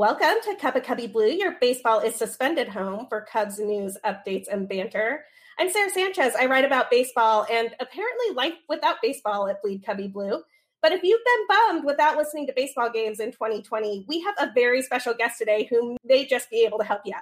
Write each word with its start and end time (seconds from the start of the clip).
Welcome 0.00 0.40
to 0.44 0.56
Cubbie 0.56 1.12
Blue, 1.12 1.26
your 1.26 1.56
baseball 1.60 2.00
is 2.00 2.14
suspended 2.14 2.68
home 2.68 3.04
for 3.10 3.20
Cubs 3.30 3.58
news, 3.58 3.98
updates, 4.02 4.46
and 4.50 4.66
banter. 4.66 5.26
I'm 5.58 5.68
Sarah 5.68 5.90
Sanchez. 5.90 6.34
I 6.34 6.46
write 6.46 6.64
about 6.64 6.90
baseball 6.90 7.46
and 7.52 7.68
apparently 7.80 8.34
life 8.34 8.54
without 8.66 9.02
baseball 9.02 9.46
at 9.48 9.60
Bleed 9.60 9.84
Cubbie 9.84 10.10
Blue. 10.10 10.42
But 10.80 10.92
if 10.92 11.02
you've 11.02 11.20
been 11.22 11.46
bummed 11.48 11.84
without 11.84 12.16
listening 12.16 12.46
to 12.46 12.54
baseball 12.56 12.88
games 12.88 13.20
in 13.20 13.30
2020, 13.30 14.06
we 14.08 14.22
have 14.22 14.36
a 14.38 14.50
very 14.54 14.80
special 14.80 15.12
guest 15.12 15.36
today 15.36 15.66
who 15.68 15.98
may 16.02 16.24
just 16.24 16.48
be 16.48 16.64
able 16.64 16.78
to 16.78 16.84
help 16.84 17.02
you 17.04 17.12
out. 17.14 17.20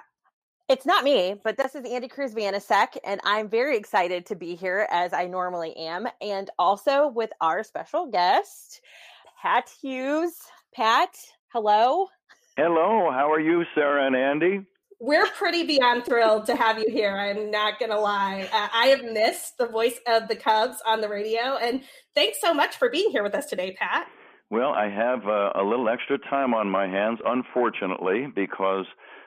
It's 0.69 0.85
not 0.85 1.03
me, 1.03 1.35
but 1.43 1.57
this 1.57 1.75
is 1.75 1.83
Andy 1.83 2.07
Cruz 2.07 2.33
Vanasek, 2.33 2.97
and 3.03 3.19
I'm 3.25 3.49
very 3.49 3.75
excited 3.75 4.25
to 4.27 4.37
be 4.37 4.55
here 4.55 4.87
as 4.89 5.11
I 5.11 5.25
normally 5.25 5.75
am, 5.75 6.07
and 6.21 6.49
also 6.57 7.09
with 7.09 7.31
our 7.41 7.61
special 7.65 8.05
guest, 8.05 8.79
Pat 9.41 9.69
Hughes. 9.81 10.37
Pat, 10.73 11.09
hello. 11.49 12.07
Hello, 12.61 13.09
how 13.09 13.31
are 13.31 13.39
you, 13.39 13.63
Sarah 13.73 14.05
and 14.05 14.13
Andy? 14.13 14.65
We're 14.99 15.27
pretty 15.27 15.63
beyond 15.63 16.03
thrilled 16.03 16.45
to 16.47 16.57
have 16.57 16.77
you 16.77 16.89
here. 16.89 17.15
I'm 17.17 17.49
not 17.49 17.79
going 17.79 17.89
to 17.89 17.97
lie. 17.97 18.49
Uh, 18.51 18.67
I 18.73 18.87
have 18.87 19.01
missed 19.01 19.57
the 19.57 19.65
voice 19.65 19.97
of 20.05 20.27
the 20.27 20.35
Cubs 20.35 20.75
on 20.85 20.99
the 20.99 21.07
radio, 21.07 21.55
and 21.55 21.83
thanks 22.15 22.41
so 22.41 22.53
much 22.53 22.75
for 22.75 22.89
being 22.89 23.11
here 23.11 23.23
with 23.23 23.33
us 23.33 23.45
today, 23.45 23.77
Pat. 23.79 24.07
Well, 24.49 24.71
I 24.71 24.89
have 24.89 25.25
uh, 25.25 25.51
a 25.55 25.63
little 25.63 25.87
extra 25.87 26.17
time 26.17 26.53
on 26.53 26.69
my 26.69 26.85
hands, 26.85 27.19
unfortunately, 27.25 28.27
because 28.35 28.85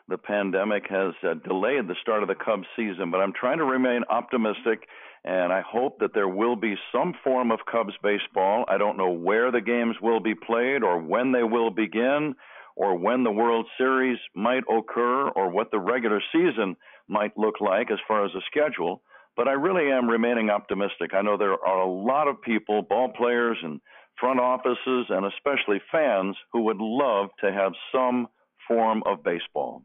the 0.09 0.19
pandemic 0.19 0.83
has 0.91 1.15
uh, 1.23 1.33
delayed 1.49 1.89
the 1.89 1.97
start 2.03 2.21
of 2.23 2.29
the 2.29 2.35
Cubs 2.35 2.67
season, 2.77 3.11
but 3.11 3.23
I'm 3.23 3.33
trying 3.33 3.59
to 3.59 3.65
remain 3.65 4.03
optimistic 4.11 4.87
and 5.25 5.53
I 5.53 5.63
hope 5.63 6.01
that 6.01 6.15
there 6.15 6.29
will 6.29 6.57
be 6.57 6.75
some 6.93 7.15
form 7.23 7.53
of 7.53 7.61
Cubs 7.71 7.95
baseball. 8.03 8.65
I 8.69 8.77
don't 8.77 8.97
know 8.97 9.13
where 9.13 9.53
the 9.53 9.61
games 9.61 9.95
will 10.03 10.19
be 10.19 10.35
played 10.35 10.83
or 10.83 10.99
when 10.99 11.31
they 11.31 11.45
will 11.45 11.71
begin 11.71 12.35
or 12.77 12.97
when 12.97 13.25
the 13.25 13.31
World 13.31 13.67
Series 13.79 14.19
might 14.35 14.65
occur 14.71 15.29
or 15.29 15.51
what 15.51 15.71
the 15.71 15.79
regular 15.79 16.23
season 16.33 16.77
might 17.09 17.37
look 17.37 17.61
like 17.61 17.91
as 17.91 17.99
far 18.07 18.25
as 18.25 18.33
a 18.35 18.41
schedule. 18.47 19.03
But 19.37 19.49
I 19.49 19.53
really 19.53 19.91
am 19.91 20.09
remaining 20.09 20.51
optimistic. 20.51 21.15
I 21.15 21.23
know 21.23 21.37
there 21.37 21.53
are 21.53 21.81
a 21.81 21.91
lot 21.91 22.29
of 22.29 22.43
people, 22.43 22.83
ball 22.83 23.13
players 23.17 23.57
and 23.63 23.81
front 24.21 24.41
offices, 24.41 25.07
and 25.09 25.27
especially 25.27 25.81
fans, 25.91 26.37
who 26.53 26.63
would 26.65 26.79
love 26.79 27.31
to 27.43 27.51
have 27.51 27.73
some 27.91 28.29
form 28.69 29.03
of 29.07 29.25
baseball. 29.25 29.83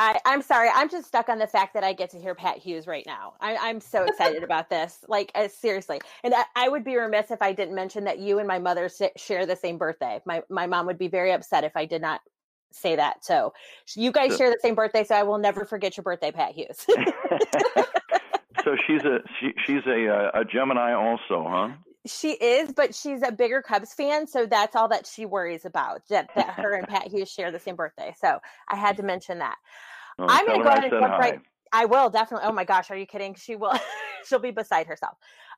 I, 0.00 0.18
am 0.24 0.40
sorry. 0.40 0.70
I'm 0.74 0.88
just 0.88 1.06
stuck 1.06 1.28
on 1.28 1.38
the 1.38 1.46
fact 1.46 1.74
that 1.74 1.84
I 1.84 1.92
get 1.92 2.08
to 2.10 2.18
hear 2.18 2.34
Pat 2.34 2.56
Hughes 2.56 2.86
right 2.86 3.04
now. 3.06 3.34
I, 3.38 3.52
am 3.68 3.82
so 3.82 4.04
excited 4.08 4.42
about 4.42 4.70
this. 4.70 5.04
Like, 5.08 5.30
uh, 5.34 5.46
seriously. 5.48 6.00
And 6.24 6.34
I, 6.34 6.44
I, 6.56 6.68
would 6.70 6.84
be 6.84 6.96
remiss 6.96 7.30
if 7.30 7.42
I 7.42 7.52
didn't 7.52 7.74
mention 7.74 8.04
that 8.04 8.18
you 8.18 8.38
and 8.38 8.48
my 8.48 8.58
mother 8.58 8.90
share 9.16 9.44
the 9.44 9.56
same 9.56 9.76
birthday. 9.76 10.20
My, 10.24 10.42
my 10.48 10.66
mom 10.66 10.86
would 10.86 10.96
be 10.96 11.08
very 11.08 11.32
upset 11.32 11.64
if 11.64 11.76
I 11.76 11.84
did 11.84 12.00
not 12.00 12.22
say 12.72 12.96
that. 12.96 13.26
So 13.26 13.52
you 13.94 14.10
guys 14.10 14.38
share 14.38 14.48
the 14.48 14.58
same 14.62 14.74
birthday. 14.74 15.04
So 15.04 15.14
I 15.14 15.22
will 15.22 15.38
never 15.38 15.66
forget 15.66 15.98
your 15.98 16.04
birthday, 16.04 16.32
Pat 16.32 16.52
Hughes. 16.52 16.86
so 18.64 18.76
she's 18.86 19.02
a 19.04 19.18
she, 19.38 19.52
she's 19.66 19.86
a 19.86 20.08
uh, 20.08 20.40
a 20.40 20.44
Gemini 20.44 20.94
also, 20.94 21.46
huh? 21.46 21.68
She 22.06 22.32
is, 22.32 22.72
but 22.72 22.94
she's 22.94 23.22
a 23.22 23.30
bigger 23.30 23.60
Cubs 23.60 23.92
fan, 23.92 24.26
so 24.26 24.46
that's 24.46 24.74
all 24.74 24.88
that 24.88 25.06
she 25.06 25.26
worries 25.26 25.66
about. 25.66 26.00
That, 26.08 26.30
that 26.34 26.50
her 26.56 26.72
and 26.72 26.88
Pat 26.88 27.08
Hughes 27.08 27.30
share 27.30 27.50
the 27.50 27.58
same 27.58 27.76
birthday. 27.76 28.14
So 28.18 28.38
I 28.68 28.76
had 28.76 28.96
to 28.96 29.02
mention 29.02 29.38
that. 29.40 29.56
Well, 30.18 30.28
I'm 30.30 30.46
going 30.46 30.58
to 30.58 30.64
go 30.64 30.70
ahead 30.70 30.84
and 30.84 30.92
jump 30.92 31.18
right. 31.18 31.40
I 31.72 31.84
will 31.84 32.10
definitely. 32.10 32.48
Oh 32.48 32.52
my 32.52 32.64
gosh, 32.64 32.90
are 32.90 32.96
you 32.96 33.06
kidding? 33.06 33.34
She 33.34 33.56
will. 33.56 33.78
she'll 34.26 34.38
be 34.38 34.50
beside 34.50 34.86
herself. 34.86 35.16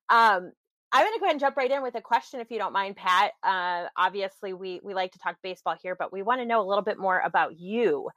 Um, 0.08 0.52
I'm 0.94 1.06
going 1.06 1.14
to 1.14 1.20
go 1.20 1.24
ahead 1.24 1.34
and 1.34 1.40
jump 1.40 1.56
right 1.56 1.70
in 1.70 1.82
with 1.82 1.94
a 1.94 2.02
question, 2.02 2.40
if 2.40 2.50
you 2.50 2.58
don't 2.58 2.72
mind, 2.72 2.96
Pat. 2.96 3.32
Uh, 3.42 3.88
obviously, 3.96 4.52
we 4.52 4.80
we 4.82 4.94
like 4.94 5.12
to 5.12 5.18
talk 5.18 5.36
baseball 5.42 5.76
here, 5.80 5.96
but 5.96 6.12
we 6.12 6.22
want 6.22 6.40
to 6.40 6.46
know 6.46 6.60
a 6.60 6.68
little 6.68 6.84
bit 6.84 6.98
more 6.98 7.20
about 7.20 7.58
you. 7.58 8.10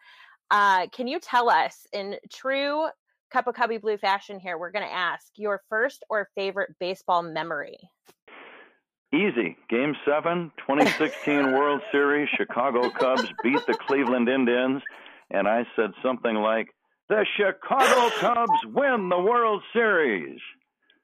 Uh, 0.52 0.88
can 0.88 1.08
you 1.08 1.20
tell 1.20 1.50
us, 1.50 1.88
in 1.94 2.18
true 2.32 2.88
Cup 3.32 3.48
of 3.48 3.56
Cubbie 3.56 3.82
Blue 3.82 3.98
fashion, 3.98 4.40
here, 4.40 4.58
we're 4.58 4.72
going 4.72 4.86
to 4.86 4.94
ask 4.94 5.26
your 5.36 5.62
first 5.70 6.04
or 6.10 6.30
favorite 6.36 6.76
baseball 6.80 7.22
memory? 7.22 7.78
Easy. 9.16 9.56
Game 9.70 9.96
seven, 10.06 10.52
2016 10.58 11.52
World 11.54 11.82
Series. 11.92 12.28
Chicago 12.36 12.90
Cubs 12.90 13.32
beat 13.42 13.66
the 13.66 13.74
Cleveland 13.74 14.28
Indians 14.28 14.82
and 15.32 15.48
I 15.48 15.66
said 15.76 15.92
something 16.04 16.36
like, 16.36 16.68
"The 17.10 17.26
Chicago 17.38 18.10
Cubs 18.20 18.66
win 18.66 19.10
the 19.10 19.20
World 19.20 19.64
Series." 19.74 20.40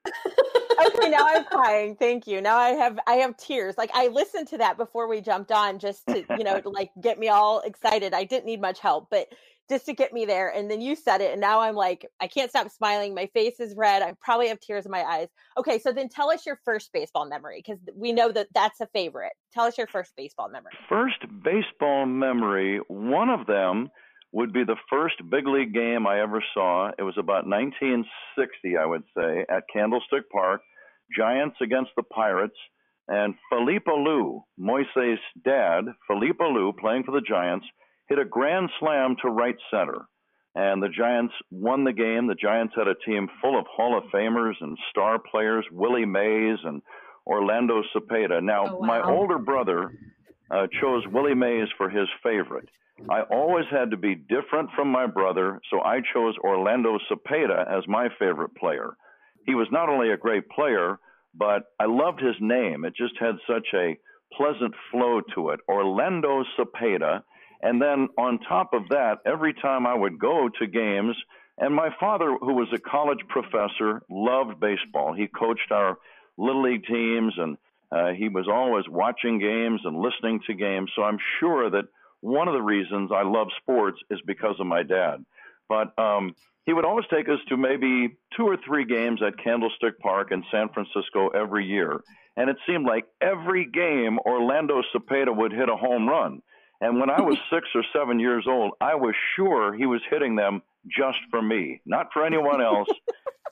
okay, 0.05 1.09
now 1.09 1.25
I'm 1.25 1.45
crying. 1.45 1.95
Thank 1.95 2.27
you. 2.27 2.41
Now 2.41 2.57
I 2.57 2.69
have 2.69 2.99
I 3.07 3.13
have 3.15 3.37
tears. 3.37 3.75
Like 3.77 3.91
I 3.93 4.07
listened 4.07 4.47
to 4.49 4.57
that 4.59 4.77
before 4.77 5.07
we 5.07 5.21
jumped 5.21 5.51
on 5.51 5.79
just 5.79 6.05
to, 6.07 6.25
you 6.37 6.43
know, 6.43 6.61
like 6.65 6.91
get 6.99 7.19
me 7.19 7.29
all 7.29 7.61
excited. 7.61 8.13
I 8.13 8.23
didn't 8.23 8.45
need 8.45 8.61
much 8.61 8.79
help, 8.79 9.09
but 9.09 9.27
just 9.71 9.85
to 9.85 9.93
get 9.93 10.11
me 10.11 10.25
there. 10.25 10.49
And 10.49 10.69
then 10.69 10.81
you 10.81 10.95
said 10.95 11.21
it, 11.21 11.31
and 11.31 11.39
now 11.39 11.61
I'm 11.61 11.75
like, 11.75 12.05
I 12.19 12.27
can't 12.27 12.49
stop 12.49 12.69
smiling. 12.69 13.15
My 13.15 13.27
face 13.27 13.59
is 13.59 13.73
red. 13.75 14.01
I 14.03 14.13
probably 14.21 14.49
have 14.49 14.59
tears 14.59 14.85
in 14.85 14.91
my 14.91 15.03
eyes. 15.03 15.29
Okay, 15.57 15.79
so 15.79 15.91
then 15.93 16.09
tell 16.09 16.29
us 16.29 16.45
your 16.45 16.59
first 16.65 16.91
baseball 16.93 17.25
memory 17.25 17.63
because 17.65 17.81
we 17.95 18.11
know 18.11 18.31
that 18.33 18.47
that's 18.53 18.81
a 18.81 18.87
favorite. 18.87 19.31
Tell 19.53 19.63
us 19.63 19.77
your 19.77 19.87
first 19.87 20.11
baseball 20.17 20.49
memory. 20.49 20.73
First 20.89 21.19
baseball 21.43 22.05
memory. 22.05 22.81
One 22.89 23.29
of 23.29 23.47
them 23.47 23.89
would 24.33 24.51
be 24.51 24.63
the 24.65 24.77
first 24.89 25.15
big 25.29 25.47
league 25.47 25.73
game 25.73 26.05
I 26.05 26.21
ever 26.21 26.43
saw. 26.53 26.91
It 26.97 27.03
was 27.03 27.15
about 27.17 27.47
1960, 27.47 28.77
I 28.77 28.85
would 28.85 29.03
say, 29.17 29.45
at 29.49 29.63
Candlestick 29.71 30.29
Park, 30.31 30.61
Giants 31.17 31.57
against 31.61 31.91
the 31.95 32.03
Pirates, 32.03 32.55
and 33.07 33.35
Felipe 33.49 33.85
Alou, 33.87 34.41
Moises' 34.59 35.17
dad, 35.43 35.85
Felipe 36.07 36.39
Alou, 36.39 36.77
playing 36.77 37.03
for 37.03 37.11
the 37.11 37.21
Giants, 37.21 37.65
hit 38.11 38.19
a 38.19 38.25
grand 38.25 38.69
slam 38.79 39.15
to 39.21 39.29
right 39.29 39.55
center. 39.71 40.05
And 40.53 40.83
the 40.83 40.89
Giants 40.89 41.33
won 41.49 41.85
the 41.85 41.93
game. 41.93 42.27
The 42.27 42.35
Giants 42.35 42.73
had 42.75 42.89
a 42.89 42.95
team 43.05 43.29
full 43.41 43.57
of 43.57 43.65
Hall 43.73 43.97
of 43.97 44.03
Famers 44.13 44.55
and 44.59 44.77
star 44.89 45.17
players, 45.17 45.65
Willie 45.71 46.05
Mays 46.05 46.57
and 46.65 46.81
Orlando 47.25 47.81
Cepeda. 47.95 48.43
Now, 48.43 48.65
oh, 48.67 48.79
wow. 48.79 48.85
my 48.85 49.01
older 49.01 49.39
brother 49.39 49.93
uh, 50.51 50.67
chose 50.81 51.03
Willie 51.09 51.35
Mays 51.35 51.69
for 51.77 51.89
his 51.89 52.09
favorite. 52.21 52.67
I 53.09 53.21
always 53.31 53.65
had 53.71 53.91
to 53.91 53.97
be 53.97 54.13
different 54.13 54.69
from 54.75 54.89
my 54.89 55.07
brother, 55.07 55.61
so 55.71 55.79
I 55.81 56.01
chose 56.13 56.35
Orlando 56.43 56.99
Cepeda 57.09 57.65
as 57.65 57.87
my 57.87 58.09
favorite 58.19 58.53
player. 58.55 58.95
He 59.45 59.55
was 59.55 59.67
not 59.71 59.87
only 59.87 60.11
a 60.11 60.17
great 60.17 60.49
player, 60.49 60.99
but 61.33 61.63
I 61.79 61.85
loved 61.85 62.19
his 62.19 62.35
name. 62.41 62.83
It 62.83 62.93
just 62.95 63.13
had 63.19 63.35
such 63.47 63.67
a 63.73 63.97
pleasant 64.35 64.73
flow 64.91 65.21
to 65.35 65.51
it. 65.51 65.61
Orlando 65.69 66.43
Cepeda. 66.59 67.23
And 67.61 67.81
then 67.81 68.09
on 68.17 68.39
top 68.39 68.73
of 68.73 68.89
that, 68.89 69.19
every 69.25 69.53
time 69.53 69.85
I 69.85 69.93
would 69.93 70.19
go 70.19 70.49
to 70.59 70.67
games, 70.67 71.15
and 71.57 71.75
my 71.75 71.89
father, 71.99 72.35
who 72.39 72.53
was 72.53 72.69
a 72.73 72.79
college 72.79 73.19
professor, 73.29 74.01
loved 74.09 74.59
baseball. 74.59 75.13
He 75.13 75.27
coached 75.27 75.71
our 75.71 75.97
little 76.37 76.63
league 76.63 76.85
teams, 76.85 77.33
and 77.37 77.57
uh, 77.91 78.13
he 78.17 78.29
was 78.29 78.47
always 78.47 78.85
watching 78.89 79.39
games 79.39 79.81
and 79.83 79.95
listening 79.95 80.39
to 80.47 80.53
games. 80.55 80.91
So 80.95 81.03
I'm 81.03 81.19
sure 81.39 81.69
that 81.69 81.85
one 82.21 82.47
of 82.47 82.53
the 82.53 82.61
reasons 82.61 83.11
I 83.13 83.23
love 83.23 83.47
sports 83.61 83.99
is 84.09 84.19
because 84.25 84.55
of 84.59 84.65
my 84.65 84.81
dad. 84.83 85.23
But 85.69 85.97
um, 85.99 86.35
he 86.65 86.73
would 86.73 86.85
always 86.85 87.05
take 87.13 87.29
us 87.29 87.39
to 87.49 87.57
maybe 87.57 88.17
two 88.35 88.43
or 88.43 88.57
three 88.65 88.85
games 88.85 89.21
at 89.25 89.37
Candlestick 89.43 89.99
Park 89.99 90.31
in 90.31 90.43
San 90.51 90.69
Francisco 90.69 91.29
every 91.29 91.65
year. 91.65 92.01
And 92.37 92.49
it 92.49 92.57
seemed 92.67 92.85
like 92.85 93.05
every 93.21 93.65
game 93.65 94.19
Orlando 94.25 94.81
Cepeda 94.93 95.35
would 95.35 95.51
hit 95.51 95.69
a 95.69 95.75
home 95.75 96.07
run. 96.07 96.41
And 96.81 96.99
when 96.99 97.09
I 97.09 97.21
was 97.21 97.37
six 97.53 97.67
or 97.75 97.83
seven 97.95 98.19
years 98.19 98.45
old, 98.47 98.73
I 98.81 98.95
was 98.95 99.15
sure 99.35 99.73
he 99.73 99.85
was 99.85 100.01
hitting 100.09 100.35
them 100.35 100.61
just 100.87 101.19
for 101.29 101.41
me, 101.41 101.81
not 101.85 102.07
for 102.11 102.25
anyone 102.25 102.61
else. 102.61 102.89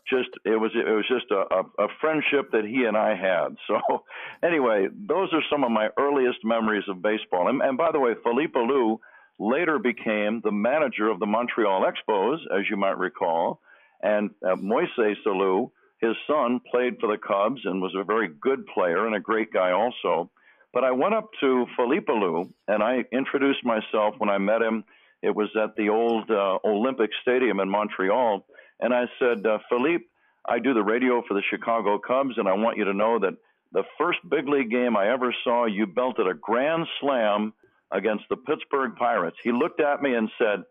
just 0.10 0.30
it 0.44 0.60
was 0.60 0.72
it 0.74 0.90
was 0.90 1.06
just 1.08 1.30
a, 1.32 1.44
a, 1.54 1.86
a 1.86 1.88
friendship 2.02 2.52
that 2.52 2.66
he 2.66 2.86
and 2.86 2.98
I 2.98 3.16
had. 3.16 3.56
So 3.68 4.04
anyway, 4.44 4.88
those 4.92 5.30
are 5.34 5.44
some 5.52 5.64
of 5.64 5.72
my 5.72 5.90
earliest 5.98 6.40
memories 6.44 6.86
of 6.90 7.02
baseball. 7.02 7.48
And, 7.48 7.62
and 7.62 7.78
by 7.78 7.92
the 7.92 8.00
way, 8.00 8.14
Felipe 8.24 8.56
Alou 8.56 8.98
later 9.40 9.80
became 9.80 10.42
the 10.44 10.52
manager 10.52 11.10
of 11.10 11.20
the 11.20 11.26
Montreal 11.26 11.86
Expos, 11.86 12.40
as 12.58 12.66
you 12.70 12.76
might 12.76 12.98
recall, 12.98 13.62
and 14.02 14.32
uh, 14.44 14.56
Moises 14.56 15.16
Alou, 15.26 15.72
his 16.02 16.16
son, 16.28 16.60
played 16.72 16.96
for 17.00 17.08
the 17.08 17.18
Cubs 17.18 17.62
and 17.64 17.82
was 17.82 17.96
a 17.96 18.04
very 18.04 18.28
good 18.28 18.66
player 18.68 19.06
and 19.06 19.16
a 19.16 19.20
great 19.20 19.54
guy 19.54 19.72
also. 19.72 20.30
But 20.74 20.84
I 20.84 20.92
went 20.92 21.16
up 21.16 21.30
to 21.42 21.66
Felipe 21.76 22.08
Alou 22.08 22.52
and 22.68 22.84
I 22.84 23.04
introduced 23.12 23.66
myself 23.66 24.16
when 24.18 24.30
I 24.30 24.38
met 24.38 24.62
him. 24.62 24.84
It 25.22 25.36
was 25.36 25.50
at 25.62 25.76
the 25.76 25.90
old 25.90 26.30
uh, 26.30 26.60
Olympic 26.64 27.10
Stadium 27.22 27.60
in 27.60 27.70
Montreal 27.70 28.46
and 28.80 28.94
I 28.94 29.06
said, 29.20 29.46
uh, 29.46 29.60
Felipe, 29.68 30.08
I 30.48 30.60
do 30.60 30.74
the 30.74 30.84
radio 30.84 31.22
for 31.28 31.34
the 31.34 31.44
Chicago 31.50 32.00
Cubs, 32.00 32.38
and 32.38 32.48
I 32.48 32.54
want 32.54 32.78
you 32.78 32.86
to 32.86 32.94
know 32.94 33.20
that 33.20 33.34
the 33.72 33.84
first 33.98 34.20
big 34.30 34.48
league 34.48 34.72
game 34.72 34.96
I 34.96 35.12
ever 35.12 35.36
saw, 35.44 35.66
you 35.66 35.86
belted 35.86 36.28
a 36.28 36.34
grand 36.34 36.88
slam 37.00 37.54
against 37.92 38.24
the 38.30 38.38
Pittsburgh 38.38 38.96
Pirates. 38.98 39.38
He 39.44 39.52
looked 39.52 39.82
at 39.82 40.02
me 40.02 40.16
and 40.16 40.32
said, 40.38 40.64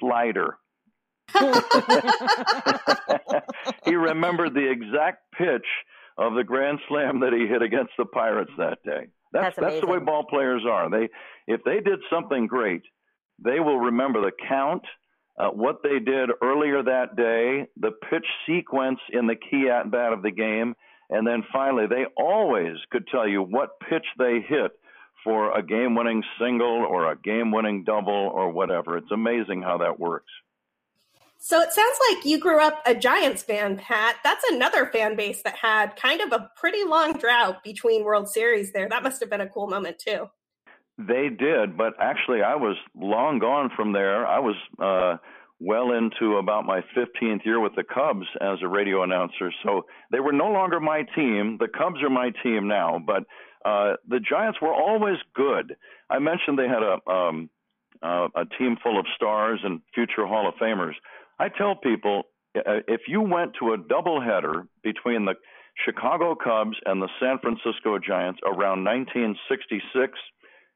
Slider. 0.00 0.56
he 3.84 3.94
remembered 3.94 4.54
the 4.54 4.70
exact 4.70 5.30
pitch 5.36 5.66
of 6.18 6.34
the 6.34 6.44
grand 6.44 6.78
slam 6.88 7.20
that 7.20 7.32
he 7.32 7.46
hit 7.46 7.62
against 7.62 7.92
the 7.96 8.04
Pirates 8.04 8.50
that 8.58 8.78
day. 8.84 9.06
That's 9.32 9.56
that's, 9.56 9.74
that's 9.74 9.80
the 9.80 9.86
way 9.86 9.98
ball 9.98 10.24
players 10.24 10.62
are. 10.68 10.90
They 10.90 11.08
if 11.46 11.62
they 11.64 11.80
did 11.80 12.00
something 12.10 12.46
great, 12.46 12.82
they 13.38 13.60
will 13.60 13.78
remember 13.78 14.20
the 14.20 14.32
count, 14.48 14.82
uh, 15.38 15.48
what 15.48 15.82
they 15.82 15.98
did 15.98 16.30
earlier 16.42 16.82
that 16.82 17.16
day, 17.16 17.66
the 17.76 17.92
pitch 18.10 18.26
sequence 18.46 19.00
in 19.10 19.26
the 19.26 19.36
key 19.36 19.68
at 19.68 19.90
bat 19.90 20.12
of 20.12 20.22
the 20.22 20.30
game, 20.30 20.74
and 21.10 21.26
then 21.26 21.42
finally 21.52 21.86
they 21.86 22.04
always 22.16 22.76
could 22.90 23.06
tell 23.08 23.26
you 23.26 23.42
what 23.42 23.80
pitch 23.88 24.06
they 24.18 24.40
hit 24.46 24.72
for 25.24 25.56
a 25.56 25.62
game-winning 25.62 26.22
single 26.40 26.84
or 26.88 27.10
a 27.10 27.16
game-winning 27.16 27.84
double 27.84 28.12
or 28.12 28.50
whatever. 28.50 28.96
It's 28.96 29.10
amazing 29.12 29.62
how 29.62 29.78
that 29.78 30.00
works. 30.00 30.30
So 31.44 31.60
it 31.60 31.72
sounds 31.72 31.98
like 32.08 32.24
you 32.24 32.38
grew 32.38 32.60
up 32.60 32.80
a 32.86 32.94
Giants 32.94 33.42
fan, 33.42 33.76
Pat. 33.76 34.14
That's 34.22 34.44
another 34.52 34.86
fan 34.86 35.16
base 35.16 35.42
that 35.42 35.56
had 35.56 35.96
kind 35.96 36.20
of 36.20 36.30
a 36.30 36.48
pretty 36.54 36.84
long 36.84 37.14
drought 37.14 37.64
between 37.64 38.04
World 38.04 38.28
Series 38.28 38.70
there. 38.70 38.88
That 38.88 39.02
must 39.02 39.18
have 39.18 39.28
been 39.28 39.40
a 39.40 39.48
cool 39.48 39.66
moment 39.66 39.98
too. 39.98 40.30
They 40.98 41.30
did, 41.30 41.76
but 41.76 41.94
actually 42.00 42.42
I 42.42 42.54
was 42.54 42.76
long 42.94 43.40
gone 43.40 43.70
from 43.74 43.92
there. 43.92 44.24
I 44.24 44.38
was 44.38 44.54
uh 44.78 45.16
well 45.58 45.90
into 45.90 46.36
about 46.36 46.64
my 46.64 46.80
15th 46.96 47.44
year 47.44 47.58
with 47.58 47.74
the 47.74 47.82
Cubs 47.82 48.26
as 48.40 48.58
a 48.62 48.68
radio 48.68 49.02
announcer. 49.02 49.52
So 49.64 49.86
they 50.12 50.20
were 50.20 50.32
no 50.32 50.52
longer 50.52 50.78
my 50.78 51.02
team. 51.16 51.56
The 51.58 51.66
Cubs 51.66 52.00
are 52.04 52.10
my 52.10 52.30
team 52.44 52.68
now, 52.68 53.02
but 53.04 53.24
uh 53.64 53.94
the 54.06 54.20
Giants 54.20 54.60
were 54.62 54.72
always 54.72 55.18
good. 55.34 55.74
I 56.08 56.20
mentioned 56.20 56.56
they 56.56 56.68
had 56.68 56.84
a 56.84 57.10
um 57.10 57.50
uh, 58.02 58.28
a 58.34 58.44
team 58.58 58.76
full 58.82 58.98
of 58.98 59.06
stars 59.14 59.60
and 59.62 59.80
future 59.94 60.26
Hall 60.26 60.48
of 60.48 60.54
Famers. 60.54 60.94
I 61.38 61.48
tell 61.48 61.74
people 61.74 62.24
uh, 62.56 62.80
if 62.88 63.02
you 63.08 63.20
went 63.20 63.52
to 63.60 63.72
a 63.72 63.78
doubleheader 63.78 64.66
between 64.82 65.24
the 65.24 65.34
Chicago 65.84 66.34
Cubs 66.34 66.76
and 66.84 67.00
the 67.00 67.08
San 67.20 67.38
Francisco 67.38 67.98
Giants 67.98 68.40
around 68.44 68.84
1966, 68.84 70.18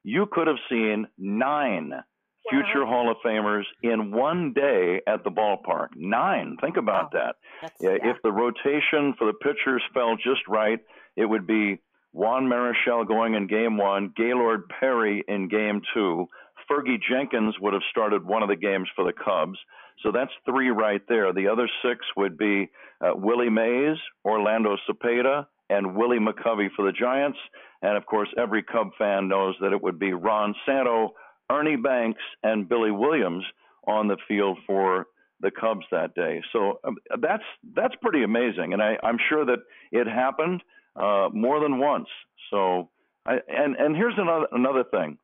you 0.05 0.27
could 0.31 0.47
have 0.47 0.57
seen 0.71 1.07
nine 1.19 1.91
wow. 1.91 2.03
future 2.51 2.87
Hall 2.87 3.11
of 3.11 3.19
Famers 3.25 3.65
in 3.83 4.11
one 4.11 4.53
day 4.55 5.01
at 5.07 5.23
the 5.25 5.31
ballpark. 5.31 5.89
Nine. 5.97 6.57
Think 6.61 6.77
about 6.77 7.13
wow. 7.13 7.21
that. 7.61 7.71
yeah. 7.81 8.11
If 8.11 8.17
the 8.23 8.33
rotation 8.33 9.15
for 9.19 9.27
the 9.27 9.35
pitchers 9.35 9.83
fell 9.93 10.17
just 10.17 10.47
right, 10.49 10.79
it 11.17 11.27
would 11.27 11.47
be 11.47 11.81
Juan 12.13 12.45
Marichal 12.47 13.07
going 13.07 13.35
in 13.35 13.47
game 13.47 13.77
one, 13.77 14.13
Gaylord 14.17 14.63
Perry 14.81 15.23
in 15.29 15.49
game 15.49 15.83
two. 15.93 16.27
Fergie 16.71 16.99
Jenkins 17.09 17.55
would 17.61 17.75
have 17.75 17.83
started 17.91 18.25
one 18.25 18.43
of 18.43 18.49
the 18.49 18.57
games 18.57 18.89
for 18.97 19.05
the 19.05 19.13
Cubs. 19.13 19.59
So 20.03 20.13
that's 20.13 20.31
three 20.45 20.71
right 20.71 21.03
there. 21.09 21.33
The 21.33 21.49
other 21.49 21.69
six 21.83 22.01
would 22.17 22.37
be 22.37 22.71
uh, 23.01 23.13
Willie 23.15 23.51
Mays, 23.51 23.97
Orlando 24.25 24.77
Cepeda, 24.89 25.47
and 25.69 25.97
Willie 25.97 26.19
McCovey 26.19 26.69
for 26.77 26.85
the 26.85 26.93
Giants. 26.93 27.39
And 27.83 27.97
of 27.97 28.07
course, 28.07 28.29
every 28.39 28.63
Cub 28.63 28.91
fan 28.99 29.29
knows 29.29 29.55
that 29.61 29.73
it 29.73 29.83
would 29.83 29.99
be 29.99 30.13
Ron 30.13 30.55
Santo, 30.65 31.15
Ernie 31.51 31.77
Banks, 31.77 32.23
and 32.43 32.69
Billy 32.69 32.91
Williams 32.91 33.45
on 33.87 34.09
the 34.09 34.17
field 34.29 34.59
for 34.67 35.07
the 35.41 35.51
Cubs 35.51 35.85
that 35.91 36.15
day. 36.15 36.43
So 36.53 36.81
um, 36.85 36.97
that's 37.21 37.43
that's 37.75 37.95
pretty 38.01 38.23
amazing, 38.23 38.73
and 38.73 38.83
I, 38.83 38.97
I'm 39.03 39.19
sure 39.29 39.45
that 39.45 39.59
it 39.93 40.07
happened 40.07 40.63
uh, 40.95 41.29
more 41.33 41.61
than 41.61 41.79
once. 41.79 42.09
So, 42.51 42.89
I, 43.27 43.37
and 43.49 43.77
and 43.77 43.95
here's 43.95 44.15
another 44.17 44.47
another 44.53 44.85
thing. 44.85 45.19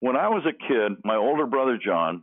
When 0.00 0.16
I 0.16 0.28
was 0.28 0.44
a 0.46 0.52
kid, 0.52 0.98
my 1.04 1.16
older 1.16 1.46
brother 1.46 1.78
John 1.82 2.22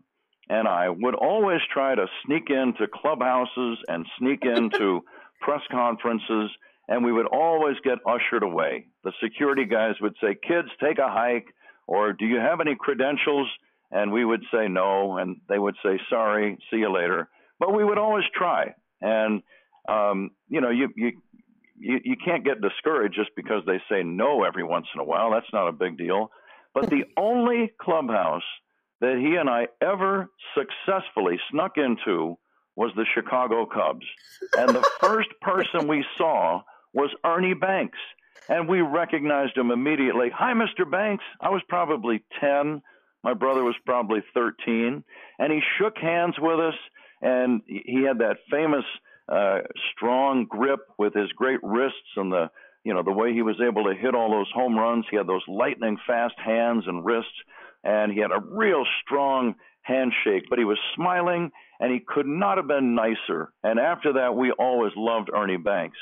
and 0.49 0.67
I 0.67 0.89
would 0.89 1.15
always 1.15 1.61
try 1.71 1.93
to 1.95 2.07
sneak 2.25 2.49
into 2.49 2.87
clubhouses 2.91 3.77
and 3.87 4.05
sneak 4.17 4.39
into 4.43 5.01
press 5.41 5.61
conferences, 5.71 6.49
and 6.87 7.05
we 7.05 7.11
would 7.11 7.27
always 7.27 7.75
get 7.83 7.99
ushered 8.05 8.43
away. 8.43 8.87
The 9.03 9.13
security 9.23 9.65
guys 9.65 9.95
would 10.01 10.15
say, 10.21 10.35
Kids, 10.47 10.69
take 10.83 10.97
a 10.97 11.07
hike, 11.09 11.47
or 11.87 12.13
do 12.13 12.25
you 12.25 12.37
have 12.37 12.61
any 12.61 12.75
credentials? 12.77 13.47
And 13.91 14.11
we 14.11 14.23
would 14.23 14.43
say 14.53 14.67
no, 14.67 15.17
and 15.17 15.37
they 15.47 15.57
would 15.57 15.75
say, 15.83 15.99
Sorry, 16.09 16.57
see 16.71 16.77
you 16.77 16.93
later. 16.93 17.29
But 17.59 17.75
we 17.75 17.83
would 17.83 17.97
always 17.97 18.25
try. 18.33 18.73
And, 19.01 19.41
um, 19.87 20.31
you 20.47 20.61
know, 20.61 20.69
you, 20.69 20.89
you, 20.95 21.11
you, 21.77 21.99
you 22.03 22.15
can't 22.23 22.45
get 22.45 22.61
discouraged 22.61 23.15
just 23.15 23.31
because 23.35 23.63
they 23.65 23.81
say 23.89 24.03
no 24.03 24.43
every 24.43 24.63
once 24.63 24.87
in 24.93 25.01
a 25.01 25.03
while. 25.03 25.31
That's 25.31 25.51
not 25.53 25.67
a 25.67 25.73
big 25.73 25.97
deal. 25.97 26.31
But 26.73 26.89
the 26.89 27.03
only 27.17 27.71
clubhouse 27.79 28.43
that 29.01 29.17
he 29.17 29.35
and 29.35 29.49
I 29.49 29.67
ever 29.81 30.29
successfully 30.55 31.39
snuck 31.51 31.77
into 31.77 32.37
was 32.75 32.91
the 32.95 33.05
Chicago 33.13 33.65
Cubs. 33.65 34.05
And 34.57 34.69
the 34.69 34.87
first 34.99 35.29
person 35.41 35.87
we 35.87 36.05
saw 36.17 36.61
was 36.93 37.09
Ernie 37.25 37.53
Banks. 37.53 37.97
And 38.47 38.67
we 38.67 38.81
recognized 38.81 39.57
him 39.57 39.69
immediately. 39.69 40.29
Hi, 40.35 40.53
Mr. 40.53 40.89
Banks. 40.89 41.23
I 41.39 41.49
was 41.49 41.61
probably 41.67 42.23
10. 42.39 42.81
My 43.23 43.33
brother 43.33 43.63
was 43.63 43.75
probably 43.85 44.23
13. 44.33 45.03
And 45.37 45.53
he 45.53 45.59
shook 45.77 45.97
hands 45.97 46.35
with 46.39 46.59
us. 46.59 46.73
And 47.21 47.61
he 47.67 48.03
had 48.07 48.19
that 48.19 48.37
famous 48.49 48.85
uh, 49.27 49.59
strong 49.93 50.45
grip 50.49 50.79
with 50.97 51.13
his 51.13 51.31
great 51.33 51.59
wrists 51.61 52.15
and 52.15 52.31
the, 52.31 52.49
you 52.83 52.93
know, 52.93 53.03
the 53.03 53.11
way 53.11 53.33
he 53.33 53.41
was 53.41 53.61
able 53.61 53.83
to 53.83 53.93
hit 53.93 54.15
all 54.15 54.31
those 54.31 54.49
home 54.53 54.77
runs. 54.77 55.05
He 55.11 55.17
had 55.17 55.27
those 55.27 55.43
lightning 55.47 55.97
fast 56.07 56.35
hands 56.43 56.85
and 56.87 57.05
wrists 57.05 57.29
and 57.83 58.11
he 58.11 58.19
had 58.19 58.31
a 58.31 58.39
real 58.39 58.85
strong 59.03 59.55
handshake, 59.81 60.45
but 60.49 60.59
he 60.59 60.65
was 60.65 60.77
smiling 60.95 61.51
and 61.79 61.91
he 61.91 61.99
could 61.99 62.27
not 62.27 62.57
have 62.57 62.67
been 62.67 62.95
nicer. 62.95 63.51
And 63.63 63.79
after 63.79 64.13
that, 64.13 64.35
we 64.35 64.51
always 64.51 64.91
loved 64.95 65.29
Ernie 65.33 65.57
Banks. 65.57 65.97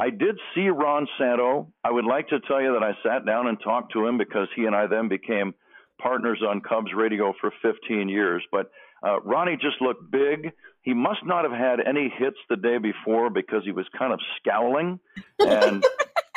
I 0.00 0.10
did 0.10 0.38
see 0.54 0.68
Ron 0.68 1.08
Santo. 1.18 1.72
I 1.84 1.90
would 1.90 2.04
like 2.04 2.28
to 2.28 2.40
tell 2.40 2.62
you 2.62 2.72
that 2.74 2.82
I 2.82 2.92
sat 3.02 3.26
down 3.26 3.48
and 3.48 3.58
talked 3.60 3.92
to 3.92 4.06
him 4.06 4.16
because 4.16 4.48
he 4.54 4.64
and 4.64 4.74
I 4.74 4.86
then 4.86 5.08
became 5.08 5.54
partners 6.00 6.40
on 6.46 6.60
Cubs 6.60 6.92
radio 6.96 7.34
for 7.40 7.52
15 7.62 8.08
years. 8.08 8.42
But 8.52 8.70
uh, 9.02 9.20
Ronnie 9.20 9.56
just 9.56 9.80
looked 9.80 10.10
big. 10.10 10.52
He 10.82 10.94
must 10.94 11.24
not 11.24 11.44
have 11.44 11.52
had 11.52 11.80
any 11.84 12.12
hits 12.16 12.38
the 12.48 12.56
day 12.56 12.78
before 12.78 13.28
because 13.30 13.62
he 13.64 13.72
was 13.72 13.86
kind 13.98 14.12
of 14.12 14.20
scowling, 14.38 15.00
and 15.38 15.84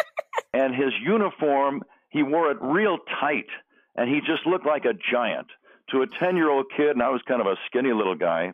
and 0.54 0.76
his 0.76 0.92
uniform 1.02 1.84
he 2.10 2.24
wore 2.24 2.52
it 2.52 2.58
real 2.62 2.98
tight 3.20 3.48
and 3.96 4.10
he 4.10 4.20
just 4.22 4.46
looked 4.46 4.66
like 4.66 4.86
a 4.86 4.94
giant. 5.12 5.48
To 5.90 6.04
a 6.04 6.08
10 6.08 6.38
year 6.38 6.50
old 6.50 6.68
kid 6.76 6.92
and 6.92 7.04
i 7.04 7.10
was 7.10 7.22
kind 7.28 7.42
of 7.42 7.48
a 7.48 7.58
skinny 7.68 7.92
little 7.92 8.16
guy 8.16 8.54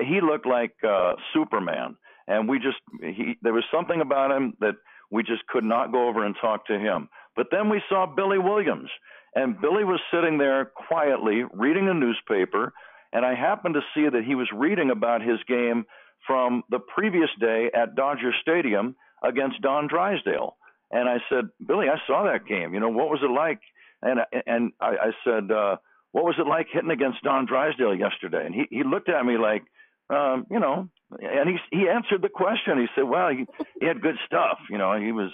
he 0.00 0.20
looked 0.20 0.46
like 0.46 0.74
uh 0.86 1.14
superman. 1.32 1.96
And 2.26 2.48
we 2.48 2.58
just 2.58 2.78
he 3.00 3.36
there 3.42 3.52
was 3.52 3.64
something 3.72 4.00
about 4.00 4.30
him 4.30 4.54
that 4.60 4.74
we 5.10 5.22
just 5.22 5.46
could 5.46 5.64
not 5.64 5.92
go 5.92 6.08
over 6.08 6.24
and 6.24 6.34
talk 6.40 6.66
to 6.66 6.78
him. 6.78 7.08
But 7.36 7.48
then 7.50 7.68
we 7.68 7.82
saw 7.88 8.06
billy 8.06 8.38
williams. 8.38 8.90
And 9.34 9.60
billy 9.60 9.84
was 9.84 10.00
sitting 10.12 10.38
there 10.38 10.64
quietly 10.64 11.44
reading 11.52 11.88
a 11.88 11.94
newspaper 11.94 12.72
and 13.12 13.24
i 13.24 13.34
happened 13.34 13.74
to 13.74 13.82
see 13.94 14.08
that 14.08 14.24
he 14.24 14.34
was 14.34 14.48
reading 14.54 14.90
about 14.90 15.22
his 15.22 15.38
game 15.46 15.84
from 16.26 16.62
the 16.70 16.78
previous 16.78 17.28
day 17.38 17.70
at 17.74 17.94
dodger 17.94 18.32
stadium 18.40 18.96
against 19.22 19.60
don 19.60 19.86
drysdale. 19.86 20.56
And 20.90 21.08
i 21.08 21.18
said 21.28 21.48
billy 21.66 21.88
i 21.88 21.98
saw 22.06 22.24
that 22.24 22.46
game. 22.46 22.74
You 22.74 22.80
know 22.80 22.90
what 22.90 23.10
was 23.10 23.20
it 23.22 23.30
like 23.30 23.60
and 24.04 24.20
and 24.46 24.72
I, 24.80 24.88
I 24.88 25.10
said, 25.24 25.50
uh, 25.50 25.76
"What 26.12 26.24
was 26.24 26.36
it 26.38 26.46
like 26.46 26.68
hitting 26.72 26.90
against 26.90 27.22
Don 27.22 27.46
Drysdale 27.46 27.94
yesterday?" 27.94 28.46
And 28.46 28.54
he 28.54 28.66
he 28.70 28.82
looked 28.84 29.08
at 29.08 29.24
me 29.24 29.36
like, 29.38 29.64
um, 30.10 30.46
you 30.50 30.60
know, 30.60 30.88
and 31.10 31.48
he 31.48 31.56
he 31.76 31.88
answered 31.88 32.22
the 32.22 32.28
question. 32.28 32.78
He 32.78 32.86
said, 32.94 33.04
"Well, 33.04 33.30
he 33.30 33.46
he 33.80 33.86
had 33.86 34.00
good 34.00 34.16
stuff. 34.26 34.58
You 34.70 34.78
know, 34.78 34.98
he 34.98 35.12
was." 35.12 35.30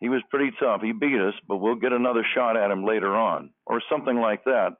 He 0.00 0.10
was 0.10 0.22
pretty 0.28 0.50
tough. 0.60 0.82
He 0.82 0.92
beat 0.92 1.18
us, 1.18 1.32
but 1.48 1.58
we'll 1.58 1.76
get 1.76 1.92
another 1.92 2.26
shot 2.34 2.58
at 2.58 2.70
him 2.70 2.84
later 2.84 3.16
on, 3.16 3.50
or 3.64 3.80
something 3.88 4.20
like 4.20 4.44
that. 4.44 4.72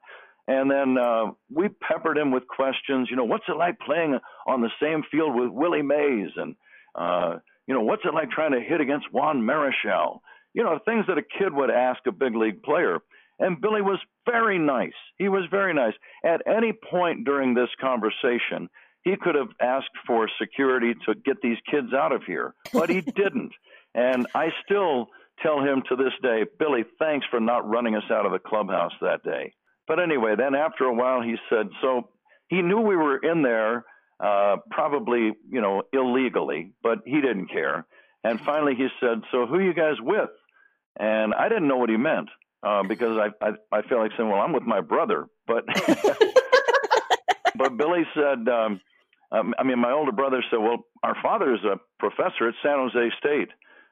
And 0.47 0.69
then 0.69 0.97
uh, 0.97 1.31
we 1.51 1.69
peppered 1.69 2.17
him 2.17 2.31
with 2.31 2.47
questions. 2.47 3.07
You 3.09 3.15
know, 3.15 3.23
what's 3.23 3.45
it 3.47 3.57
like 3.57 3.79
playing 3.79 4.19
on 4.45 4.61
the 4.61 4.69
same 4.79 5.01
field 5.09 5.35
with 5.35 5.49
Willie 5.49 5.81
Mays? 5.81 6.29
And 6.35 6.55
uh, 6.93 7.37
you 7.65 7.73
know, 7.73 7.81
what's 7.81 8.03
it 8.05 8.13
like 8.13 8.29
trying 8.29 8.51
to 8.51 8.59
hit 8.59 8.81
against 8.81 9.11
Juan 9.11 9.41
Marichal? 9.41 10.19
You 10.53 10.63
know, 10.63 10.79
things 10.85 11.05
that 11.07 11.17
a 11.17 11.23
kid 11.23 11.51
would 11.53 11.71
ask 11.71 11.99
a 12.07 12.11
big 12.11 12.35
league 12.35 12.61
player. 12.61 12.99
And 13.39 13.59
Billy 13.59 13.81
was 13.81 13.99
very 14.25 14.57
nice. 14.57 14.93
He 15.17 15.29
was 15.29 15.43
very 15.51 15.73
nice. 15.73 15.93
At 16.23 16.41
any 16.47 16.71
point 16.73 17.25
during 17.25 17.53
this 17.53 17.69
conversation, 17.81 18.69
he 19.03 19.15
could 19.17 19.35
have 19.35 19.49
asked 19.61 19.95
for 20.07 20.29
security 20.41 20.93
to 21.05 21.15
get 21.15 21.41
these 21.41 21.57
kids 21.69 21.93
out 21.93 22.11
of 22.11 22.23
here, 22.23 22.53
but 22.73 22.89
he 22.89 23.01
didn't. 23.15 23.51
And 23.93 24.27
I 24.33 24.49
still 24.65 25.07
tell 25.43 25.61
him 25.61 25.83
to 25.89 25.95
this 25.95 26.13
day, 26.23 26.45
Billy, 26.59 26.85
thanks 26.97 27.25
for 27.29 27.39
not 27.39 27.69
running 27.69 27.95
us 27.95 28.09
out 28.09 28.25
of 28.25 28.31
the 28.31 28.39
clubhouse 28.39 28.93
that 29.01 29.23
day. 29.23 29.53
But 29.87 29.99
anyway, 29.99 30.35
then 30.37 30.55
after 30.55 30.85
a 30.85 30.93
while, 30.93 31.21
he 31.21 31.35
said, 31.49 31.69
so 31.81 32.09
he 32.47 32.61
knew 32.61 32.81
we 32.81 32.95
were 32.95 33.17
in 33.17 33.43
there, 33.43 33.85
uh, 34.19 34.57
probably, 34.71 35.33
you 35.49 35.61
know, 35.61 35.83
illegally, 35.93 36.71
but 36.81 36.99
he 37.05 37.21
didn't 37.21 37.47
care. 37.47 37.85
And 38.23 38.39
finally, 38.41 38.73
he 38.75 38.87
said, 38.99 39.21
so 39.31 39.45
who 39.45 39.55
are 39.55 39.61
you 39.61 39.73
guys 39.73 39.97
with? 40.01 40.29
And 40.97 41.33
I 41.33 41.49
didn't 41.49 41.67
know 41.67 41.77
what 41.77 41.89
he 41.89 41.97
meant 41.97 42.29
uh, 42.65 42.83
because 42.83 43.17
I, 43.17 43.45
I 43.45 43.51
I 43.71 43.81
feel 43.87 43.99
like 43.99 44.11
saying, 44.17 44.29
well, 44.29 44.41
I'm 44.41 44.53
with 44.53 44.63
my 44.63 44.81
brother, 44.81 45.27
but 45.47 45.65
but 47.55 47.77
Billy 47.77 48.03
said, 48.15 48.49
um, 48.49 48.81
um, 49.31 49.53
I 49.59 49.63
mean, 49.63 49.79
my 49.79 49.91
older 49.91 50.11
brother 50.11 50.43
said, 50.49 50.57
well, 50.57 50.85
our 51.03 51.15
father 51.21 51.53
is 51.53 51.63
a 51.63 51.79
professor 51.99 52.47
at 52.47 52.55
San 52.63 52.77
Jose 52.77 53.11
State, 53.19 53.49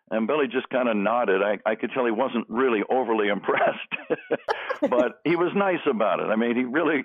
and 0.09 0.27
Billy 0.27 0.47
just 0.47 0.69
kind 0.69 0.89
of 0.89 0.97
nodded. 0.97 1.41
I, 1.41 1.59
I 1.69 1.75
could 1.75 1.91
tell 1.93 2.05
he 2.05 2.11
wasn't 2.11 2.45
really 2.49 2.81
overly 2.89 3.27
impressed, 3.37 3.93
but 4.81 5.19
he 5.23 5.35
was 5.35 5.51
nice 5.55 5.85
about 5.89 6.19
it. 6.19 6.27
I 6.27 6.35
mean, 6.35 6.55
he 6.55 6.63
really, 6.63 7.03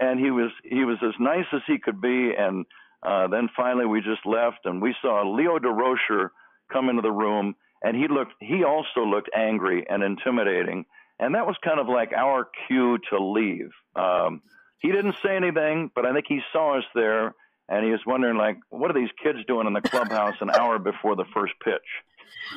and 0.00 0.18
he 0.18 0.30
was 0.30 0.50
he 0.64 0.84
was 0.84 0.96
as 1.02 1.14
nice 1.20 1.46
as 1.52 1.60
he 1.66 1.78
could 1.78 2.00
be. 2.00 2.32
And 2.36 2.64
uh, 3.02 3.28
then 3.28 3.48
finally, 3.56 3.86
we 3.86 4.00
just 4.00 4.24
left, 4.24 4.60
and 4.64 4.80
we 4.80 4.94
saw 5.02 5.30
Leo 5.30 5.58
Durocher 5.58 6.30
come 6.72 6.88
into 6.88 7.02
the 7.02 7.12
room, 7.12 7.54
and 7.82 7.96
he 7.96 8.08
looked 8.08 8.34
he 8.40 8.64
also 8.64 9.04
looked 9.06 9.30
angry 9.34 9.86
and 9.88 10.02
intimidating, 10.02 10.84
and 11.18 11.34
that 11.34 11.46
was 11.46 11.56
kind 11.64 11.80
of 11.80 11.88
like 11.88 12.12
our 12.12 12.48
cue 12.66 12.98
to 13.10 13.18
leave. 13.22 13.70
Um, 13.96 14.42
he 14.80 14.90
didn't 14.90 15.16
say 15.22 15.36
anything, 15.36 15.90
but 15.94 16.06
I 16.06 16.12
think 16.12 16.26
he 16.28 16.40
saw 16.52 16.78
us 16.78 16.84
there 16.94 17.34
and 17.70 17.84
he 17.84 17.92
was 17.92 18.00
wondering 18.04 18.36
like, 18.36 18.58
what 18.68 18.90
are 18.90 18.98
these 18.98 19.12
kids 19.22 19.38
doing 19.46 19.66
in 19.66 19.72
the 19.72 19.80
clubhouse 19.80 20.34
an 20.40 20.50
hour 20.50 20.78
before 20.78 21.14
the 21.14 21.24
first 21.32 21.52
pitch? 21.62 21.76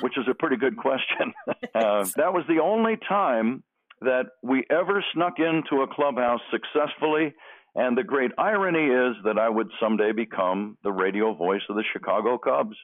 Which 0.02 0.18
is 0.18 0.26
a 0.30 0.34
pretty 0.34 0.58
good 0.58 0.76
question. 0.76 1.34
uh, 1.76 2.06
that 2.16 2.34
was 2.34 2.46
the 2.48 2.62
only 2.64 2.98
time 3.08 3.64
that 4.02 4.26
we 4.42 4.66
ever 4.70 5.04
snuck 5.14 5.34
into 5.38 5.84
a 5.84 5.88
clubhouse 5.88 6.42
successfully. 6.50 7.34
And 7.76 7.98
the 7.98 8.04
great 8.04 8.32
irony 8.38 8.86
is 8.86 9.16
that 9.24 9.38
I 9.38 9.50
would 9.50 9.70
someday 9.80 10.14
become 10.14 10.78
the 10.84 10.92
radio 10.92 11.34
voice 11.34 11.62
of 11.70 11.76
the 11.76 11.84
Chicago 11.94 12.38
Cubs. 12.38 12.76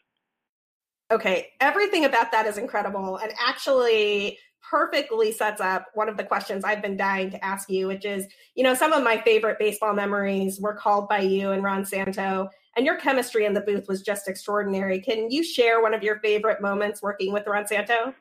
Okay, 1.12 1.48
everything 1.60 2.06
about 2.06 2.32
that 2.32 2.46
is 2.46 2.58
incredible. 2.58 3.18
And 3.18 3.34
actually, 3.40 4.38
perfectly 4.70 5.32
sets 5.32 5.62
up 5.62 5.88
one 5.94 6.10
of 6.10 6.18
the 6.18 6.24
questions 6.24 6.64
I've 6.64 6.82
been 6.82 6.98
dying 6.98 7.32
to 7.32 7.44
ask 7.44 7.70
you, 7.70 7.88
which 7.88 8.06
is, 8.06 8.28
you 8.56 8.64
know, 8.64 8.74
some 8.74 8.94
of 8.94 9.04
my 9.04 9.18
favorite 9.18 9.58
baseball 9.58 9.94
memories 9.94 10.60
were 10.60 10.76
called 10.76 11.10
by 11.10 11.22
you 11.22 11.52
and 11.52 11.64
Ron 11.64 11.86
Santo, 11.86 12.50
and 12.76 12.86
your 12.86 12.98
chemistry 12.98 13.46
in 13.46 13.54
the 13.54 13.62
booth 13.62 13.88
was 13.88 14.02
just 14.02 14.28
extraordinary. 14.28 15.00
Can 15.02 15.32
you 15.32 15.44
share 15.44 15.82
one 15.82 15.94
of 15.94 16.04
your 16.04 16.20
favorite 16.20 16.62
moments 16.62 17.02
working 17.02 17.34
with 17.34 17.48
Ron 17.48 17.66
Santo? 17.66 18.14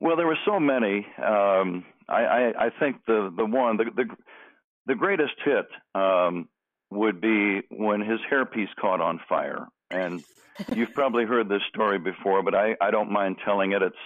Well, 0.00 0.16
there 0.16 0.26
were 0.26 0.38
so 0.44 0.58
many. 0.58 1.06
Um, 1.18 1.84
I, 2.08 2.24
I, 2.24 2.66
I, 2.66 2.70
think 2.80 2.96
the 3.06 3.32
the 3.36 3.44
one 3.44 3.76
the 3.76 3.84
the, 3.94 4.04
the 4.86 4.94
greatest 4.94 5.34
hit 5.44 5.66
um, 5.94 6.48
would 6.90 7.20
be 7.20 7.60
when 7.70 8.00
his 8.00 8.18
hairpiece 8.30 8.74
caught 8.80 9.00
on 9.00 9.20
fire, 9.28 9.66
and 9.92 10.24
you've 10.74 10.94
probably 10.94 11.24
heard 11.24 11.48
this 11.48 11.62
story 11.68 11.98
before, 11.98 12.42
but 12.42 12.54
I, 12.54 12.76
I 12.80 12.90
don't 12.90 13.10
mind 13.10 13.36
telling 13.44 13.72
it. 13.72 13.82
It's 13.82 13.96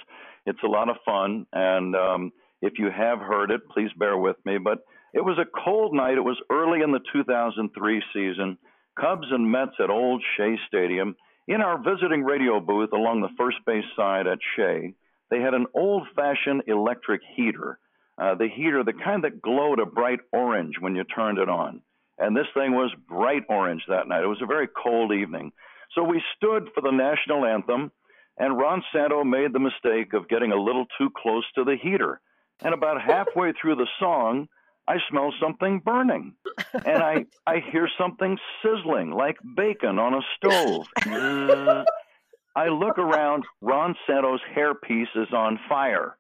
it's 0.44 0.62
a 0.62 0.68
lot 0.68 0.88
of 0.88 0.96
fun, 1.04 1.46
and 1.52 1.96
um, 1.96 2.32
if 2.62 2.74
you 2.78 2.90
have 2.90 3.18
heard 3.18 3.50
it, 3.50 3.68
please 3.68 3.90
bear 3.98 4.16
with 4.16 4.36
me. 4.44 4.58
But 4.58 4.78
it 5.12 5.24
was 5.24 5.38
a 5.38 5.64
cold 5.64 5.94
night. 5.94 6.18
It 6.18 6.24
was 6.24 6.40
early 6.50 6.82
in 6.82 6.92
the 6.92 7.00
2003 7.12 8.02
season. 8.12 8.58
Cubs 8.98 9.26
and 9.30 9.50
Mets 9.50 9.72
at 9.82 9.90
Old 9.90 10.22
Shea 10.36 10.56
Stadium. 10.68 11.16
In 11.48 11.60
our 11.60 11.78
visiting 11.78 12.24
radio 12.24 12.60
booth 12.60 12.92
along 12.92 13.20
the 13.20 13.34
first 13.36 13.58
base 13.66 13.84
side 13.96 14.26
at 14.26 14.38
Shea, 14.56 14.94
they 15.30 15.40
had 15.40 15.54
an 15.54 15.66
old 15.74 16.06
fashioned 16.14 16.62
electric 16.66 17.22
heater. 17.34 17.78
Uh, 18.18 18.34
the 18.34 18.48
heater, 18.48 18.82
the 18.82 18.92
kind 18.92 19.24
that 19.24 19.42
glowed 19.42 19.78
a 19.78 19.86
bright 19.86 20.20
orange 20.32 20.74
when 20.80 20.96
you 20.96 21.04
turned 21.04 21.38
it 21.38 21.48
on. 21.48 21.82
And 22.18 22.34
this 22.34 22.46
thing 22.54 22.72
was 22.72 22.90
bright 23.08 23.42
orange 23.48 23.82
that 23.88 24.08
night. 24.08 24.22
It 24.22 24.28
was 24.28 24.42
a 24.42 24.46
very 24.46 24.68
cold 24.68 25.12
evening. 25.12 25.52
So 25.94 26.02
we 26.02 26.22
stood 26.36 26.68
for 26.74 26.80
the 26.80 26.90
national 26.90 27.44
anthem 27.44 27.90
and 28.38 28.58
Ron 28.58 28.82
Santo 28.92 29.24
made 29.24 29.52
the 29.52 29.58
mistake 29.58 30.12
of 30.12 30.28
getting 30.28 30.52
a 30.52 30.60
little 30.60 30.86
too 30.98 31.10
close 31.16 31.44
to 31.54 31.64
the 31.64 31.76
heater. 31.80 32.20
And 32.62 32.74
about 32.74 33.00
halfway 33.00 33.52
through 33.60 33.76
the 33.76 33.88
song, 33.98 34.48
I 34.88 34.96
smell 35.10 35.32
something 35.40 35.80
burning. 35.84 36.34
And 36.74 37.02
I, 37.02 37.26
I 37.46 37.60
hear 37.72 37.88
something 37.98 38.38
sizzling 38.62 39.10
like 39.10 39.36
bacon 39.56 39.98
on 39.98 40.14
a 40.14 40.20
stove. 40.36 40.86
Uh, 41.06 41.84
I 42.56 42.68
look 42.68 42.98
around, 42.98 43.44
Ron 43.60 43.94
Santo's 44.06 44.40
hairpiece 44.54 45.14
is 45.14 45.32
on 45.32 45.58
fire. 45.68 46.16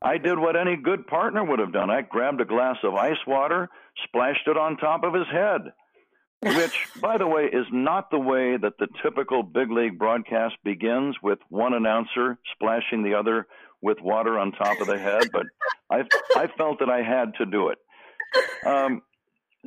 I 0.00 0.18
did 0.18 0.38
what 0.38 0.56
any 0.56 0.76
good 0.76 1.06
partner 1.06 1.44
would 1.44 1.58
have 1.58 1.72
done. 1.72 1.88
I 1.90 2.02
grabbed 2.02 2.40
a 2.40 2.44
glass 2.44 2.76
of 2.82 2.94
ice 2.94 3.24
water, 3.26 3.68
splashed 4.04 4.46
it 4.46 4.56
on 4.56 4.76
top 4.76 5.04
of 5.04 5.14
his 5.14 5.26
head 5.30 5.72
which, 6.42 6.88
by 7.00 7.18
the 7.18 7.26
way, 7.26 7.44
is 7.44 7.66
not 7.70 8.10
the 8.10 8.18
way 8.18 8.56
that 8.56 8.78
the 8.78 8.88
typical 9.02 9.42
big 9.42 9.70
league 9.70 9.98
broadcast 9.98 10.56
begins 10.64 11.16
with 11.22 11.38
one 11.48 11.72
announcer 11.72 12.38
splashing 12.52 13.02
the 13.02 13.14
other 13.14 13.46
with 13.80 14.00
water 14.00 14.38
on 14.38 14.52
top 14.52 14.80
of 14.80 14.86
the 14.86 14.98
head. 14.98 15.28
But 15.32 15.46
I, 15.90 16.02
I 16.36 16.48
felt 16.58 16.80
that 16.80 16.90
I 16.90 17.02
had 17.02 17.34
to 17.38 17.46
do 17.46 17.68
it. 17.68 17.78
Um, 18.66 19.02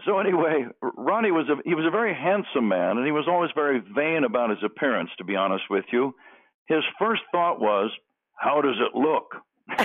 so 0.05 0.19
anyway, 0.19 0.65
Ronnie 0.81 1.31
was 1.31 1.47
a 1.49 1.55
he 1.67 1.75
was 1.75 1.85
a 1.85 1.91
very 1.91 2.13
handsome 2.13 2.67
man, 2.67 2.97
and 2.97 3.05
he 3.05 3.11
was 3.11 3.25
always 3.27 3.51
very 3.55 3.79
vain 3.79 4.23
about 4.25 4.49
his 4.49 4.59
appearance. 4.63 5.09
To 5.17 5.23
be 5.23 5.35
honest 5.35 5.63
with 5.69 5.85
you, 5.93 6.13
his 6.67 6.83
first 6.99 7.21
thought 7.31 7.61
was, 7.61 7.91
"How 8.33 8.59
does 8.61 8.75
it 8.79 8.97
look?" 8.97 9.35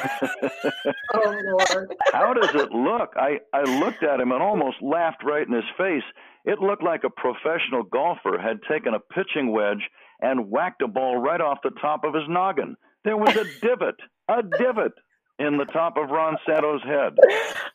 oh 1.14 1.37
Lord! 1.44 1.94
How 2.12 2.34
does 2.34 2.54
it 2.54 2.70
look? 2.70 3.14
I 3.16 3.38
I 3.52 3.62
looked 3.62 4.02
at 4.02 4.20
him 4.20 4.32
and 4.32 4.42
almost 4.42 4.76
laughed 4.82 5.25
right 5.25 5.46
in 5.46 5.54
his 5.54 5.64
face. 5.78 6.02
It 6.44 6.58
looked 6.58 6.82
like 6.82 7.04
a 7.04 7.10
professional 7.10 7.82
golfer 7.82 8.38
had 8.38 8.60
taken 8.70 8.94
a 8.94 9.00
pitching 9.00 9.52
wedge 9.52 9.88
and 10.20 10.50
whacked 10.50 10.82
a 10.82 10.88
ball 10.88 11.16
right 11.16 11.40
off 11.40 11.58
the 11.62 11.70
top 11.80 12.04
of 12.04 12.14
his 12.14 12.25
noggin. 12.28 12.76
There 13.04 13.16
was 13.16 13.34
a 13.37 13.44
divot, 13.60 13.96
a 14.28 14.42
divot 14.42 14.92
in 15.38 15.56
the 15.56 15.64
top 15.64 15.96
of 15.96 16.10
Ron 16.10 16.37
Santo's 16.46 16.82
head. 16.82 17.16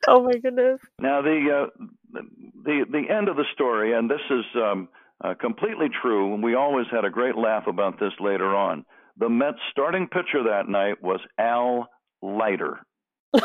Oh 0.08 0.24
my 0.24 0.34
goodness! 0.34 0.80
Now 1.00 1.24
the 1.24 1.66
uh, 1.66 2.20
the 2.64 2.86
the 2.92 3.10
end 3.12 3.28
of 3.30 3.36
the 3.36 3.46
story, 3.54 3.94
and 3.94 4.10
this 4.10 4.22
is 4.30 4.46
um, 4.56 4.90
uh, 5.24 5.34
completely 5.34 5.88
true. 6.02 6.34
And 6.36 6.44
we 6.44 6.54
always 6.54 6.86
had 6.92 7.06
a 7.06 7.10
great 7.10 7.36
laugh 7.36 7.66
about 7.68 8.00
this 8.00 8.14
later 8.20 8.56
on. 8.56 8.86
The 9.18 9.30
Mets' 9.30 9.58
starting 9.72 10.08
pitcher 10.08 10.44
that 10.50 10.68
night 10.68 11.02
was 11.02 11.22
Al 11.40 11.88
Leiter. 12.22 12.86
oh 13.34 13.42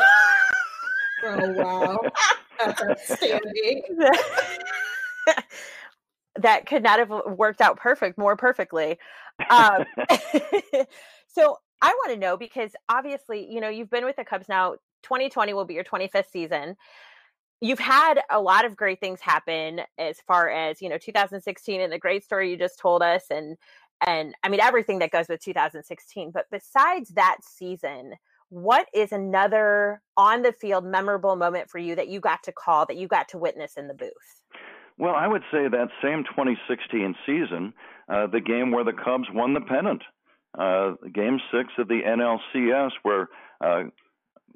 wow, 1.23 1.99
that's 2.59 2.81
outstanding. 2.81 3.83
that 6.37 6.65
could 6.65 6.83
not 6.83 6.99
have 6.99 7.09
worked 7.37 7.61
out 7.61 7.77
perfect 7.77 8.17
more 8.17 8.35
perfectly. 8.35 8.97
Um, 9.49 9.85
so 11.27 11.57
I 11.81 11.89
want 11.89 12.11
to 12.13 12.17
know 12.17 12.37
because 12.37 12.71
obviously, 12.89 13.51
you 13.51 13.59
know, 13.59 13.69
you've 13.69 13.89
been 13.89 14.05
with 14.05 14.15
the 14.15 14.25
Cubs 14.25 14.47
now. 14.49 14.75
2020 15.03 15.53
will 15.53 15.65
be 15.65 15.73
your 15.73 15.83
25th 15.83 16.29
season. 16.31 16.75
You've 17.59 17.79
had 17.79 18.21
a 18.29 18.39
lot 18.39 18.65
of 18.65 18.75
great 18.75 18.99
things 18.99 19.19
happen 19.19 19.81
as 19.97 20.19
far 20.27 20.49
as, 20.49 20.81
you 20.81 20.89
know, 20.89 20.97
2016 20.97 21.81
and 21.81 21.91
the 21.91 21.97
great 21.97 22.23
story 22.23 22.51
you 22.51 22.57
just 22.57 22.79
told 22.79 23.01
us 23.01 23.23
and 23.29 23.57
and 24.05 24.35
I 24.43 24.49
mean 24.49 24.59
everything 24.59 24.99
that 24.99 25.11
goes 25.11 25.27
with 25.27 25.41
2016. 25.41 26.31
But 26.31 26.45
besides 26.51 27.09
that 27.09 27.37
season, 27.41 28.13
what 28.51 28.87
is 28.93 29.13
another 29.13 30.01
on 30.17 30.41
the 30.41 30.51
field 30.51 30.85
memorable 30.85 31.37
moment 31.37 31.69
for 31.69 31.77
you 31.79 31.95
that 31.95 32.09
you 32.09 32.19
got 32.19 32.43
to 32.43 32.51
call 32.51 32.85
that 32.85 32.97
you 32.97 33.07
got 33.07 33.29
to 33.29 33.37
witness 33.37 33.77
in 33.77 33.87
the 33.87 33.93
booth? 33.93 34.43
Well, 34.97 35.15
I 35.15 35.25
would 35.25 35.41
say 35.51 35.69
that 35.69 35.87
same 36.03 36.25
2016 36.25 37.15
season, 37.25 37.73
uh, 38.09 38.27
the 38.27 38.41
game 38.41 38.71
where 38.71 38.83
the 38.83 38.91
Cubs 38.91 39.27
won 39.33 39.53
the 39.53 39.61
pennant, 39.61 40.03
uh, 40.59 40.95
game 41.13 41.39
six 41.49 41.69
of 41.77 41.87
the 41.87 42.01
NLCS, 42.05 42.91
where 43.03 43.29
uh, 43.61 43.83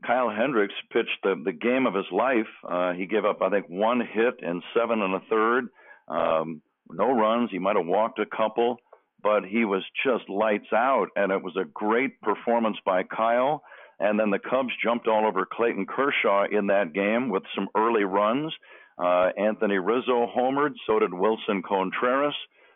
Kyle 0.05 0.29
Hendricks 0.29 0.73
pitched 0.91 1.17
the, 1.23 1.41
the 1.45 1.53
game 1.53 1.87
of 1.87 1.93
his 1.93 2.05
life. 2.11 2.51
Uh, 2.69 2.91
he 2.91 3.05
gave 3.05 3.23
up, 3.23 3.41
I 3.41 3.49
think, 3.49 3.67
one 3.69 4.01
hit 4.01 4.41
and 4.41 4.61
seven 4.77 5.01
and 5.01 5.15
a 5.15 5.21
third, 5.29 5.69
um, 6.09 6.61
no 6.91 7.13
runs. 7.13 7.49
He 7.49 7.59
might 7.59 7.77
have 7.77 7.85
walked 7.85 8.19
a 8.19 8.25
couple, 8.25 8.77
but 9.23 9.45
he 9.45 9.63
was 9.63 9.83
just 10.05 10.29
lights 10.29 10.73
out, 10.73 11.07
and 11.15 11.31
it 11.31 11.41
was 11.41 11.55
a 11.55 11.65
great 11.73 12.19
performance 12.19 12.77
by 12.85 13.03
Kyle. 13.03 13.63
And 13.99 14.19
then 14.19 14.29
the 14.29 14.39
Cubs 14.39 14.73
jumped 14.83 15.07
all 15.07 15.25
over 15.25 15.45
Clayton 15.49 15.85
Kershaw 15.85 16.45
in 16.51 16.67
that 16.67 16.93
game 16.93 17.29
with 17.29 17.43
some 17.55 17.69
early 17.75 18.03
runs. 18.03 18.53
Uh, 18.97 19.29
Anthony 19.37 19.77
Rizzo 19.77 20.27
homered, 20.35 20.73
so 20.85 20.99
did 20.99 21.11
Willson 21.11 21.61
Contreras. 21.63 22.35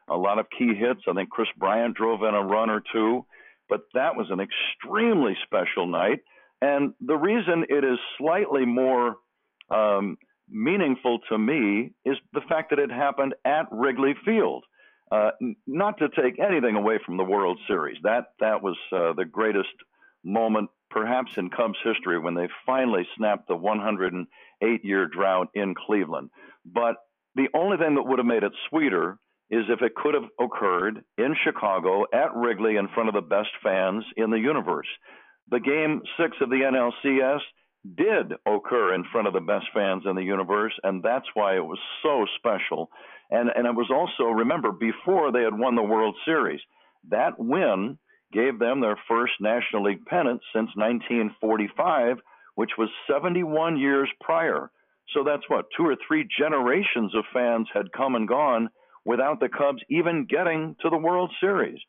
A 0.09 0.17
lot 0.17 0.39
of 0.39 0.47
key 0.57 0.73
hits. 0.73 1.01
I 1.07 1.13
think 1.13 1.29
Kris 1.29 1.47
Bryant 1.57 1.95
drove 1.95 2.23
in 2.23 2.33
a 2.33 2.43
run 2.43 2.69
or 2.69 2.81
two, 2.91 3.25
but 3.69 3.81
that 3.93 4.15
was 4.15 4.27
an 4.29 4.39
extremely 4.39 5.37
special 5.45 5.87
night. 5.87 6.19
And 6.61 6.93
the 6.99 7.15
reason 7.15 7.65
it 7.69 7.83
is 7.83 7.99
slightly 8.17 8.65
more 8.65 9.17
um, 9.69 10.17
meaningful 10.49 11.19
to 11.29 11.37
me 11.37 11.91
is 12.05 12.17
the 12.33 12.41
fact 12.49 12.71
that 12.71 12.79
it 12.79 12.91
happened 12.91 13.35
at 13.45 13.67
Wrigley 13.71 14.15
Field. 14.25 14.63
Uh, 15.11 15.31
not 15.65 15.97
to 15.97 16.09
take 16.09 16.39
anything 16.39 16.75
away 16.75 16.99
from 17.03 17.17
the 17.17 17.23
World 17.23 17.59
Series, 17.67 17.97
that 18.03 18.25
that 18.39 18.61
was 18.61 18.77
uh, 18.93 19.13
the 19.13 19.25
greatest 19.25 19.69
moment 20.23 20.69
perhaps 20.89 21.31
in 21.37 21.49
Cubs 21.49 21.77
history 21.83 22.19
when 22.19 22.35
they 22.35 22.47
finally 22.65 23.07
snapped 23.17 23.47
the 23.47 23.55
108 23.55 24.85
year 24.85 25.07
drought 25.07 25.47
in 25.53 25.75
Cleveland. 25.75 26.29
But 26.65 26.95
the 27.35 27.47
only 27.53 27.77
thing 27.77 27.95
that 27.95 28.03
would 28.03 28.19
have 28.19 28.25
made 28.25 28.43
it 28.43 28.53
sweeter 28.69 29.17
is 29.49 29.65
if 29.69 29.81
it 29.81 29.95
could 29.95 30.13
have 30.13 30.29
occurred 30.39 31.03
in 31.17 31.35
Chicago 31.43 32.05
at 32.13 32.35
Wrigley 32.35 32.75
in 32.75 32.87
front 32.93 33.09
of 33.09 33.15
the 33.15 33.21
best 33.21 33.49
fans 33.63 34.03
in 34.15 34.29
the 34.29 34.37
universe. 34.39 34.87
The 35.49 35.59
game 35.59 36.01
six 36.19 36.37
of 36.41 36.49
the 36.49 36.61
NLCS 37.03 37.39
did 37.95 38.33
occur 38.45 38.93
in 38.93 39.05
front 39.11 39.27
of 39.27 39.33
the 39.33 39.39
best 39.39 39.65
fans 39.73 40.03
in 40.05 40.15
the 40.15 40.23
universe, 40.23 40.73
and 40.83 41.01
that's 41.01 41.25
why 41.33 41.55
it 41.55 41.65
was 41.65 41.79
so 42.03 42.25
special. 42.37 42.89
And 43.31 43.49
and 43.55 43.65
it 43.65 43.75
was 43.75 43.89
also 43.91 44.29
remember 44.29 44.71
before 44.71 45.31
they 45.31 45.43
had 45.43 45.57
won 45.57 45.75
the 45.75 45.83
World 45.83 46.15
Series, 46.25 46.59
that 47.09 47.39
win 47.39 47.97
gave 48.31 48.59
them 48.59 48.81
their 48.81 48.97
first 49.07 49.33
National 49.39 49.83
League 49.83 50.05
pennant 50.05 50.41
since 50.53 50.69
1945, 50.75 52.17
which 52.55 52.71
was 52.77 52.89
71 53.11 53.77
years 53.77 54.09
prior. 54.21 54.71
So 55.13 55.23
that's 55.23 55.47
what, 55.47 55.65
two 55.75 55.85
or 55.85 55.95
three 56.07 56.27
generations 56.37 57.15
of 57.15 57.23
fans 57.33 57.67
had 57.73 57.91
come 57.91 58.15
and 58.15 58.27
gone 58.27 58.69
without 59.05 59.39
the 59.39 59.49
Cubs 59.49 59.81
even 59.89 60.27
getting 60.29 60.75
to 60.81 60.89
the 60.89 60.97
World 60.97 61.31
Series. 61.39 61.79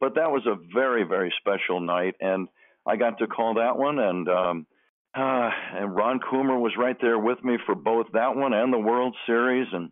But 0.00 0.14
that 0.14 0.30
was 0.30 0.46
a 0.46 0.56
very, 0.72 1.04
very 1.04 1.32
special 1.38 1.80
night, 1.80 2.14
and 2.20 2.48
I 2.86 2.96
got 2.96 3.18
to 3.18 3.26
call 3.26 3.54
that 3.54 3.76
one. 3.76 3.98
And 3.98 4.28
um, 4.28 4.66
uh, 5.14 5.50
and 5.74 5.94
Ron 5.94 6.20
Coomer 6.20 6.58
was 6.58 6.72
right 6.78 6.96
there 7.02 7.18
with 7.18 7.42
me 7.44 7.58
for 7.66 7.74
both 7.74 8.06
that 8.14 8.34
one 8.34 8.54
and 8.54 8.72
the 8.72 8.78
World 8.78 9.14
Series. 9.26 9.66
And 9.72 9.90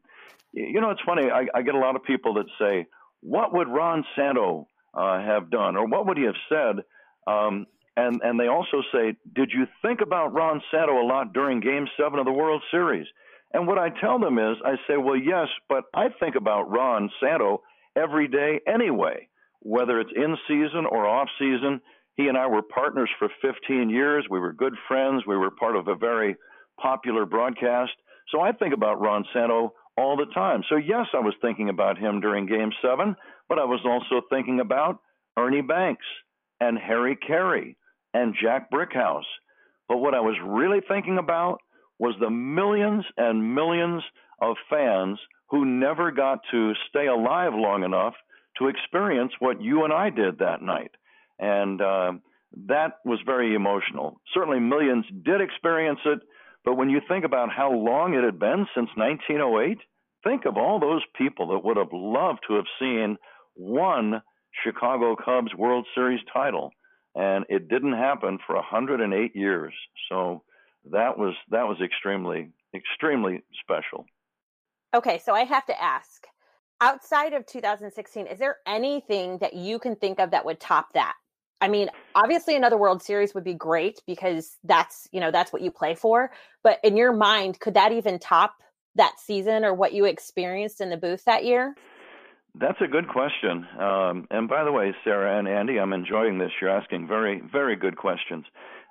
you 0.52 0.80
know, 0.80 0.90
it's 0.90 1.02
funny. 1.04 1.30
I, 1.30 1.46
I 1.54 1.60
get 1.60 1.74
a 1.74 1.78
lot 1.78 1.94
of 1.94 2.04
people 2.04 2.34
that 2.34 2.46
say, 2.58 2.86
"What 3.20 3.52
would 3.52 3.68
Ron 3.68 4.04
Santo 4.16 4.66
uh, 4.94 5.20
have 5.20 5.50
done, 5.50 5.76
or 5.76 5.86
what 5.86 6.06
would 6.06 6.18
he 6.18 6.24
have 6.24 6.34
said?" 6.48 6.84
Um, 7.26 7.66
and 7.96 8.20
and 8.22 8.38
they 8.38 8.48
also 8.48 8.82
say, 8.92 9.16
"Did 9.34 9.50
you 9.52 9.66
think 9.82 10.00
about 10.00 10.32
Ron 10.32 10.62
Santo 10.70 11.00
a 11.00 11.06
lot 11.06 11.32
during 11.32 11.60
Game 11.60 11.86
Seven 11.98 12.18
of 12.18 12.26
the 12.26 12.32
World 12.32 12.62
Series?" 12.70 13.06
And 13.52 13.66
what 13.66 13.78
I 13.78 13.88
tell 13.88 14.18
them 14.18 14.38
is, 14.38 14.56
I 14.64 14.76
say, 14.86 14.96
"Well, 14.96 15.16
yes, 15.16 15.48
but 15.68 15.84
I 15.94 16.08
think 16.20 16.36
about 16.36 16.70
Ron 16.70 17.10
Santo 17.20 17.62
every 17.96 18.28
day 18.28 18.60
anyway, 18.66 19.28
whether 19.60 20.00
it's 20.00 20.12
in 20.14 20.36
season 20.46 20.86
or 20.86 21.06
off 21.06 21.28
season." 21.38 21.80
He 22.16 22.26
and 22.26 22.36
I 22.36 22.48
were 22.48 22.62
partners 22.62 23.10
for 23.18 23.28
15 23.42 23.90
years. 23.90 24.26
We 24.28 24.40
were 24.40 24.52
good 24.52 24.74
friends. 24.88 25.22
We 25.24 25.36
were 25.36 25.52
part 25.52 25.76
of 25.76 25.86
a 25.86 25.94
very 25.94 26.36
popular 26.80 27.24
broadcast. 27.24 27.92
So 28.30 28.40
I 28.40 28.50
think 28.52 28.74
about 28.74 29.00
Ron 29.00 29.24
Santo 29.32 29.72
all 29.98 30.16
the 30.16 30.32
time. 30.34 30.62
So, 30.68 30.76
yes, 30.76 31.06
I 31.14 31.20
was 31.20 31.34
thinking 31.40 31.68
about 31.68 31.98
him 31.98 32.20
during 32.20 32.46
game 32.46 32.70
seven, 32.82 33.16
but 33.48 33.58
I 33.58 33.64
was 33.64 33.80
also 33.84 34.24
thinking 34.30 34.60
about 34.60 35.00
Ernie 35.36 35.62
Banks 35.62 36.06
and 36.60 36.78
Harry 36.78 37.16
Caray 37.16 37.76
and 38.14 38.34
Jack 38.40 38.70
Brickhouse. 38.70 39.28
But 39.88 39.98
what 39.98 40.14
I 40.14 40.20
was 40.20 40.36
really 40.44 40.80
thinking 40.86 41.18
about 41.18 41.58
was 41.98 42.14
the 42.20 42.30
millions 42.30 43.04
and 43.16 43.54
millions 43.54 44.02
of 44.40 44.56
fans 44.70 45.18
who 45.50 45.64
never 45.64 46.10
got 46.12 46.40
to 46.50 46.74
stay 46.88 47.06
alive 47.06 47.52
long 47.54 47.82
enough 47.82 48.14
to 48.58 48.68
experience 48.68 49.32
what 49.40 49.60
you 49.60 49.84
and 49.84 49.92
I 49.92 50.10
did 50.10 50.38
that 50.38 50.62
night 50.62 50.90
and 51.38 51.80
uh, 51.80 52.12
that 52.66 52.98
was 53.04 53.20
very 53.24 53.54
emotional. 53.54 54.20
Certainly, 54.34 54.60
millions 54.60 55.04
did 55.24 55.40
experience 55.40 56.00
it, 56.04 56.20
but 56.68 56.76
when 56.76 56.90
you 56.90 57.00
think 57.08 57.24
about 57.24 57.48
how 57.50 57.72
long 57.72 58.12
it 58.12 58.22
had 58.22 58.38
been 58.38 58.66
since 58.74 58.90
1908, 58.94 59.78
think 60.22 60.44
of 60.44 60.58
all 60.58 60.78
those 60.78 61.00
people 61.16 61.48
that 61.48 61.64
would 61.64 61.78
have 61.78 61.94
loved 61.94 62.40
to 62.46 62.56
have 62.56 62.66
seen 62.78 63.16
one 63.54 64.20
Chicago 64.62 65.16
Cubs 65.16 65.54
World 65.56 65.86
Series 65.94 66.20
title, 66.30 66.72
and 67.14 67.46
it 67.48 67.70
didn't 67.70 67.94
happen 67.94 68.38
for 68.46 68.54
108 68.56 69.34
years. 69.34 69.72
So 70.10 70.42
that 70.92 71.16
was 71.16 71.32
that 71.48 71.66
was 71.66 71.78
extremely 71.82 72.50
extremely 72.74 73.42
special. 73.62 74.04
Okay, 74.94 75.18
so 75.24 75.32
I 75.32 75.44
have 75.44 75.64
to 75.68 75.82
ask 75.82 76.26
outside 76.82 77.32
of 77.32 77.46
2016 77.46 78.26
is 78.26 78.38
there 78.38 78.56
anything 78.66 79.38
that 79.38 79.54
you 79.54 79.78
can 79.78 79.96
think 79.96 80.20
of 80.20 80.32
that 80.32 80.44
would 80.44 80.60
top 80.60 80.92
that 80.92 81.14
I 81.60 81.68
mean, 81.68 81.88
obviously 82.14 82.56
another 82.56 82.76
World 82.76 83.02
Series 83.02 83.34
would 83.34 83.44
be 83.44 83.54
great 83.54 84.00
because 84.06 84.56
that's, 84.64 85.08
you 85.12 85.20
know, 85.20 85.30
that's 85.30 85.52
what 85.52 85.62
you 85.62 85.70
play 85.70 85.94
for. 85.94 86.30
But 86.62 86.78
in 86.84 86.96
your 86.96 87.12
mind, 87.12 87.58
could 87.60 87.74
that 87.74 87.92
even 87.92 88.18
top 88.18 88.54
that 88.94 89.18
season 89.18 89.64
or 89.64 89.74
what 89.74 89.92
you 89.92 90.04
experienced 90.04 90.80
in 90.80 90.90
the 90.90 90.96
booth 90.96 91.24
that 91.24 91.44
year? 91.44 91.74
That's 92.54 92.80
a 92.80 92.86
good 92.86 93.08
question. 93.08 93.66
Um, 93.78 94.26
and 94.30 94.48
by 94.48 94.64
the 94.64 94.72
way, 94.72 94.94
Sarah 95.04 95.38
and 95.38 95.48
Andy, 95.48 95.78
I'm 95.78 95.92
enjoying 95.92 96.38
this. 96.38 96.50
You're 96.60 96.70
asking 96.70 97.06
very, 97.06 97.40
very 97.40 97.76
good 97.76 97.96
questions. 97.96 98.44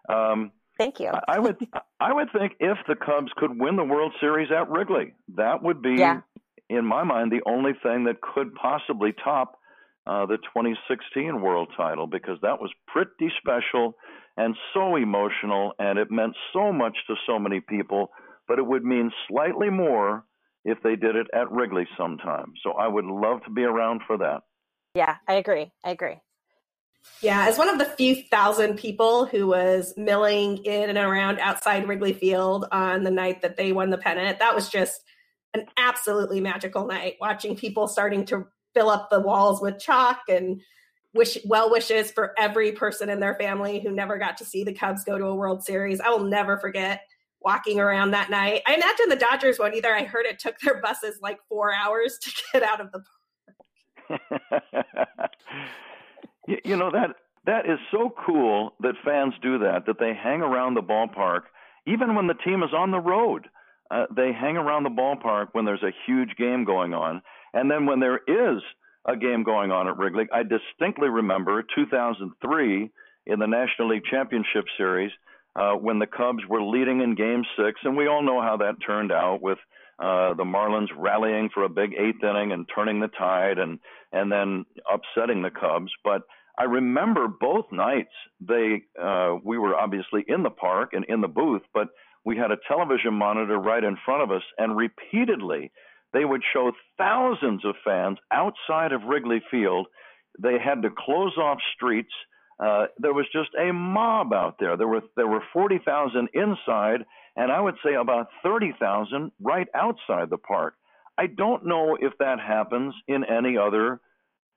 Um, 0.10 0.52
Thank 0.78 1.00
you. 1.00 1.12
I 1.28 1.40
would, 1.40 1.58
I 2.00 2.14
would 2.14 2.32
think 2.32 2.54
if 2.60 2.78
the 2.88 2.96
Cubs 2.96 3.32
could 3.36 3.60
win 3.60 3.78
the 3.78 3.84
World 3.84 4.14
Series 4.20 4.50
at 4.52 4.70
Wrigley, 4.70 5.16
that 5.36 5.64
would 5.64 5.82
be, 5.82 5.96
yeah. 5.96 6.22
in 6.70 6.86
my 6.86 7.04
mind, 7.04 7.32
the 7.32 7.42
only 7.50 7.74
thing 7.82 8.04
that 8.04 8.22
could 8.22 8.54
possibly 8.54 9.12
top 9.12 9.58
uh, 10.08 10.26
the 10.26 10.38
2016 10.38 11.42
world 11.42 11.70
title 11.76 12.08
because 12.08 12.38
that 12.42 12.60
was 12.62 12.72
pretty 12.88 13.32
special 13.40 13.96
and 14.38 14.56
so 14.74 14.96
emotional, 14.96 15.74
and 15.80 15.98
it 15.98 16.12
meant 16.12 16.36
so 16.54 16.72
much 16.72 16.96
to 17.08 17.16
so 17.26 17.40
many 17.40 17.60
people. 17.60 18.12
But 18.48 18.60
it 18.60 18.66
would 18.66 18.84
mean 18.84 19.12
slightly 19.28 19.70
more 19.70 20.24
if 20.64 20.78
they 20.84 20.96
did 20.96 21.16
it 21.16 21.28
at 21.34 21.52
Wrigley 21.52 21.88
sometime. 21.98 22.54
So 22.64 22.74
I 22.74 22.88
would 22.88 23.06
love 23.06 23.44
to 23.46 23.52
be 23.52 23.64
around 23.64 24.02
for 24.06 24.18
that. 24.20 24.42
Yeah, 24.94 25.16
I 25.28 25.34
agree. 25.34 25.72
I 25.84 25.92
agree. 25.92 26.18
Yeah, 27.22 27.48
as 27.48 27.58
one 27.58 27.70
of 27.70 27.80
the 27.80 27.86
few 27.86 28.16
thousand 28.16 28.78
people 28.78 29.26
who 29.26 29.48
was 29.48 29.94
milling 29.98 30.58
in 30.66 30.90
and 30.90 30.98
around 30.98 31.40
outside 31.40 31.88
Wrigley 31.88 32.14
Field 32.14 32.66
on 32.72 33.04
the 33.04 33.12
night 33.12 33.42
that 33.42 33.58
they 33.58 33.72
won 33.72 33.90
the 33.90 33.98
pennant, 33.98 34.40
that 34.40 34.54
was 34.54 34.70
just 34.70 35.02
an 35.54 35.66
absolutely 35.78 36.42
magical 36.42 36.86
night 36.86 37.16
watching 37.20 37.56
people 37.56 37.88
starting 37.88 38.26
to 38.26 38.48
fill 38.74 38.90
up 38.90 39.10
the 39.10 39.20
walls 39.20 39.62
with 39.62 39.80
chalk 39.80 40.22
and 40.30 40.62
wish 41.14 41.38
well 41.46 41.70
wishes 41.72 42.12
for 42.12 42.34
every 42.38 42.72
person 42.72 43.10
in 43.10 43.20
their 43.20 43.36
family 43.36 43.80
who 43.80 43.92
never 43.92 44.18
got 44.18 44.38
to 44.38 44.46
see 44.46 44.64
the 44.64 44.74
Cubs 44.74 45.04
go 45.04 45.18
to 45.18 45.26
a 45.26 45.36
World 45.36 45.64
Series. 45.64 46.00
I 46.00 46.10
will 46.10 46.24
never 46.24 46.58
forget 46.58 47.02
walking 47.42 47.80
around 47.80 48.12
that 48.12 48.30
night. 48.30 48.62
I 48.68 48.76
imagine 48.76 49.10
the 49.10 49.16
Dodgers 49.16 49.60
one 49.60 49.74
either. 49.74 49.94
I 49.94 50.04
heard 50.04 50.26
it 50.26 50.40
took 50.40 50.60
their 50.60 50.82
buses 50.82 51.20
like 51.22 51.40
four 51.50 51.74
hours 51.74 52.18
to 52.20 52.32
get 52.54 52.64
out 52.64 52.82
of 52.82 52.92
the 52.92 53.04
park. 54.50 55.32
you 56.48 56.78
know 56.78 56.92
that 56.92 57.16
that 57.46 57.66
is 57.66 57.80
so 57.92 58.14
cool 58.26 58.74
that 58.80 58.96
fans 59.04 59.34
do 59.42 59.58
that. 59.60 59.86
That 59.86 60.00
they 60.00 60.14
hang 60.14 60.42
around 60.42 60.76
the 60.76 60.82
ballpark 60.82 61.42
even 61.86 62.16
when 62.16 62.28
the 62.28 62.34
team 62.34 62.64
is 62.64 62.74
on 62.74 62.92
the 62.92 63.00
road. 63.00 63.48
Uh, 63.90 64.06
they 64.14 64.34
hang 64.34 64.58
around 64.58 64.84
the 64.84 64.90
ballpark 64.90 65.48
when 65.54 65.64
there's 65.64 65.84
a 65.84 65.94
huge 66.06 66.36
game 66.38 66.66
going 66.66 66.94
on 66.94 67.22
and 67.54 67.70
then 67.70 67.86
when 67.86 68.00
there 68.00 68.20
is 68.28 68.62
a 69.06 69.16
game 69.16 69.44
going 69.44 69.72
on 69.72 69.88
at 69.88 69.98
Wrigley, 69.98 70.26
I 70.34 70.44
distinctly 70.44 71.10
remember 71.10 71.64
2003 71.76 72.90
in 73.26 73.40
the 73.40 73.48
National 73.48 73.90
League 73.90 74.04
Championship 74.10 74.66
Series 74.78 75.12
uh, 75.56 75.74
when 75.74 76.00
the 76.00 76.08
Cubs 76.08 76.44
were 76.48 76.62
leading 76.62 77.02
in 77.02 77.16
Game 77.16 77.44
Six, 77.58 77.80
and 77.84 77.98
we 77.98 78.08
all 78.08 78.22
know 78.22 78.42
how 78.42 78.58
that 78.58 78.76
turned 78.86 79.12
out 79.12 79.42
with 79.42 79.58
uh, 80.00 80.36
the 80.36 80.44
Marlins 80.44 80.90
rallying 80.96 81.50
for 81.54 81.64
a 81.64 81.70
big 81.70 81.94
eighth 81.94 82.24
inning 82.24 82.52
and 82.52 82.68
turning 82.74 83.00
the 83.00 83.08
tide, 83.08 83.58
and 83.58 83.80
and 84.12 84.32
then 84.32 84.66
upsetting 84.92 85.42
the 85.42 85.50
Cubs. 85.50 85.92
But 86.04 86.22
I 86.58 86.66
remember 86.66 87.28
both 87.28 87.66
nights 87.72 88.14
they 88.40 88.84
uh, 89.02 89.38
we 89.44 89.58
were 89.58 89.76
obviously 89.76 90.24
in 90.28 90.44
the 90.44 90.52
park 90.52 90.92
and 90.94 91.06
in 91.06 91.22
the 91.22 91.28
booth, 91.28 91.64
but 91.74 91.88
we 92.24 92.38
had 92.38 92.52
a 92.52 92.58
television 92.68 93.14
monitor 93.14 93.58
right 93.58 93.84
in 93.84 93.98
front 94.06 94.22
of 94.22 94.32
us, 94.32 94.44
and 94.58 94.78
repeatedly 94.78 95.72
they 96.18 96.26
would 96.26 96.42
show 96.52 96.72
thousands 96.98 97.64
of 97.64 97.76
fans 97.86 98.18
outside 98.32 98.92
of 98.92 99.04
Wrigley 99.04 99.42
Field. 99.52 99.88
They 100.40 100.58
had 100.58 100.82
to 100.82 100.90
close 100.90 101.38
off 101.38 101.60
streets. 101.76 102.14
Uh, 102.60 102.88
there 102.98 103.14
was 103.14 103.28
just 103.32 103.50
a 103.60 103.72
mob 103.72 104.34
out 104.34 104.56
there. 104.60 104.78
There 104.78 104.88
were 104.88 105.02
there 105.16 105.28
were 105.28 105.44
40,000 105.54 106.30
inside, 106.34 107.06
and 107.36 107.52
I 107.52 107.62
would 107.62 107.76
say 107.86 107.94
about 107.94 108.30
30,000 108.44 109.32
right 109.40 109.68
outside 109.76 110.32
the 110.32 110.40
park. 110.40 110.74
I 111.20 111.28
don't 111.28 111.68
know 111.68 111.98
if 112.00 112.14
that 112.20 112.40
happens 112.40 112.96
in 113.08 113.24
any 113.24 113.58
other 113.58 114.00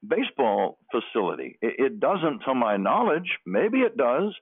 baseball 0.07 0.79
facility. 0.91 1.59
It, 1.61 1.75
it 1.79 2.01
doesn't, 2.01 2.41
to 2.47 2.55
my 2.55 2.79
knowledge. 2.79 3.39
Maybe 3.45 3.81
it 3.81 3.99
does, 3.99 4.35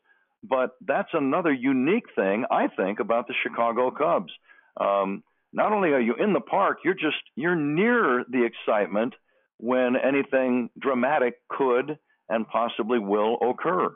but 0.44 0.70
that's 0.86 1.10
another 1.12 1.52
unique 1.52 2.06
thing 2.14 2.44
I 2.48 2.68
think 2.68 3.00
about 3.00 3.26
the 3.26 3.34
Chicago 3.42 3.90
Cubs. 3.90 4.32
Um, 4.80 5.24
not 5.52 5.72
only 5.72 5.90
are 5.90 6.00
you 6.00 6.14
in 6.14 6.32
the 6.32 6.40
park, 6.40 6.78
you're 6.84 6.94
just 6.94 7.16
you're 7.34 7.56
near 7.56 8.24
the 8.30 8.44
excitement 8.44 9.14
when 9.58 9.96
anything 9.96 10.70
dramatic 10.78 11.34
could 11.48 11.98
and 12.28 12.46
possibly 12.48 12.98
will 12.98 13.38
occur. 13.42 13.90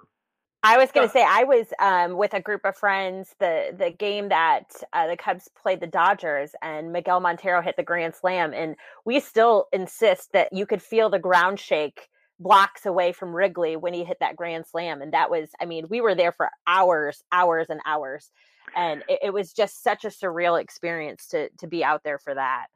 I 0.65 0.79
was 0.79 0.93
going 0.93 1.09
to 1.09 1.13
say 1.13 1.25
I 1.27 1.43
was 1.43 1.67
um, 1.81 2.17
with 2.17 2.35
a 2.35 2.41
group 2.41 2.61
of 2.65 2.77
friends 2.77 3.35
the 3.41 3.75
the 3.77 3.91
game 3.91 4.29
that 4.29 4.73
uh, 4.93 5.09
the 5.09 5.17
Cubs 5.17 5.49
played 5.61 5.81
the 5.81 5.89
Dodgers 5.89 6.53
and 6.63 6.93
Miguel 6.93 7.21
Montero 7.21 7.61
hit 7.63 7.77
the 7.77 7.83
grand 7.83 8.15
slam 8.15 8.55
and 8.55 8.77
we 9.05 9.19
still 9.19 9.67
insist 9.73 10.33
that 10.33 10.53
you 10.53 10.65
could 10.65 10.81
feel 10.81 11.11
the 11.11 11.19
ground 11.19 11.59
shake 11.59 12.09
blocks 12.43 12.87
away 12.87 13.13
from 13.13 13.35
Wrigley 13.35 13.77
when 13.77 13.95
he 13.95 14.05
hit 14.05 14.19
that 14.21 14.37
grand 14.37 14.67
slam 14.67 15.03
and 15.03 15.13
that 15.13 15.31
was 15.31 15.51
I 15.61 15.67
mean 15.67 15.87
we 15.89 16.01
were 16.01 16.15
there 16.15 16.33
for 16.33 16.51
hours 16.67 17.23
hours 17.33 17.67
and 17.69 17.81
hours 17.87 18.31
and 18.77 19.03
it, 19.09 19.19
it, 19.25 19.33
was 19.33 19.53
just 19.53 19.83
such 19.83 20.05
a 20.05 20.09
surreal 20.09 20.61
experience 20.61 21.27
to 21.29 21.49
to 21.59 21.67
be 21.67 21.85
out 21.85 22.03
there 22.05 22.19
for 22.19 22.35
that. 22.35 22.67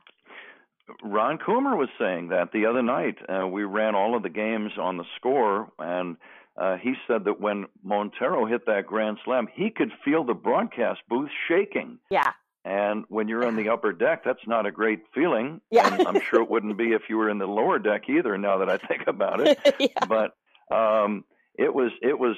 Ron 1.03 1.39
Coomer 1.39 1.77
was 1.77 1.89
saying 1.99 2.29
that 2.29 2.53
the 2.53 2.67
other 2.67 2.83
night. 2.83 3.17
Uh, 3.29 3.47
we 3.47 3.65
ran 3.65 3.95
all 3.95 4.17
of 4.17 4.23
the 4.23 4.29
games 4.29 4.73
on 4.81 4.97
the 4.97 5.05
score, 5.17 5.69
and 5.79 6.17
uh, 6.57 6.77
he 6.77 6.95
said 7.07 7.25
that 7.25 7.41
when 7.41 7.67
Montero 7.83 8.47
hit 8.47 8.67
that 8.67 8.87
grand 8.87 9.19
slam, 9.25 9.49
he 9.53 9.71
could 9.71 9.91
feel 10.05 10.25
the 10.25 10.35
broadcast 10.35 11.01
booth 11.09 11.31
shaking. 11.49 11.99
Yeah. 12.11 12.33
And 12.67 13.05
when 13.09 13.29
you're 13.29 13.47
on 13.47 13.55
the 13.55 13.69
upper 13.69 13.93
deck, 13.93 14.25
that's 14.25 14.45
not 14.45 14.67
a 14.67 14.73
great 14.73 15.03
feeling. 15.15 15.61
Yeah. 15.71 15.95
And 15.95 16.09
I'm 16.09 16.21
sure 16.21 16.43
it 16.43 16.51
wouldn't 16.51 16.79
be 16.79 16.93
if 16.93 17.03
you 17.09 17.17
were 17.17 17.29
in 17.29 17.39
the 17.39 17.47
lower 17.47 17.79
deck 17.79 18.09
either. 18.09 18.37
Now 18.39 18.59
that 18.59 18.69
I 18.71 18.79
think 18.79 19.07
about 19.07 19.41
it, 19.41 19.59
yeah. 19.79 20.07
but 20.09 20.33
um, 20.75 21.25
it 21.55 21.73
was 21.73 21.93
it 22.03 22.19
was 22.19 22.37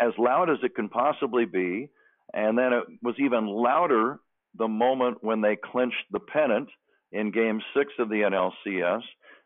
as 0.00 0.12
loud 0.16 0.48
as 0.48 0.58
it 0.62 0.74
can 0.74 0.88
possibly 0.88 1.44
be, 1.44 1.90
and 2.32 2.56
then 2.56 2.72
it 2.72 2.84
was 3.02 3.14
even 3.18 3.46
louder 3.46 4.20
the 4.56 4.68
moment 4.68 5.18
when 5.20 5.42
they 5.42 5.56
clinched 5.56 6.04
the 6.10 6.20
pennant 6.20 6.68
in 7.12 7.30
Game 7.30 7.60
Six 7.76 7.92
of 7.98 8.08
the 8.08 8.22
NLCS. 8.22 9.02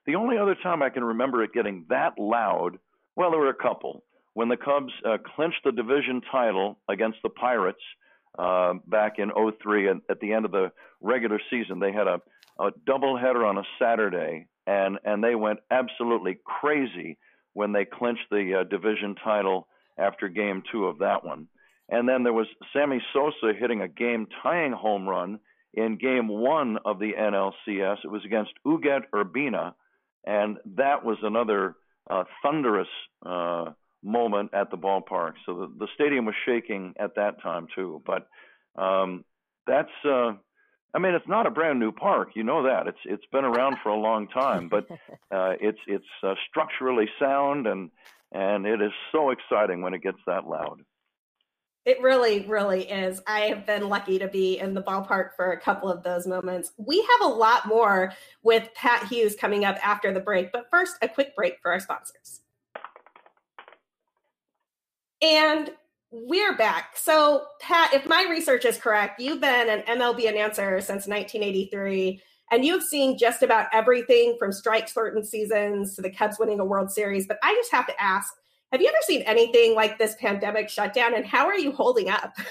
The 0.07 0.15
only 0.15 0.39
other 0.39 0.57
time 0.63 0.83
I 0.83 0.91
can 0.91 1.05
remember 1.05 1.43
it 1.43 1.53
getting 1.53 1.87
that 1.89 2.19
loud, 2.19 2.79
well, 3.17 3.31
there 3.31 3.41
were 3.41 3.49
a 3.49 3.55
couple. 3.55 4.05
When 4.35 4.49
the 4.49 4.57
Cubs 4.57 4.93
uh, 5.05 5.19
clinched 5.35 5.61
the 5.65 5.73
division 5.73 6.23
title 6.31 6.79
against 6.89 7.19
the 7.23 7.29
Pirates 7.31 7.83
uh, 8.39 8.75
back 8.87 9.19
in 9.19 9.31
03 9.63 9.89
at, 9.89 9.97
at 10.11 10.21
the 10.21 10.33
end 10.33 10.45
of 10.45 10.53
the 10.53 10.73
regular 11.01 11.41
season, 11.51 11.81
they 11.81 11.93
had 11.93 12.07
a, 12.07 12.21
a 12.59 12.71
doubleheader 12.89 13.47
on 13.47 13.59
a 13.59 13.65
Saturday, 13.79 14.47
and, 14.67 14.99
and 15.05 15.23
they 15.23 15.35
went 15.35 15.61
absolutely 15.71 16.39
crazy 16.45 17.19
when 17.55 17.73
they 17.73 17.85
clinched 17.85 18.27
the 18.31 18.61
uh, 18.61 18.65
division 18.65 19.15
title 19.23 19.67
after 19.99 20.29
game 20.29 20.63
two 20.71 20.87
of 20.87 20.99
that 20.99 21.25
one. 21.25 21.49
And 21.89 22.09
then 22.09 22.23
there 22.23 22.33
was 22.33 22.47
Sammy 22.73 23.03
Sosa 23.13 23.53
hitting 23.59 23.83
a 23.83 23.89
game 23.89 24.27
tying 24.43 24.73
home 24.73 25.07
run 25.07 25.41
in 25.75 25.97
game 25.97 26.29
one 26.29 26.79
of 26.85 26.99
the 26.99 27.13
NLCS. 27.19 27.99
It 28.05 28.11
was 28.11 28.25
against 28.25 28.53
Ugueth 28.67 29.05
Urbina, 29.13 29.75
and 30.27 30.59
that 30.77 31.05
was 31.05 31.19
another 31.23 31.75
uh, 32.09 32.25
thunderous 32.43 32.89
uh, 33.25 33.73
moment 34.03 34.51
at 34.53 34.71
the 34.71 34.77
ballpark. 34.77 35.35
So 35.47 35.55
the, 35.55 35.73
the 35.79 35.89
stadium 35.95 36.27
was 36.27 36.35
shaking 36.47 36.95
at 36.99 37.15
that 37.17 37.43
time 37.43 37.67
too. 37.75 38.03
But 38.05 38.29
um, 38.81 39.25
that's, 39.67 39.93
uh, 40.05 40.33
I 40.95 40.99
mean, 40.99 41.15
it's 41.15 41.29
not 41.29 41.47
a 41.47 41.51
brand 41.51 41.79
new 41.79 41.93
park. 41.93 42.31
You 42.35 42.45
know 42.45 42.65
that. 42.65 42.87
It's 42.87 42.99
it's 43.05 43.25
been 43.33 43.45
around 43.45 43.77
for 43.83 43.89
a 43.89 43.99
long 43.99 44.29
time, 44.29 44.69
but 44.69 44.87
uh, 44.91 45.55
it's 45.61 45.79
it's 45.87 46.05
uh, 46.23 46.35
structurally 46.51 47.07
sound 47.19 47.67
and 47.67 47.91
and 48.33 48.67
it 48.67 48.81
is 48.81 48.93
so 49.11 49.31
exciting 49.31 49.83
when 49.83 49.95
it 49.95 50.03
gets 50.03 50.19
that 50.27 50.47
loud. 50.47 50.81
It 51.85 52.01
really, 52.01 52.47
really 52.47 52.89
is. 52.89 53.21
I 53.27 53.41
have 53.41 53.67
been 53.67 53.89
lucky 53.89 54.21
to 54.21 54.29
be 54.29 54.59
in 54.59 54.73
the 54.73 54.83
ballpark 54.83 55.31
for 55.35 55.51
a 55.51 55.61
couple 55.61 55.91
of 55.91 56.05
those 56.05 56.29
moments. 56.29 56.71
We 56.77 56.99
have 56.99 57.29
a 57.29 57.35
lot 57.35 57.67
more 57.67 58.13
with 58.45 58.69
Pat 58.75 59.09
Hughes 59.09 59.35
coming 59.35 59.65
up 59.65 59.85
after 59.85 60.13
the 60.13 60.21
break, 60.21 60.53
but 60.53 60.71
first, 60.71 60.95
a 61.03 61.09
quick 61.09 61.35
break 61.35 61.57
for 61.61 61.73
our 61.73 61.81
sponsors. 61.81 62.42
And 65.23 65.71
we're 66.11 66.57
back. 66.57 66.97
So, 66.97 67.45
Pat, 67.61 67.95
if 67.95 68.07
my 68.07 68.27
research 68.29 68.65
is 68.65 68.77
correct, 68.77 69.21
you've 69.21 69.41
been 69.41 69.69
an 69.69 69.83
MLB 69.83 70.29
announcer 70.29 70.81
since 70.81 71.07
1983, 71.07 72.21
and 72.51 72.65
you've 72.65 72.83
seen 72.83 73.17
just 73.17 73.45
about 73.45 73.69
everything 73.73 74.35
from 74.37 74.51
strike 74.51 74.89
shortened 74.89 75.27
seasons 75.27 75.95
to 75.95 76.03
the 76.03 76.11
Cubs 76.11 76.39
winning 76.41 76.59
a 76.59 76.65
World 76.65 76.91
Series. 76.91 77.29
But 77.29 77.39
I 77.43 77.55
just 77.55 77.71
have 77.71 77.87
to 77.87 78.03
ask 78.03 78.35
have 78.73 78.81
you 78.81 78.89
ever 78.89 78.97
seen 79.03 79.23
anything 79.23 79.75
like 79.75 79.99
this 79.99 80.17
pandemic 80.19 80.69
shutdown, 80.69 81.15
and 81.15 81.25
how 81.25 81.47
are 81.47 81.59
you 81.59 81.73
holding 81.73 82.11
up? 82.11 82.33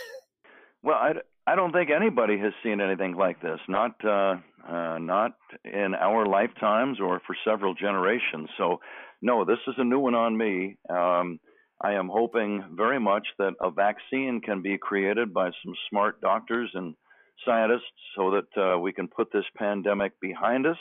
Well, 0.84 0.96
I, 0.96 1.12
I 1.46 1.56
don't 1.56 1.72
think 1.72 1.92
anybody 1.92 2.40
has 2.40 2.54
seen 2.64 2.82
anything 2.82 3.16
like 3.16 3.40
this. 3.40 3.60
Not 3.70 3.92
uh, 4.04 4.38
uh, 4.68 4.98
not 4.98 5.34
in 5.64 5.94
our 5.94 6.26
lifetimes 6.26 7.00
or 7.00 7.22
for 7.28 7.36
several 7.46 7.76
generations. 7.76 8.50
So, 8.58 8.80
no, 9.22 9.46
this 9.46 9.60
is 9.68 9.76
a 9.78 9.84
new 9.84 10.00
one 10.00 10.16
on 10.16 10.36
me. 10.36 10.78
Um, 10.90 11.40
I 11.84 11.94
am 11.94 12.10
hoping 12.10 12.64
very 12.76 13.00
much 13.00 13.28
that 13.40 13.54
a 13.60 13.72
vaccine 13.72 14.42
can 14.42 14.62
be 14.62 14.78
created 14.78 15.34
by 15.34 15.52
some 15.64 15.74
smart 15.90 16.22
doctors 16.22 16.70
and 16.74 16.96
scientists 17.44 17.82
so 18.16 18.32
that 18.32 18.62
uh, 18.62 18.80
we 18.80 18.94
can 18.94 19.08
put 19.08 19.32
this 19.34 19.46
pandemic 19.58 20.20
behind 20.20 20.68
us 20.68 20.78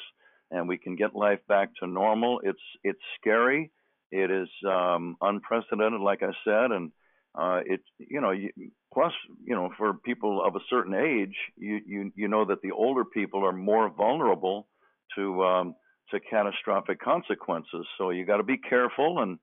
and 0.51 0.69
we 0.69 0.77
can 0.77 0.97
get 0.97 1.15
life 1.15 1.39
back 1.49 1.71
to 1.81 1.87
normal. 1.87 2.41
It's 2.43 2.61
it's 2.85 3.01
scary. 3.21 3.71
It 4.11 4.31
is 4.31 4.49
um, 4.69 5.17
unprecedented, 5.21 6.01
like 6.01 6.23
I 6.23 6.33
said, 6.45 6.73
and 6.73 6.93
uh, 7.35 7.61
it 7.65 7.81
you 7.99 8.21
know 8.21 8.33
you, 8.33 8.51
plus 8.93 9.13
you 9.45 9.55
know 9.55 9.71
for 9.79 9.95
people 9.95 10.45
of 10.45 10.57
a 10.57 10.65
certain 10.69 10.95
age, 10.95 11.37
you 11.57 11.81
you 11.87 12.13
you 12.15 12.29
know 12.29 12.45
that 12.45 12.61
the 12.63 12.73
older 12.73 13.05
people 13.05 13.45
are 13.47 13.53
more 13.53 13.89
vulnerable 13.89 14.67
to 15.17 15.45
um, 15.45 15.75
to 16.11 16.21
catastrophic 16.21 17.01
consequences. 17.01 17.87
So 17.97 18.11
you 18.11 18.27
got 18.27 18.39
to 18.39 18.43
be 18.43 18.59
careful, 18.59 19.21
and 19.21 19.39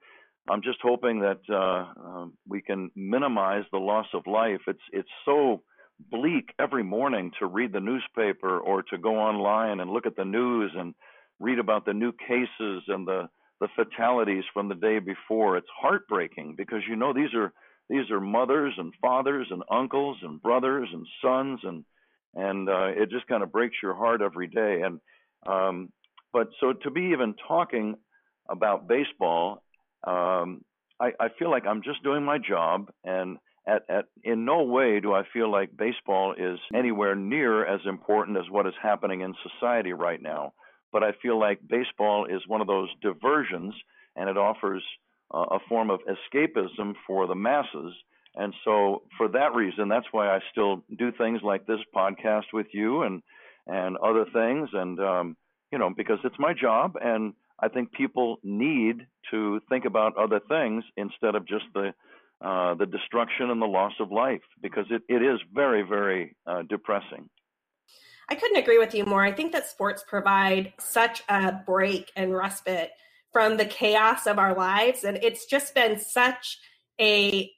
I'm 0.49 0.62
just 0.62 0.79
hoping 0.81 1.19
that 1.19 1.41
uh, 1.49 1.86
uh, 2.01 2.25
we 2.47 2.62
can 2.62 2.91
minimize 2.95 3.63
the 3.71 3.79
loss 3.79 4.07
of 4.13 4.27
life. 4.27 4.62
It's 4.67 4.79
it's 4.91 5.10
so 5.25 5.62
bleak 6.12 6.53
every 6.60 6.83
morning 6.83 7.31
to 7.39 7.47
read 7.47 7.73
the 7.73 7.79
newspaper 7.79 8.60
or 8.60 8.83
to 8.83 8.97
go 8.97 9.17
online 9.17 9.79
and 9.79 9.89
look 9.89 10.05
at 10.05 10.15
the 10.15 10.25
news 10.25 10.71
and 10.75 10.93
read 11.39 11.60
about 11.60 11.86
the 11.86 11.93
new 11.93 12.12
cases 12.12 12.83
and 12.88 13.07
the 13.07 13.29
the 13.60 13.67
fatalities 13.75 14.43
from 14.53 14.69
the 14.69 14.75
day 14.75 14.99
before. 14.99 15.57
It's 15.57 15.67
heartbreaking 15.81 16.55
because 16.57 16.81
you 16.88 16.95
know 16.95 17.13
these 17.13 17.33
are 17.36 17.51
these 17.89 18.10
are 18.12 18.21
mothers 18.21 18.73
and 18.77 18.93
fathers 19.01 19.47
and 19.49 19.63
uncles 19.71 20.17
and 20.21 20.41
brothers 20.41 20.89
and 20.93 21.05
sons 21.21 21.60
and 21.63 21.83
and 22.36 22.69
uh, 22.69 22.88
it 22.88 23.10
just 23.10 23.27
kind 23.27 23.43
of 23.43 23.51
breaks 23.51 23.77
your 23.81 23.95
heart 23.95 24.21
every 24.21 24.47
day. 24.47 24.81
And 24.83 24.99
um, 25.45 25.91
but 26.31 26.49
so 26.60 26.73
to 26.73 26.91
be 26.91 27.12
even 27.13 27.36
talking 27.47 27.95
about 28.49 28.88
baseball, 28.88 29.63
um, 30.08 30.62
I, 31.00 31.12
I 31.20 31.28
feel 31.38 31.52
like 31.52 31.65
I'm 31.67 31.84
just 31.84 32.04
doing 32.04 32.24
my 32.24 32.38
job 32.38 32.89
and. 33.04 33.38
At, 33.70 33.84
at, 33.89 34.06
in 34.24 34.46
no 34.46 34.63
way 34.63 35.02
do 35.02 35.12
I 35.13 35.24
feel 35.34 35.52
like 35.52 35.76
baseball 35.76 36.34
is 36.38 36.58
anywhere 36.74 37.15
near 37.15 37.65
as 37.65 37.82
important 37.86 38.38
as 38.38 38.46
what 38.50 38.65
is 38.65 38.74
happening 38.82 39.20
in 39.20 39.34
society 39.43 39.91
right 39.91 40.22
now 40.22 40.54
but 40.91 41.04
I 41.04 41.12
feel 41.22 41.39
like 41.39 41.60
baseball 41.67 42.26
is 42.26 42.41
one 42.48 42.62
of 42.62 42.67
those 42.67 42.89
diversions 43.02 43.74
and 44.15 44.30
it 44.30 44.38
offers 44.38 44.84
uh, 45.34 45.46
a 45.52 45.60
form 45.67 45.89
of 45.89 46.00
escapism 46.02 46.93
for 47.06 47.28
the 47.28 47.36
masses. 47.36 47.93
And 48.36 48.54
so, 48.63 49.04
for 49.17 49.28
that 49.30 49.56
reason, 49.56 49.89
that's 49.89 50.06
why 50.12 50.30
I 50.30 50.39
still 50.52 50.84
do 50.98 51.12
things 51.12 51.41
like 51.43 51.65
this 51.65 51.80
podcast 51.96 52.46
with 52.54 52.67
you 52.72 53.02
and 53.02 53.22
and 53.65 53.98
other 53.98 54.26
things. 54.32 54.70
And 54.74 55.00
um, 55.00 55.38
you 55.72 55.80
know, 55.80 55.91
because 55.96 56.20
it's 56.24 56.36
my 56.39 56.54
job, 56.54 56.96
and 57.02 57.34
I 57.60 57.67
think 57.67 57.91
people 57.91 58.38
need 58.43 59.08
to 59.32 59.60
think 59.70 59.86
about 59.86 60.17
other 60.17 60.39
things 60.48 60.84
instead 60.96 61.36
of 61.36 61.48
just 61.48 61.65
the 61.74 61.93
uh, 62.39 62.76
the 62.76 62.86
destruction 62.86 63.50
and 63.50 63.60
the 63.60 63.65
loss 63.65 63.93
of 64.00 64.12
life, 64.12 64.43
because 64.62 64.86
it, 64.91 65.02
it 65.10 65.24
is 65.24 65.39
very, 65.52 65.82
very 65.82 66.36
uh, 66.46 66.62
depressing. 66.70 67.28
I 68.30 68.36
couldn't 68.36 68.58
agree 68.58 68.78
with 68.78 68.93
you 68.93 69.06
more. 69.06 69.24
I 69.24 69.32
think 69.32 69.54
that 69.54 69.67
sports 69.67 70.04
provide 70.08 70.74
such 70.80 71.24
a 71.30 71.54
break 71.65 72.12
and 72.15 72.36
respite 72.36 72.91
from 73.34 73.58
the 73.58 73.65
chaos 73.65 74.28
of 74.28 74.38
our 74.38 74.54
lives. 74.54 75.04
And 75.04 75.17
it's 75.24 75.46
just 75.46 75.74
been 75.74 76.00
such 76.00 76.60
a 77.02 77.52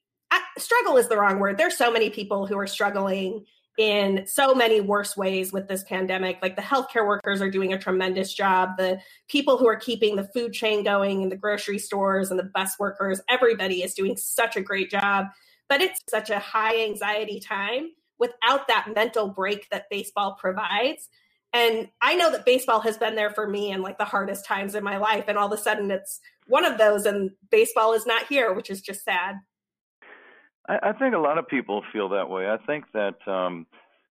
struggle 0.57 0.95
is 0.95 1.09
the 1.09 1.17
wrong 1.17 1.39
word. 1.39 1.57
There's 1.57 1.77
so 1.77 1.91
many 1.91 2.09
people 2.09 2.45
who 2.45 2.57
are 2.57 2.67
struggling 2.67 3.45
in 3.79 4.27
so 4.27 4.53
many 4.53 4.81
worse 4.81 5.15
ways 5.15 5.53
with 5.53 5.69
this 5.69 5.85
pandemic. 5.85 6.37
Like 6.41 6.57
the 6.57 6.61
healthcare 6.61 7.07
workers 7.07 7.41
are 7.41 7.49
doing 7.49 7.71
a 7.71 7.79
tremendous 7.79 8.33
job. 8.33 8.71
The 8.77 8.99
people 9.29 9.57
who 9.57 9.69
are 9.69 9.77
keeping 9.77 10.17
the 10.17 10.27
food 10.33 10.51
chain 10.51 10.83
going 10.83 11.21
in 11.21 11.29
the 11.29 11.37
grocery 11.37 11.79
stores 11.79 12.29
and 12.29 12.37
the 12.37 12.51
bus 12.53 12.77
workers, 12.77 13.21
everybody 13.29 13.81
is 13.81 13.93
doing 13.93 14.17
such 14.17 14.57
a 14.57 14.61
great 14.61 14.91
job. 14.91 15.27
But 15.69 15.79
it's 15.79 16.01
such 16.09 16.29
a 16.29 16.39
high 16.39 16.83
anxiety 16.83 17.39
time 17.39 17.91
without 18.19 18.67
that 18.67 18.89
mental 18.93 19.29
break 19.29 19.69
that 19.69 19.85
baseball 19.89 20.35
provides. 20.37 21.07
And 21.53 21.87
I 22.01 22.15
know 22.15 22.31
that 22.31 22.45
baseball 22.45 22.81
has 22.81 22.97
been 22.97 23.15
there 23.15 23.31
for 23.31 23.47
me 23.47 23.71
in 23.71 23.81
like 23.81 23.97
the 23.97 24.03
hardest 24.03 24.45
times 24.45 24.75
in 24.75 24.83
my 24.83 24.97
life. 24.97 25.23
And 25.29 25.37
all 25.37 25.47
of 25.47 25.57
a 25.57 25.61
sudden 25.61 25.89
it's 25.89 26.19
one 26.47 26.65
of 26.65 26.77
those, 26.77 27.05
and 27.05 27.31
baseball 27.49 27.93
is 27.93 28.05
not 28.05 28.27
here, 28.27 28.51
which 28.53 28.69
is 28.69 28.81
just 28.81 29.05
sad. 29.05 29.35
I, 30.69 30.93
think 30.93 31.15
a 31.15 31.19
lot 31.19 31.37
of 31.37 31.47
people 31.47 31.83
feel 31.91 32.09
that 32.09 32.29
way. 32.29 32.47
I 32.47 32.57
think 32.65 32.85
that 32.93 33.15
um, 33.27 33.65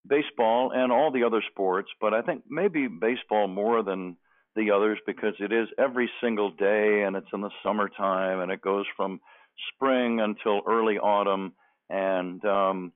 baseball 0.06 0.72
and 0.74 0.90
all 0.90 1.12
the 1.12 1.24
other 1.24 1.42
sports, 1.50 1.88
but 2.00 2.12
I 2.14 2.22
think 2.22 2.42
maybe 2.48 2.88
baseball 2.88 3.46
more 3.46 3.82
than 3.82 4.16
the 4.56 4.72
others 4.72 4.98
because 5.06 5.34
it 5.38 5.52
is 5.52 5.68
every 5.78 6.10
single 6.20 6.50
day 6.50 7.02
and 7.06 7.14
it's 7.14 7.28
in 7.32 7.42
the 7.42 7.50
summertime 7.62 8.40
and 8.40 8.50
it 8.50 8.60
goes 8.60 8.86
from 8.96 9.20
spring 9.72 10.20
until 10.20 10.62
early 10.66 10.98
autumn. 10.98 11.52
And 11.90 12.44
um, 12.44 12.92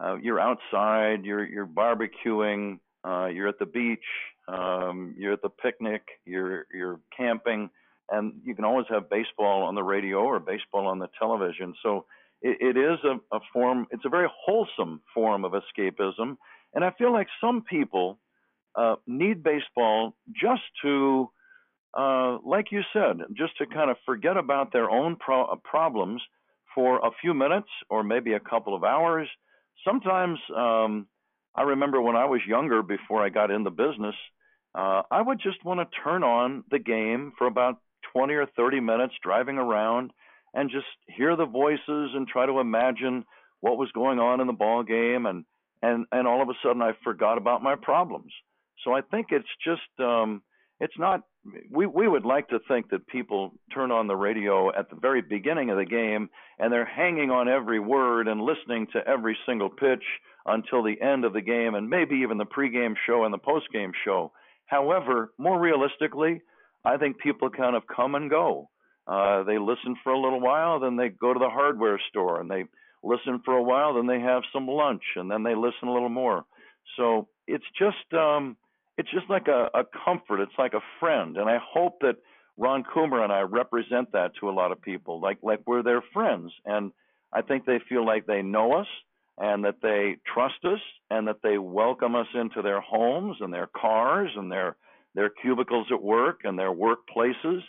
uh, 0.00 0.16
you're 0.16 0.40
outside, 0.40 1.24
you're 1.24 1.44
you're 1.44 1.66
barbecuing, 1.66 2.78
uh, 3.04 3.26
you're 3.26 3.48
at 3.48 3.58
the 3.58 3.66
beach, 3.66 4.00
um, 4.48 5.14
you're 5.18 5.34
at 5.34 5.42
the 5.42 5.50
picnic, 5.50 6.02
you're 6.24 6.66
you're 6.72 6.98
camping, 7.16 7.70
and 8.10 8.40
you 8.44 8.54
can 8.54 8.64
always 8.64 8.86
have 8.88 9.10
baseball 9.10 9.62
on 9.64 9.74
the 9.74 9.82
radio 9.82 10.18
or 10.18 10.40
baseball 10.40 10.86
on 10.86 10.98
the 10.98 11.08
television. 11.18 11.74
So 11.82 12.06
it, 12.42 12.76
it 12.76 12.80
is 12.80 12.98
a, 13.04 13.36
a 13.36 13.40
form. 13.52 13.86
It's 13.90 14.04
a 14.04 14.08
very 14.08 14.28
wholesome 14.44 15.00
form 15.14 15.44
of 15.44 15.52
escapism, 15.52 16.36
and 16.74 16.84
I 16.84 16.90
feel 16.98 17.12
like 17.12 17.28
some 17.40 17.62
people 17.62 18.18
uh, 18.74 18.96
need 19.06 19.42
baseball 19.42 20.14
just 20.34 20.62
to, 20.82 21.30
uh, 21.96 22.38
like 22.44 22.66
you 22.70 22.82
said, 22.92 23.18
just 23.36 23.56
to 23.58 23.66
kind 23.66 23.90
of 23.90 23.96
forget 24.06 24.36
about 24.36 24.72
their 24.72 24.90
own 24.90 25.16
pro- 25.16 25.56
problems 25.64 26.22
for 26.74 26.98
a 26.98 27.10
few 27.20 27.34
minutes 27.34 27.68
or 27.90 28.02
maybe 28.02 28.32
a 28.32 28.40
couple 28.40 28.74
of 28.74 28.82
hours 28.82 29.28
sometimes 29.84 30.38
um, 30.56 31.06
I 31.54 31.62
remember 31.62 32.00
when 32.00 32.16
I 32.16 32.24
was 32.24 32.40
younger, 32.46 32.82
before 32.82 33.24
I 33.24 33.28
got 33.28 33.50
in 33.50 33.64
the 33.64 33.70
business, 33.70 34.14
uh, 34.74 35.02
I 35.10 35.20
would 35.20 35.40
just 35.42 35.64
want 35.64 35.80
to 35.80 35.98
turn 36.02 36.22
on 36.22 36.64
the 36.70 36.78
game 36.78 37.32
for 37.36 37.46
about 37.46 37.76
20 38.12 38.34
or 38.34 38.46
30 38.56 38.80
minutes 38.80 39.14
driving 39.22 39.58
around 39.58 40.12
and 40.54 40.70
just 40.70 40.86
hear 41.06 41.36
the 41.36 41.46
voices 41.46 42.10
and 42.14 42.26
try 42.26 42.46
to 42.46 42.60
imagine 42.60 43.24
what 43.60 43.78
was 43.78 43.90
going 43.92 44.18
on 44.18 44.40
in 44.40 44.46
the 44.46 44.52
ball 44.52 44.82
game 44.82 45.26
and 45.26 45.44
and 45.82 46.06
and 46.12 46.26
all 46.26 46.42
of 46.42 46.48
a 46.48 46.54
sudden 46.62 46.82
I 46.82 46.92
forgot 47.04 47.38
about 47.38 47.62
my 47.62 47.74
problems. 47.74 48.32
So 48.84 48.92
I 48.92 49.00
think 49.00 49.28
it's 49.30 49.48
just 49.64 49.80
um 50.00 50.42
it's 50.80 50.98
not 50.98 51.22
we 51.70 51.86
we 51.86 52.06
would 52.06 52.24
like 52.24 52.48
to 52.48 52.58
think 52.68 52.90
that 52.90 53.06
people 53.06 53.52
turn 53.74 53.90
on 53.90 54.06
the 54.06 54.16
radio 54.16 54.70
at 54.76 54.90
the 54.90 54.96
very 54.96 55.22
beginning 55.22 55.70
of 55.70 55.78
the 55.78 55.84
game 55.84 56.28
and 56.58 56.72
they're 56.72 56.84
hanging 56.84 57.30
on 57.30 57.48
every 57.48 57.80
word 57.80 58.28
and 58.28 58.40
listening 58.40 58.86
to 58.92 59.06
every 59.06 59.36
single 59.46 59.70
pitch 59.70 60.04
until 60.46 60.82
the 60.82 61.00
end 61.00 61.24
of 61.24 61.32
the 61.32 61.40
game 61.40 61.74
and 61.74 61.88
maybe 61.88 62.16
even 62.16 62.38
the 62.38 62.44
pregame 62.44 62.94
show 63.06 63.24
and 63.24 63.32
the 63.32 63.38
postgame 63.38 63.92
show. 64.04 64.32
However, 64.66 65.32
more 65.38 65.60
realistically, 65.60 66.42
I 66.84 66.96
think 66.96 67.18
people 67.18 67.50
kind 67.50 67.76
of 67.76 67.82
come 67.86 68.14
and 68.14 68.28
go. 68.30 68.68
Uh, 69.06 69.42
they 69.42 69.58
listen 69.58 69.96
for 70.02 70.12
a 70.12 70.20
little 70.20 70.40
while, 70.40 70.80
then 70.80 70.96
they 70.96 71.08
go 71.08 71.32
to 71.32 71.38
the 71.38 71.50
hardware 71.50 72.00
store 72.08 72.40
and 72.40 72.50
they 72.50 72.64
listen 73.02 73.40
for 73.44 73.54
a 73.54 73.62
while, 73.62 73.94
then 73.94 74.06
they 74.06 74.20
have 74.20 74.42
some 74.52 74.68
lunch, 74.68 75.02
and 75.16 75.30
then 75.30 75.42
they 75.42 75.54
listen 75.54 75.88
a 75.88 75.92
little 75.92 76.08
more. 76.08 76.44
So 76.96 77.28
it's 77.46 77.64
just 77.78 78.12
um, 78.14 78.56
it's 78.96 79.10
just 79.10 79.28
like 79.28 79.48
a, 79.48 79.70
a 79.74 79.84
comfort. 80.04 80.40
It's 80.40 80.58
like 80.58 80.74
a 80.74 80.82
friend, 81.00 81.36
and 81.36 81.48
I 81.48 81.58
hope 81.62 81.98
that 82.00 82.16
Ron 82.56 82.84
Coomer 82.84 83.22
and 83.22 83.32
I 83.32 83.40
represent 83.40 84.12
that 84.12 84.32
to 84.40 84.48
a 84.48 84.52
lot 84.52 84.72
of 84.72 84.80
people. 84.80 85.20
Like 85.20 85.38
like 85.42 85.60
we're 85.66 85.82
their 85.82 86.02
friends, 86.12 86.52
and 86.64 86.92
I 87.32 87.42
think 87.42 87.64
they 87.64 87.80
feel 87.88 88.04
like 88.04 88.26
they 88.26 88.42
know 88.42 88.74
us 88.74 88.86
and 89.38 89.64
that 89.64 89.76
they 89.82 90.16
trust 90.32 90.64
us 90.64 90.80
and 91.10 91.26
that 91.26 91.42
they 91.42 91.56
welcome 91.58 92.14
us 92.14 92.26
into 92.34 92.60
their 92.62 92.80
homes 92.80 93.38
and 93.40 93.52
their 93.52 93.68
cars 93.68 94.30
and 94.36 94.52
their 94.52 94.76
their 95.14 95.30
cubicles 95.30 95.86
at 95.90 96.02
work 96.02 96.40
and 96.44 96.58
their 96.58 96.72
workplaces. 96.72 97.60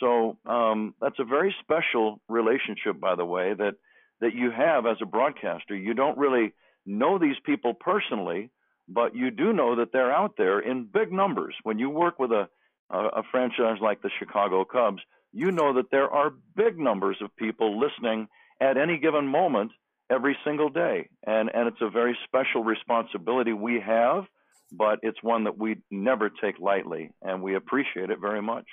So 0.00 0.36
um, 0.46 0.94
that's 1.00 1.18
a 1.18 1.24
very 1.24 1.54
special 1.60 2.20
relationship, 2.28 3.00
by 3.00 3.14
the 3.14 3.24
way, 3.24 3.54
that 3.54 3.74
that 4.20 4.34
you 4.34 4.50
have 4.50 4.84
as 4.86 4.96
a 5.00 5.06
broadcaster. 5.06 5.76
You 5.76 5.94
don't 5.94 6.18
really 6.18 6.52
know 6.84 7.18
these 7.18 7.36
people 7.44 7.74
personally, 7.74 8.50
but 8.88 9.14
you 9.14 9.30
do 9.30 9.52
know 9.52 9.76
that 9.76 9.92
they're 9.92 10.12
out 10.12 10.34
there 10.36 10.58
in 10.58 10.88
big 10.92 11.12
numbers. 11.12 11.54
When 11.62 11.78
you 11.78 11.88
work 11.88 12.18
with 12.18 12.32
a, 12.32 12.48
a, 12.90 12.98
a 12.98 13.22
franchise 13.30 13.78
like 13.80 14.02
the 14.02 14.10
Chicago 14.18 14.64
Cubs, 14.64 15.02
you 15.32 15.52
know 15.52 15.74
that 15.74 15.90
there 15.90 16.10
are 16.10 16.32
big 16.56 16.78
numbers 16.78 17.18
of 17.22 17.34
people 17.36 17.78
listening 17.78 18.28
at 18.60 18.76
any 18.76 18.98
given 18.98 19.26
moment 19.26 19.70
every 20.10 20.36
single 20.44 20.70
day. 20.70 21.08
And, 21.26 21.50
and 21.54 21.68
it's 21.68 21.82
a 21.82 21.90
very 21.90 22.16
special 22.24 22.64
responsibility 22.64 23.52
we 23.52 23.80
have, 23.80 24.24
but 24.72 24.98
it's 25.02 25.22
one 25.22 25.44
that 25.44 25.58
we 25.58 25.76
never 25.90 26.30
take 26.30 26.58
lightly, 26.58 27.10
and 27.22 27.42
we 27.42 27.54
appreciate 27.54 28.10
it 28.10 28.18
very 28.20 28.42
much. 28.42 28.66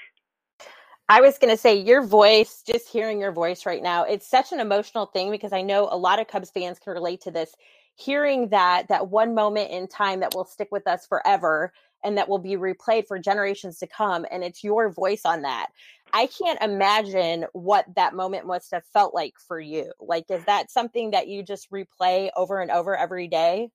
I 1.07 1.21
was 1.21 1.37
going 1.37 1.51
to 1.53 1.57
say 1.57 1.75
your 1.75 2.03
voice, 2.03 2.63
just 2.65 2.89
hearing 2.89 3.19
your 3.19 3.31
voice 3.31 3.65
right 3.65 3.83
now, 3.83 4.03
it's 4.05 4.27
such 4.27 4.51
an 4.51 4.59
emotional 4.59 5.05
thing 5.05 5.29
because 5.29 5.53
I 5.53 5.61
know 5.61 5.87
a 5.91 5.97
lot 5.97 6.19
of 6.19 6.27
Cubs 6.27 6.49
fans 6.49 6.79
can 6.79 6.93
relate 6.93 7.21
to 7.21 7.31
this. 7.31 7.53
Hearing 7.95 8.49
that 8.49 8.87
that 8.89 9.09
one 9.09 9.35
moment 9.35 9.69
in 9.71 9.87
time 9.87 10.21
that 10.21 10.33
will 10.33 10.45
stick 10.45 10.69
with 10.71 10.87
us 10.87 11.05
forever 11.05 11.71
and 12.03 12.17
that 12.17 12.27
will 12.27 12.39
be 12.39 12.55
replayed 12.57 13.07
for 13.07 13.19
generations 13.19 13.77
to 13.79 13.87
come 13.87 14.25
and 14.31 14.43
it's 14.43 14.63
your 14.63 14.89
voice 14.91 15.21
on 15.25 15.43
that. 15.43 15.67
I 16.11 16.27
can't 16.27 16.61
imagine 16.61 17.45
what 17.53 17.85
that 17.95 18.15
moment 18.15 18.47
must 18.47 18.71
have 18.71 18.83
felt 18.85 19.13
like 19.13 19.35
for 19.37 19.59
you. 19.59 19.91
Like 19.99 20.25
is 20.29 20.43
that 20.45 20.71
something 20.71 21.11
that 21.11 21.27
you 21.27 21.43
just 21.43 21.71
replay 21.71 22.31
over 22.35 22.59
and 22.61 22.71
over 22.71 22.97
every 22.97 23.27
day? 23.27 23.69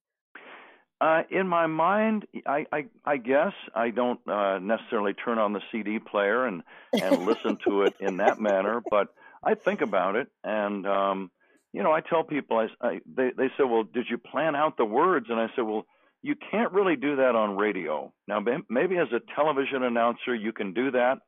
Uh, 1.01 1.23
in 1.31 1.49
my 1.49 1.67
mind, 1.67 2.27
I, 2.47 2.67
I, 2.71 2.85
I 3.07 3.17
guess 3.17 3.53
I 3.75 3.89
don't 3.89 4.21
uh, 4.29 4.59
necessarily 4.59 5.15
turn 5.15 5.39
on 5.39 5.55
the 5.55 5.63
CD 5.73 5.99
player 5.99 6.45
and, 6.45 6.63
and 6.93 7.25
listen 7.25 7.57
to 7.67 7.83
it 7.85 7.95
in 8.01 8.19
that 8.19 8.39
manner, 8.39 8.83
but 8.91 9.09
I 9.43 9.55
think 9.55 9.81
about 9.81 10.17
it. 10.17 10.29
And, 10.45 10.87
um, 10.87 11.31
you 11.73 11.83
know, 11.83 11.91
I 11.91 12.03
tell 12.03 12.23
people, 12.23 12.59
I, 12.59 12.87
I, 12.87 13.01
they, 13.07 13.31
they 13.35 13.49
say, 13.57 13.65
well, 13.65 13.85
did 13.85 14.07
you 14.11 14.19
plan 14.19 14.55
out 14.55 14.77
the 14.77 14.85
words? 14.85 15.27
And 15.31 15.41
I 15.41 15.47
said, 15.57 15.63
well, 15.63 15.87
you 16.21 16.35
can't 16.51 16.73
really 16.73 16.97
do 16.97 17.17
that 17.17 17.35
on 17.35 17.57
radio. 17.57 18.13
Now, 18.29 18.45
maybe 18.69 18.99
as 18.99 19.09
a 19.11 19.21
television 19.35 19.83
announcer, 19.83 20.35
you 20.35 20.53
can 20.53 20.75
do 20.75 20.91
that 20.91 21.21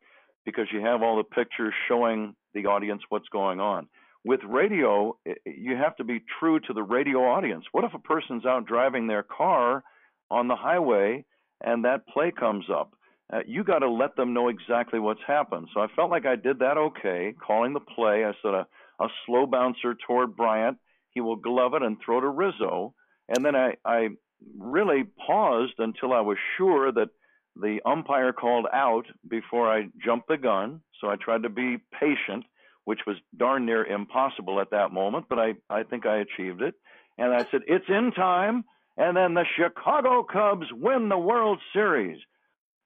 because 0.44 0.66
you 0.70 0.80
have 0.80 1.02
all 1.02 1.16
the 1.16 1.24
pictures 1.24 1.72
showing 1.88 2.34
the 2.52 2.66
audience 2.66 3.00
what's 3.08 3.28
going 3.30 3.58
on 3.58 3.88
with 4.24 4.40
radio, 4.44 5.16
you 5.44 5.76
have 5.76 5.96
to 5.96 6.04
be 6.04 6.22
true 6.38 6.60
to 6.60 6.72
the 6.72 6.82
radio 6.82 7.18
audience. 7.18 7.64
What 7.72 7.84
if 7.84 7.94
a 7.94 7.98
person's 7.98 8.46
out 8.46 8.66
driving 8.66 9.06
their 9.06 9.24
car 9.24 9.82
on 10.30 10.48
the 10.48 10.56
highway 10.56 11.24
and 11.62 11.84
that 11.84 12.06
play 12.06 12.30
comes 12.30 12.66
up? 12.70 12.94
Uh, 13.32 13.40
you 13.46 13.64
got 13.64 13.80
to 13.80 13.88
let 13.88 14.14
them 14.14 14.34
know 14.34 14.48
exactly 14.48 15.00
what's 15.00 15.22
happened. 15.26 15.68
So 15.74 15.80
I 15.80 15.86
felt 15.96 16.10
like 16.10 16.26
I 16.26 16.36
did 16.36 16.58
that 16.60 16.76
okay, 16.76 17.34
calling 17.44 17.72
the 17.72 17.80
play. 17.80 18.24
I 18.24 18.32
said 18.42 18.54
a, 18.54 18.66
a 19.00 19.08
slow 19.26 19.46
bouncer 19.46 19.96
toward 20.06 20.36
Bryant. 20.36 20.78
He 21.10 21.20
will 21.20 21.36
glove 21.36 21.74
it 21.74 21.82
and 21.82 21.96
throw 22.04 22.20
to 22.20 22.28
Rizzo. 22.28 22.94
And 23.28 23.44
then 23.44 23.56
I, 23.56 23.74
I 23.84 24.08
really 24.58 25.04
paused 25.26 25.74
until 25.78 26.12
I 26.12 26.20
was 26.20 26.36
sure 26.56 26.92
that 26.92 27.08
the 27.56 27.80
umpire 27.84 28.32
called 28.32 28.66
out 28.72 29.06
before 29.28 29.72
I 29.72 29.88
jumped 30.04 30.28
the 30.28 30.36
gun. 30.36 30.80
So 31.00 31.08
I 31.08 31.16
tried 31.16 31.42
to 31.42 31.48
be 31.48 31.78
patient 31.98 32.44
which 32.84 33.00
was 33.06 33.16
darn 33.36 33.66
near 33.66 33.84
impossible 33.84 34.60
at 34.60 34.70
that 34.70 34.92
moment, 34.92 35.26
but 35.28 35.38
I, 35.38 35.54
I 35.70 35.82
think 35.84 36.06
I 36.06 36.18
achieved 36.18 36.62
it. 36.62 36.74
And 37.18 37.32
I 37.32 37.46
said, 37.50 37.62
It's 37.66 37.88
in 37.88 38.12
time. 38.12 38.64
And 38.96 39.16
then 39.16 39.34
the 39.34 39.44
Chicago 39.56 40.22
Cubs 40.22 40.66
win 40.72 41.08
the 41.08 41.18
World 41.18 41.58
Series. 41.72 42.18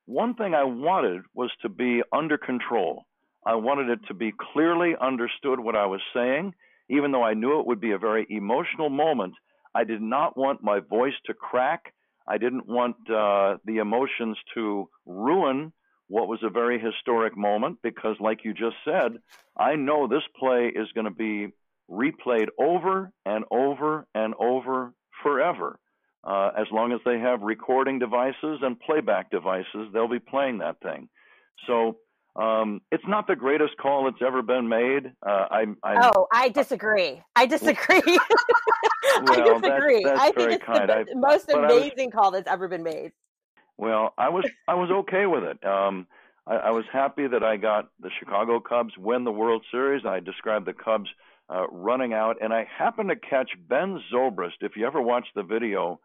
One 0.06 0.34
thing 0.34 0.54
I 0.54 0.62
wanted 0.62 1.22
was 1.34 1.50
to 1.62 1.68
be 1.68 2.02
under 2.12 2.38
control. 2.38 3.06
I 3.44 3.56
wanted 3.56 3.88
it 3.90 4.00
to 4.08 4.14
be 4.14 4.32
clearly 4.52 4.94
understood 5.00 5.58
what 5.58 5.74
I 5.74 5.86
was 5.86 6.00
saying, 6.14 6.54
even 6.88 7.10
though 7.10 7.24
I 7.24 7.34
knew 7.34 7.58
it 7.58 7.66
would 7.66 7.80
be 7.80 7.92
a 7.92 7.98
very 7.98 8.26
emotional 8.30 8.88
moment. 8.88 9.34
I 9.74 9.84
did 9.84 10.00
not 10.00 10.36
want 10.36 10.62
my 10.62 10.80
voice 10.80 11.14
to 11.26 11.34
crack. 11.34 11.92
I 12.28 12.38
didn't 12.38 12.68
want 12.68 12.96
uh, 13.10 13.58
the 13.64 13.78
emotions 13.78 14.36
to 14.54 14.88
ruin 15.06 15.72
what 16.08 16.28
was 16.28 16.40
a 16.42 16.50
very 16.50 16.80
historic 16.80 17.36
moment 17.36 17.78
because, 17.82 18.16
like 18.20 18.44
you 18.44 18.52
just 18.52 18.76
said, 18.84 19.18
I 19.58 19.74
know 19.74 20.06
this 20.06 20.22
play 20.38 20.72
is 20.74 20.88
going 20.94 21.06
to 21.06 21.10
be 21.10 21.48
replayed 21.90 22.48
over 22.58 23.10
and 23.24 23.44
over 23.50 24.06
and 24.14 24.34
over 24.38 24.92
forever. 25.22 25.78
Uh, 26.24 26.50
as 26.58 26.66
long 26.72 26.92
as 26.92 27.00
they 27.04 27.18
have 27.18 27.42
recording 27.42 27.98
devices 27.98 28.58
and 28.62 28.78
playback 28.80 29.30
devices, 29.30 29.88
they'll 29.92 30.08
be 30.08 30.18
playing 30.18 30.58
that 30.58 30.76
thing. 30.80 31.08
So 31.66 31.98
um, 32.34 32.80
it's 32.90 33.04
not 33.06 33.26
the 33.26 33.36
greatest 33.36 33.76
call 33.76 34.04
that's 34.04 34.22
ever 34.26 34.42
been 34.42 34.68
made. 34.68 35.12
Uh, 35.24 35.46
I, 35.50 35.64
I, 35.82 36.10
oh, 36.14 36.26
I 36.32 36.48
disagree. 36.48 37.22
I 37.34 37.46
disagree. 37.46 38.02
well, 38.06 38.18
I 39.28 39.58
disagree. 39.60 40.04
That's, 40.04 40.18
that's 40.18 40.20
I 40.20 40.32
think 40.32 40.52
it's 40.52 40.64
kind. 40.64 40.88
the 40.88 40.94
I, 40.94 41.04
most 41.14 41.50
amazing 41.50 42.06
was, 42.06 42.14
call 42.14 42.30
that's 42.32 42.48
ever 42.48 42.68
been 42.68 42.82
made. 42.82 43.12
Well, 43.78 44.14
I 44.16 44.30
was 44.30 44.46
I 44.66 44.74
was 44.74 44.90
okay 44.90 45.26
with 45.26 45.44
it. 45.44 45.64
Um, 45.64 46.06
I, 46.46 46.56
I 46.56 46.70
was 46.70 46.84
happy 46.92 47.26
that 47.26 47.42
I 47.42 47.56
got 47.56 47.88
the 48.00 48.10
Chicago 48.18 48.60
Cubs 48.60 48.96
win 48.96 49.24
the 49.24 49.32
World 49.32 49.64
Series. 49.70 50.04
I 50.06 50.20
described 50.20 50.66
the 50.66 50.72
Cubs 50.72 51.08
uh, 51.48 51.66
running 51.70 52.12
out, 52.12 52.36
and 52.40 52.52
I 52.52 52.66
happened 52.78 53.10
to 53.10 53.16
catch 53.16 53.50
Ben 53.68 54.00
Zobrist. 54.12 54.62
If 54.62 54.76
you 54.76 54.86
ever 54.86 55.00
watch 55.00 55.26
the 55.34 55.42
video, 55.42 56.00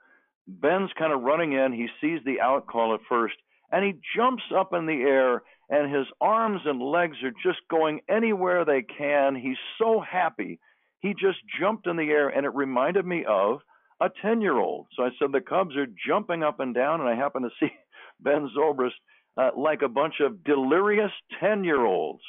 Ben's 0.47 0.91
kind 0.97 1.13
of 1.13 1.21
running 1.21 1.53
in. 1.53 1.71
He 1.71 1.87
sees 2.01 2.19
the 2.25 2.41
out 2.41 2.67
call 2.67 2.93
at 2.93 2.99
first, 3.07 3.35
and 3.71 3.85
he 3.85 3.93
jumps 4.15 4.43
up 4.55 4.73
in 4.73 4.85
the 4.85 5.01
air, 5.01 5.41
and 5.69 5.93
his 5.93 6.07
arms 6.19 6.61
and 6.65 6.81
legs 6.81 7.17
are 7.23 7.31
just 7.31 7.59
going 7.69 8.01
anywhere 8.09 8.65
they 8.65 8.81
can. 8.81 9.35
He's 9.35 9.57
so 9.79 10.01
happy. 10.01 10.59
He 10.99 11.13
just 11.13 11.39
jumped 11.59 11.87
in 11.87 11.95
the 11.95 12.09
air, 12.09 12.27
and 12.27 12.45
it 12.45 12.53
reminded 12.53 13.05
me 13.05 13.23
of 13.27 13.61
a 14.01 14.09
10 14.21 14.41
year 14.41 14.57
old. 14.57 14.87
So 14.95 15.03
I 15.03 15.09
said, 15.19 15.31
The 15.31 15.41
Cubs 15.41 15.75
are 15.77 15.87
jumping 16.07 16.43
up 16.43 16.59
and 16.59 16.73
down, 16.73 16.99
and 16.99 17.09
I 17.09 17.15
happen 17.15 17.43
to 17.43 17.49
see 17.59 17.71
Ben 18.19 18.49
Zobrist 18.57 18.91
uh, 19.37 19.51
like 19.55 19.81
a 19.81 19.89
bunch 19.89 20.15
of 20.19 20.43
delirious 20.43 21.11
10 21.39 21.63
year 21.63 21.85
olds. 21.85 22.23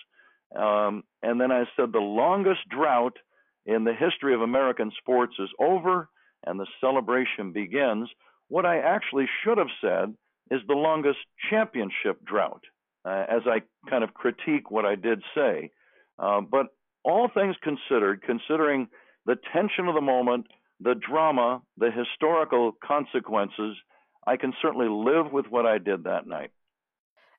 Um, 0.57 1.03
and 1.23 1.41
then 1.41 1.51
I 1.51 1.65
said, 1.77 1.93
The 1.93 1.99
longest 1.99 2.61
drought 2.69 3.17
in 3.65 3.85
the 3.85 3.95
history 3.95 4.35
of 4.35 4.43
American 4.43 4.93
sports 4.99 5.35
is 5.39 5.49
over, 5.59 6.09
and 6.47 6.61
the 6.61 6.67
celebration 6.81 7.53
begins. 7.53 8.09
What 8.49 8.67
I 8.67 8.79
actually 8.79 9.27
should 9.43 9.59
have 9.59 9.69
said 9.81 10.15
is 10.51 10.61
the 10.67 10.75
longest 10.75 11.19
championship 11.49 12.23
drought, 12.27 12.63
uh, 13.05 13.25
as 13.29 13.43
I 13.47 13.63
kind 13.89 14.05
of 14.05 14.13
critique 14.13 14.71
what 14.71 14.85
I 14.85 14.97
did 14.97 15.23
say. 15.35 15.71
Uh, 16.19 16.43
but 16.43 16.67
all 17.05 17.31
things 17.33 17.57
considered, 17.63 18.23
considering 18.23 18.89
the 19.25 19.37
tension 19.53 19.89
of 19.89 19.95
the 19.95 20.01
moment, 20.01 20.47
the 20.83 20.95
drama, 20.95 21.63
the 21.77 21.91
historical 21.91 22.73
consequences, 22.85 23.77
I 24.27 24.37
can 24.37 24.53
certainly 24.61 24.89
live 24.89 25.33
with 25.33 25.47
what 25.47 25.67
I 25.67 25.79
did 25.79 26.05
that 26.05 26.27
night. 26.27 26.51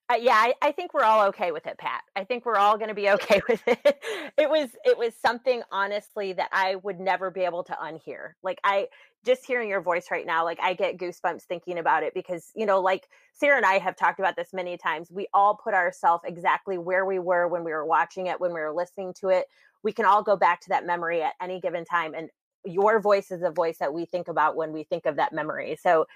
Uh, 0.10 0.16
yeah, 0.16 0.34
I, 0.36 0.54
I, 0.62 0.72
think 0.74 0.94
we're 0.94 1.06
all 1.06 1.28
okay 1.28 1.54
with 1.54 1.66
it, 1.66 1.78
Pat. 1.78 2.02
I 2.14 2.26
think 2.26 2.46
we're 2.46 2.58
all 2.58 2.78
going 2.78 2.90
to 2.90 2.94
be 2.94 3.10
okay 3.12 3.42
with 3.50 3.62
it. 3.66 4.04
it 4.38 4.50
was 4.50 4.70
it 4.84 4.98
was 4.98 5.14
something 5.16 5.64
honestly 5.72 6.34
that 6.34 6.50
I 6.52 6.76
would 6.76 7.00
never 7.00 7.32
be 7.32 7.42
able 7.42 7.64
to 7.64 7.74
unhear. 7.74 8.34
Like 8.44 8.60
I 8.66 8.88
just 9.26 9.46
hearing 9.46 9.70
your 9.70 9.82
voice 9.82 10.08
right 10.12 10.26
now, 10.26 10.44
like 10.44 10.60
I 10.62 10.74
get 10.74 10.98
goosebumps 10.98 11.44
thinking 11.44 11.78
about 11.80 12.04
it 12.04 12.14
because 12.14 12.52
you 12.54 12.66
know, 12.66 12.82
like 12.82 13.08
Sarah 13.32 13.56
and 13.56 13.66
I 13.66 13.80
have 13.80 13.96
talked 13.96 14.20
about 14.20 14.36
this 14.36 14.50
many 14.52 14.78
times. 14.78 15.10
We 15.10 15.28
all 15.34 15.56
put 15.56 15.74
ourselves 15.74 16.24
exactly 16.28 16.78
where 16.78 17.06
we 17.06 17.18
were 17.18 17.48
when 17.48 17.64
we 17.64 17.72
were 17.72 17.86
watching 17.86 18.28
it, 18.28 18.42
when 18.42 18.54
we 18.54 18.60
were 18.60 18.74
listening 18.74 19.14
to 19.22 19.30
it 19.30 19.46
we 19.84 19.92
can 19.92 20.06
all 20.06 20.24
go 20.24 20.36
back 20.36 20.62
to 20.62 20.70
that 20.70 20.86
memory 20.86 21.22
at 21.22 21.34
any 21.42 21.60
given 21.60 21.86
time 21.86 22.14
and 22.16 22.30
your 22.66 23.00
voice 23.00 23.32
is 23.32 23.42
a 23.42 23.52
voice 23.52 23.78
that 23.80 23.94
we 23.94 24.06
think 24.06 24.28
about 24.28 24.56
when 24.56 24.72
we 24.72 24.84
think 24.84 25.06
of 25.06 25.16
that 25.18 25.34
memory. 25.34 25.78
So 25.82 26.08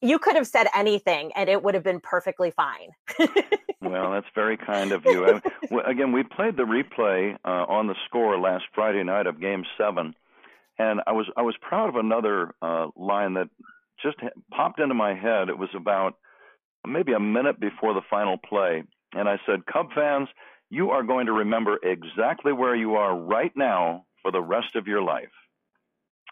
you 0.00 0.18
could 0.18 0.36
have 0.36 0.46
said 0.46 0.68
anything 0.74 1.32
and 1.34 1.48
it 1.48 1.62
would 1.62 1.74
have 1.74 1.84
been 1.84 2.00
perfectly 2.00 2.50
fine. 2.50 2.90
Well 3.80 4.10
that's 4.10 4.26
very 4.34 4.56
kind 4.56 4.90
of 4.92 5.04
you. 5.04 5.24
I, 5.24 5.90
again 5.90 6.12
we 6.12 6.24
played 6.24 6.56
the 6.56 6.64
replay 6.64 7.36
uh, 7.44 7.64
on 7.68 7.86
the 7.86 7.94
score 8.06 8.38
last 8.38 8.64
friday 8.74 9.04
night 9.04 9.26
of 9.26 9.40
game 9.40 9.64
seven. 9.78 10.14
And 10.78 11.00
i 11.06 11.12
was 11.12 11.26
i 11.36 11.42
was 11.42 11.54
proud 11.60 11.88
of 11.88 11.96
another 11.96 12.54
uh, 12.60 12.88
line 12.96 13.34
that 13.34 13.48
just 14.02 14.16
popped 14.50 14.80
into 14.80 14.94
my 14.94 15.14
head. 15.14 15.48
It 15.48 15.58
was 15.58 15.70
about 15.74 16.14
maybe 16.86 17.12
a 17.12 17.20
minute 17.20 17.60
before 17.60 17.94
the 17.94 18.02
final 18.10 18.36
play. 18.36 18.82
And 19.14 19.28
i 19.28 19.38
said 19.46 19.64
cub 19.66 19.92
fans 19.94 20.28
you 20.70 20.90
are 20.90 21.02
going 21.02 21.26
to 21.26 21.32
remember 21.32 21.78
exactly 21.82 22.52
where 22.52 22.74
you 22.74 22.96
are 22.96 23.16
right 23.16 23.52
now 23.56 24.04
for 24.22 24.30
the 24.30 24.42
rest 24.42 24.76
of 24.76 24.86
your 24.86 25.02
life. 25.02 25.30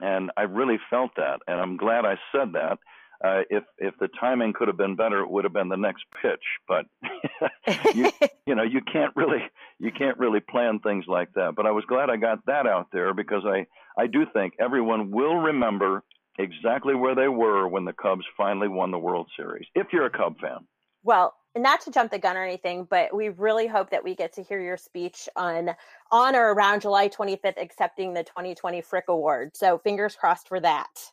And 0.00 0.30
I 0.36 0.42
really 0.42 0.78
felt 0.90 1.12
that, 1.16 1.40
and 1.46 1.60
I'm 1.60 1.76
glad 1.76 2.04
I 2.04 2.16
said 2.32 2.52
that. 2.52 2.78
Uh, 3.24 3.42
if 3.48 3.64
if 3.78 3.94
the 3.98 4.08
timing 4.20 4.52
could 4.52 4.68
have 4.68 4.76
been 4.76 4.94
better, 4.94 5.20
it 5.20 5.30
would 5.30 5.44
have 5.44 5.52
been 5.52 5.70
the 5.70 5.76
next 5.76 6.04
pitch. 6.20 6.44
But 6.68 6.84
you, 7.94 8.10
you 8.46 8.54
know, 8.54 8.62
you 8.62 8.80
can't 8.82 9.12
really 9.16 9.42
you 9.78 9.90
can't 9.90 10.18
really 10.18 10.40
plan 10.40 10.80
things 10.80 11.06
like 11.08 11.32
that. 11.34 11.54
But 11.56 11.66
I 11.66 11.70
was 11.70 11.84
glad 11.88 12.10
I 12.10 12.16
got 12.16 12.44
that 12.46 12.66
out 12.66 12.88
there 12.92 13.14
because 13.14 13.42
I 13.46 13.66
I 13.98 14.06
do 14.06 14.26
think 14.32 14.54
everyone 14.60 15.10
will 15.10 15.36
remember 15.36 16.02
exactly 16.38 16.94
where 16.94 17.14
they 17.14 17.28
were 17.28 17.66
when 17.66 17.86
the 17.86 17.94
Cubs 17.94 18.24
finally 18.36 18.68
won 18.68 18.90
the 18.90 18.98
World 18.98 19.30
Series. 19.36 19.66
If 19.74 19.88
you're 19.92 20.06
a 20.06 20.10
Cub 20.10 20.38
fan. 20.38 20.66
Well, 21.02 21.34
not 21.56 21.80
to 21.82 21.90
jump 21.90 22.10
the 22.10 22.18
gun 22.18 22.36
or 22.36 22.44
anything, 22.44 22.86
but 22.88 23.14
we 23.14 23.30
really 23.30 23.66
hope 23.66 23.90
that 23.90 24.04
we 24.04 24.14
get 24.14 24.32
to 24.34 24.42
hear 24.42 24.60
your 24.60 24.76
speech 24.76 25.28
on 25.36 25.70
on 26.10 26.36
or 26.36 26.52
around 26.52 26.82
July 26.82 27.08
25th, 27.08 27.60
accepting 27.60 28.14
the 28.14 28.22
2020 28.22 28.80
Frick 28.82 29.04
Award. 29.08 29.56
So 29.56 29.78
fingers 29.78 30.14
crossed 30.14 30.48
for 30.48 30.60
that. 30.60 31.12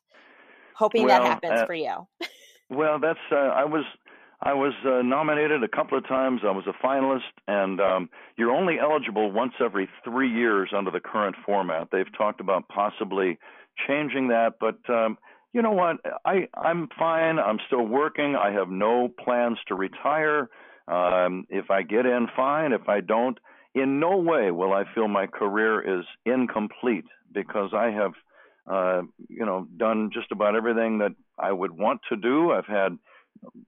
Hoping 0.75 1.06
well, 1.06 1.21
that 1.21 1.27
happens 1.27 1.62
uh, 1.62 1.65
for 1.65 1.73
you. 1.73 2.08
well, 2.69 2.99
that's 2.99 3.19
uh, 3.32 3.36
I 3.36 3.65
was 3.65 3.86
I 4.41 4.53
was 4.53 4.73
uh, 4.86 5.01
nominated 5.01 5.63
a 5.63 5.69
couple 5.69 5.97
of 5.97 6.06
times. 6.08 6.41
I 6.43 6.51
was 6.51 6.65
a 6.67 6.86
finalist, 6.86 7.32
and 7.47 7.79
um, 7.79 8.10
you're 8.38 8.51
only 8.51 8.77
eligible 8.79 9.32
once 9.32 9.53
every 9.63 9.88
three 10.03 10.29
years 10.29 10.71
under 10.75 10.91
the 10.91 10.99
current 10.99 11.36
format. 11.45 11.89
They've 11.91 12.12
talked 12.17 12.41
about 12.41 12.67
possibly 12.67 13.39
changing 13.88 14.27
that, 14.27 14.56
but 14.60 14.77
um, 14.89 15.17
you 15.53 15.61
know 15.61 15.71
what? 15.71 15.97
I 16.25 16.47
I'm 16.55 16.89
fine. 16.97 17.37
I'm 17.39 17.59
still 17.67 17.85
working. 17.85 18.35
I 18.35 18.51
have 18.51 18.69
no 18.69 19.07
plans 19.07 19.59
to 19.67 19.75
retire. 19.75 20.49
Um, 20.87 21.45
if 21.49 21.71
I 21.71 21.83
get 21.83 22.05
in, 22.05 22.27
fine. 22.35 22.73
If 22.73 22.89
I 22.89 22.99
don't, 22.99 23.37
in 23.73 23.99
no 23.99 24.17
way 24.17 24.51
will 24.51 24.73
I 24.73 24.83
feel 24.93 25.07
my 25.07 25.27
career 25.27 25.99
is 25.99 26.05
incomplete 26.25 27.05
because 27.31 27.69
I 27.73 27.91
have, 27.91 28.11
uh, 28.67 29.01
you 29.29 29.45
know, 29.45 29.67
done 29.77 30.09
just 30.11 30.31
about 30.31 30.55
everything 30.55 30.97
that 30.97 31.13
I 31.39 31.51
would 31.51 31.71
want 31.71 32.01
to 32.09 32.17
do. 32.17 32.51
I've 32.51 32.65
had. 32.65 32.97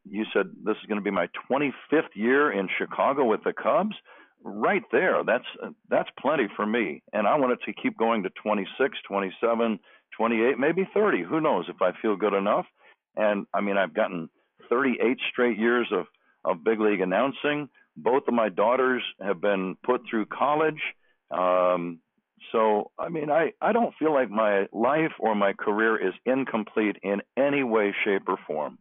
You 0.09 0.23
said 0.33 0.51
this 0.63 0.77
is 0.81 0.85
going 0.87 0.99
to 0.99 1.03
be 1.03 1.11
my 1.11 1.27
25th 1.51 2.15
year 2.15 2.51
in 2.51 2.69
Chicago 2.77 3.25
with 3.25 3.43
the 3.43 3.53
Cubs. 3.53 3.95
Right 4.41 4.83
there, 4.91 5.23
that's 5.25 5.45
that's 5.89 6.09
plenty 6.19 6.47
for 6.55 6.65
me, 6.65 7.01
and 7.13 7.27
I 7.27 7.35
want 7.35 7.53
it 7.53 7.59
to 7.65 7.73
keep 7.73 7.97
going 7.97 8.23
to 8.23 8.29
26, 8.41 8.97
27 9.07 9.79
28, 10.17 10.57
maybe 10.57 10.87
30. 10.93 11.23
Who 11.23 11.41
knows 11.41 11.65
if 11.69 11.81
I 11.81 11.91
feel 12.01 12.15
good 12.15 12.33
enough? 12.33 12.65
And 13.15 13.45
I 13.53 13.61
mean, 13.61 13.77
I've 13.77 13.93
gotten 13.93 14.29
38 14.69 15.17
straight 15.31 15.57
years 15.57 15.87
of, 15.91 16.05
of 16.43 16.63
big 16.63 16.79
league 16.79 17.01
announcing. 17.01 17.69
Both 17.97 18.23
of 18.27 18.33
my 18.33 18.49
daughters 18.49 19.03
have 19.21 19.41
been 19.41 19.75
put 19.85 20.01
through 20.09 20.25
college. 20.25 20.81
Um, 21.31 21.99
so, 22.51 22.91
I 22.99 23.09
mean, 23.09 23.29
I, 23.29 23.53
I 23.61 23.71
don't 23.71 23.93
feel 23.97 24.13
like 24.13 24.29
my 24.29 24.67
life 24.71 25.13
or 25.19 25.35
my 25.35 25.53
career 25.53 25.95
is 25.97 26.13
incomplete 26.25 26.97
in 27.01 27.21
any 27.37 27.63
way, 27.63 27.93
shape, 28.03 28.23
or 28.27 28.37
form. 28.45 28.77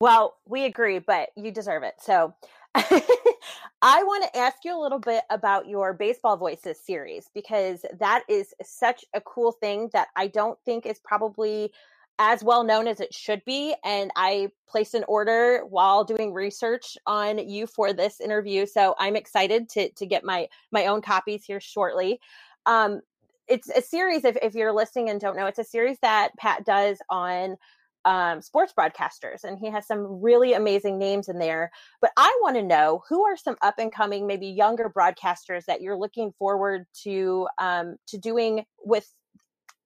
Well, 0.00 0.36
we 0.46 0.64
agree, 0.64 0.98
but 0.98 1.28
you 1.36 1.50
deserve 1.50 1.82
it. 1.82 1.94
So 2.00 2.34
I 3.82 4.02
want 4.04 4.24
to 4.24 4.38
ask 4.38 4.58
you 4.64 4.78
a 4.78 4.80
little 4.80 4.98
bit 4.98 5.24
about 5.30 5.66
your 5.66 5.92
Baseball 5.92 6.36
Voices 6.36 6.78
series 6.78 7.28
because 7.34 7.84
that 7.98 8.24
is 8.28 8.54
such 8.62 9.04
a 9.14 9.20
cool 9.20 9.52
thing 9.52 9.90
that 9.92 10.08
I 10.16 10.28
don't 10.28 10.58
think 10.64 10.86
is 10.86 11.00
probably 11.02 11.72
as 12.18 12.44
well 12.44 12.62
known 12.62 12.86
as 12.86 13.00
it 13.00 13.14
should 13.14 13.42
be. 13.46 13.74
And 13.82 14.10
I 14.14 14.50
placed 14.68 14.94
an 14.94 15.04
order 15.08 15.64
while 15.68 16.04
doing 16.04 16.34
research 16.34 16.98
on 17.06 17.38
you 17.38 17.66
for 17.66 17.92
this 17.92 18.20
interview. 18.20 18.66
So 18.66 18.94
I'm 18.98 19.16
excited 19.16 19.68
to 19.70 19.88
to 19.90 20.06
get 20.06 20.22
my 20.22 20.48
my 20.70 20.86
own 20.86 21.00
copies 21.00 21.44
here 21.44 21.60
shortly. 21.60 22.20
Um, 22.66 23.00
it's 23.48 23.68
a 23.70 23.82
series 23.82 24.24
if, 24.24 24.36
if 24.42 24.54
you're 24.54 24.72
listening 24.72 25.10
and 25.10 25.20
don't 25.20 25.36
know, 25.36 25.46
it's 25.46 25.58
a 25.58 25.64
series 25.64 25.98
that 26.02 26.36
Pat 26.36 26.64
does 26.64 26.98
on 27.08 27.56
um, 28.04 28.40
sports 28.40 28.72
broadcasters, 28.78 29.44
and 29.44 29.58
he 29.58 29.70
has 29.70 29.86
some 29.86 30.20
really 30.22 30.54
amazing 30.54 30.98
names 30.98 31.28
in 31.28 31.38
there. 31.38 31.70
But 32.00 32.12
I 32.16 32.36
want 32.42 32.56
to 32.56 32.62
know 32.62 33.02
who 33.08 33.24
are 33.24 33.36
some 33.36 33.56
up 33.62 33.74
and 33.78 33.92
coming, 33.92 34.26
maybe 34.26 34.46
younger 34.46 34.90
broadcasters 34.90 35.64
that 35.66 35.80
you're 35.80 35.96
looking 35.96 36.32
forward 36.38 36.86
to 37.02 37.48
um, 37.58 37.96
to 38.08 38.18
doing 38.18 38.64
with 38.82 39.06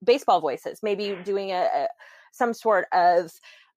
baseball 0.04 0.40
voices, 0.40 0.80
maybe 0.82 1.16
doing 1.24 1.50
a, 1.50 1.68
a 1.74 1.88
some 2.32 2.52
sort 2.52 2.86
of 2.92 3.30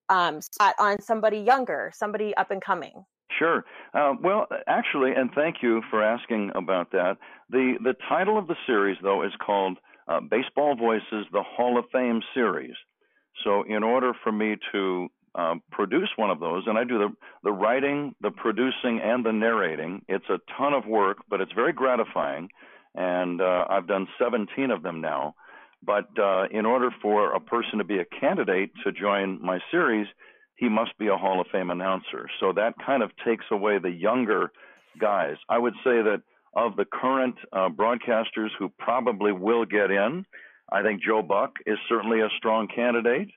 um, 0.08 0.40
spot 0.40 0.74
on 0.78 1.00
somebody 1.00 1.38
younger, 1.38 1.92
somebody 1.94 2.34
up 2.36 2.50
and 2.50 2.62
coming. 2.62 3.04
Sure. 3.38 3.64
Uh, 3.94 4.14
well, 4.22 4.46
actually, 4.66 5.12
and 5.12 5.30
thank 5.34 5.56
you 5.62 5.82
for 5.90 6.02
asking 6.02 6.50
about 6.54 6.90
that. 6.92 7.18
The 7.50 7.74
the 7.82 7.94
title 8.08 8.38
of 8.38 8.46
the 8.46 8.56
series, 8.66 8.96
though, 9.02 9.22
is 9.22 9.32
called 9.44 9.78
uh, 10.08 10.20
Baseball 10.20 10.76
Voices: 10.76 11.26
The 11.32 11.42
Hall 11.42 11.78
of 11.78 11.84
Fame 11.92 12.22
Series. 12.34 12.74
So, 13.44 13.62
in 13.62 13.82
order 13.82 14.12
for 14.22 14.32
me 14.32 14.56
to 14.72 15.08
um, 15.34 15.62
produce 15.70 16.10
one 16.16 16.30
of 16.30 16.40
those, 16.40 16.64
and 16.66 16.78
I 16.78 16.84
do 16.84 16.98
the, 16.98 17.08
the 17.44 17.52
writing, 17.52 18.14
the 18.20 18.30
producing, 18.30 19.00
and 19.02 19.24
the 19.24 19.32
narrating, 19.32 20.02
it's 20.08 20.28
a 20.28 20.40
ton 20.56 20.74
of 20.74 20.86
work, 20.86 21.18
but 21.28 21.40
it's 21.40 21.52
very 21.52 21.72
gratifying. 21.72 22.48
And 22.94 23.40
uh, 23.40 23.64
I've 23.68 23.86
done 23.86 24.08
17 24.18 24.70
of 24.70 24.82
them 24.82 25.00
now. 25.00 25.34
But 25.84 26.08
uh, 26.18 26.46
in 26.50 26.66
order 26.66 26.90
for 27.00 27.32
a 27.32 27.40
person 27.40 27.78
to 27.78 27.84
be 27.84 27.98
a 27.98 28.04
candidate 28.04 28.72
to 28.84 28.90
join 28.90 29.40
my 29.40 29.60
series, 29.70 30.08
he 30.56 30.68
must 30.68 30.98
be 30.98 31.06
a 31.06 31.16
Hall 31.16 31.40
of 31.40 31.46
Fame 31.52 31.70
announcer. 31.70 32.28
So 32.40 32.52
that 32.54 32.74
kind 32.84 33.02
of 33.02 33.10
takes 33.24 33.44
away 33.52 33.78
the 33.78 33.90
younger 33.90 34.50
guys. 34.98 35.36
I 35.48 35.58
would 35.58 35.74
say 35.84 36.02
that 36.02 36.22
of 36.54 36.74
the 36.74 36.84
current 36.84 37.36
uh, 37.52 37.68
broadcasters 37.68 38.48
who 38.58 38.68
probably 38.78 39.30
will 39.30 39.64
get 39.64 39.92
in, 39.92 40.26
I 40.70 40.82
think 40.82 41.02
Joe 41.02 41.22
Buck 41.22 41.56
is 41.66 41.78
certainly 41.88 42.20
a 42.20 42.28
strong 42.36 42.68
candidate. 42.68 43.28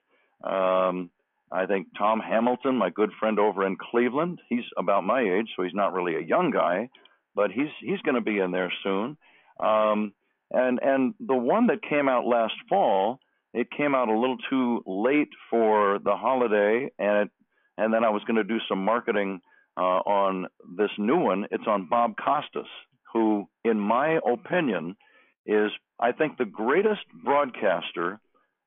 Um, 0.44 1.10
I 1.50 1.66
think 1.66 1.88
Tom 1.98 2.20
Hamilton, 2.20 2.76
my 2.76 2.90
good 2.90 3.10
friend 3.18 3.38
over 3.38 3.66
in 3.66 3.76
Cleveland, 3.76 4.40
he's 4.48 4.64
about 4.76 5.04
my 5.04 5.20
age, 5.20 5.48
so 5.54 5.62
he's 5.62 5.74
not 5.74 5.92
really 5.92 6.16
a 6.16 6.26
young 6.26 6.50
guy, 6.50 6.88
but 7.34 7.50
he's 7.50 7.68
he's 7.80 8.00
going 8.00 8.14
to 8.14 8.20
be 8.22 8.38
in 8.38 8.50
there 8.50 8.72
soon. 8.82 9.16
Um, 9.60 10.12
and 10.50 10.80
and 10.82 11.14
the 11.20 11.36
one 11.36 11.66
that 11.68 11.82
came 11.82 12.08
out 12.08 12.26
last 12.26 12.54
fall, 12.68 13.18
it 13.52 13.68
came 13.70 13.94
out 13.94 14.08
a 14.08 14.18
little 14.18 14.38
too 14.48 14.82
late 14.86 15.30
for 15.50 15.98
the 15.98 16.16
holiday, 16.16 16.90
and 16.98 17.18
it, 17.18 17.30
and 17.78 17.92
then 17.92 18.04
I 18.04 18.10
was 18.10 18.22
going 18.24 18.36
to 18.36 18.44
do 18.44 18.58
some 18.68 18.84
marketing 18.84 19.40
uh, 19.76 19.80
on 19.80 20.46
this 20.76 20.90
new 20.98 21.18
one. 21.18 21.46
It's 21.50 21.66
on 21.66 21.88
Bob 21.88 22.14
Costas, 22.22 22.68
who, 23.12 23.46
in 23.64 23.78
my 23.78 24.18
opinion, 24.30 24.96
is 25.46 25.70
I 26.02 26.10
think, 26.10 26.36
the 26.36 26.44
greatest 26.44 27.02
broadcaster 27.24 28.18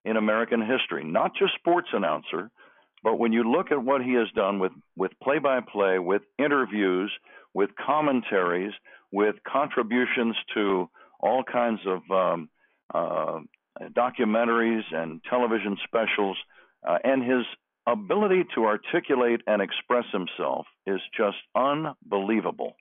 in 0.06 0.16
American 0.16 0.62
history, 0.66 1.04
not 1.04 1.32
just 1.38 1.54
sports 1.56 1.90
announcer, 1.92 2.50
but 3.04 3.20
when 3.20 3.34
you 3.34 3.44
look 3.44 3.72
at 3.72 3.84
what 3.84 4.02
he 4.02 4.14
has 4.14 4.28
done 4.36 4.60
with, 4.60 4.72
with 4.96 5.12
play-by-play, 5.22 6.00
with 6.00 6.22
interviews, 6.40 7.12
with 7.54 7.72
commentaries, 7.76 8.72
with 9.12 9.36
contributions 9.46 10.36
to 10.54 10.90
all 11.20 11.44
kinds 11.44 11.82
of 11.86 12.02
um, 12.10 12.50
uh, 12.94 13.40
documentaries 13.92 14.84
and 14.92 15.22
television 15.30 15.78
specials, 15.84 16.38
uh, 16.88 16.98
and 17.04 17.22
his 17.22 17.46
ability 17.88 18.46
to 18.56 18.64
articulate 18.64 19.42
and 19.46 19.62
express 19.62 20.06
himself 20.12 20.66
is 20.88 21.02
just 21.16 21.38
unbelievable. 21.54 22.76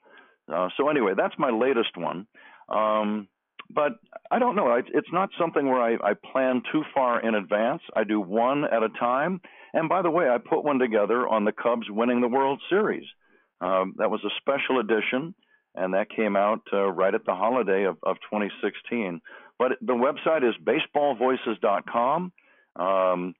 Uh, 0.51 0.69
so 0.77 0.87
anyway, 0.89 1.11
that's 1.15 1.35
my 1.37 1.49
latest 1.49 1.97
one. 1.97 2.25
Um, 2.69 3.27
but 3.69 3.93
I 4.31 4.39
don't 4.39 4.55
know. 4.55 4.73
It's 4.75 5.11
not 5.11 5.29
something 5.39 5.67
where 5.67 5.81
I, 5.81 6.11
I 6.11 6.13
plan 6.31 6.61
too 6.71 6.83
far 6.93 7.19
in 7.21 7.35
advance. 7.35 7.81
I 7.95 8.03
do 8.03 8.19
one 8.19 8.63
at 8.63 8.83
a 8.83 8.89
time. 8.99 9.41
And 9.73 9.89
by 9.89 10.01
the 10.01 10.09
way, 10.09 10.29
I 10.29 10.37
put 10.37 10.63
one 10.63 10.79
together 10.79 11.27
on 11.27 11.45
the 11.45 11.51
Cubs 11.51 11.87
winning 11.89 12.21
the 12.21 12.27
World 12.27 12.61
Series. 12.69 13.05
Um, 13.61 13.95
that 13.97 14.09
was 14.09 14.21
a 14.23 14.29
special 14.39 14.79
edition, 14.79 15.33
and 15.75 15.93
that 15.93 16.09
came 16.09 16.35
out 16.35 16.61
uh, 16.71 16.91
right 16.91 17.13
at 17.13 17.25
the 17.25 17.33
holiday 17.33 17.83
of, 17.83 17.97
of 18.03 18.17
2016. 18.31 19.21
But 19.57 19.73
the 19.81 19.93
website 19.93 20.47
is 20.47 20.55
baseballvoices.com, 20.63 22.31
um, 22.75 23.35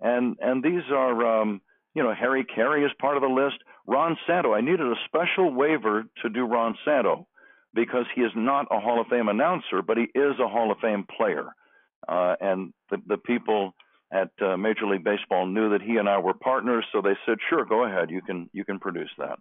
and 0.00 0.36
and 0.40 0.62
these 0.62 0.82
are 0.92 1.40
um, 1.40 1.60
you 1.94 2.02
know 2.02 2.12
Harry 2.12 2.44
Caray 2.44 2.84
is 2.84 2.90
part 3.00 3.16
of 3.16 3.22
the 3.22 3.28
list. 3.28 3.56
Ron 3.86 4.16
Santo. 4.26 4.52
I 4.52 4.60
needed 4.60 4.80
a 4.80 4.94
special 5.06 5.52
waiver 5.52 6.04
to 6.22 6.28
do 6.28 6.44
Ron 6.44 6.76
Santo 6.84 7.26
because 7.74 8.06
he 8.14 8.22
is 8.22 8.32
not 8.34 8.66
a 8.70 8.80
Hall 8.80 9.00
of 9.00 9.06
Fame 9.08 9.28
announcer, 9.28 9.82
but 9.86 9.96
he 9.96 10.04
is 10.14 10.38
a 10.40 10.48
Hall 10.48 10.70
of 10.72 10.78
Fame 10.78 11.06
player. 11.16 11.46
Uh, 12.08 12.34
and 12.40 12.72
the, 12.90 12.98
the 13.06 13.16
people 13.16 13.74
at 14.12 14.30
uh, 14.42 14.56
Major 14.56 14.86
League 14.86 15.04
Baseball 15.04 15.46
knew 15.46 15.70
that 15.70 15.82
he 15.82 15.96
and 15.96 16.08
I 16.08 16.18
were 16.18 16.34
partners, 16.34 16.84
so 16.92 17.00
they 17.00 17.16
said, 17.26 17.38
"Sure, 17.48 17.64
go 17.64 17.84
ahead. 17.84 18.10
You 18.10 18.22
can 18.22 18.48
you 18.52 18.64
can 18.64 18.78
produce 18.78 19.10
that." 19.18 19.38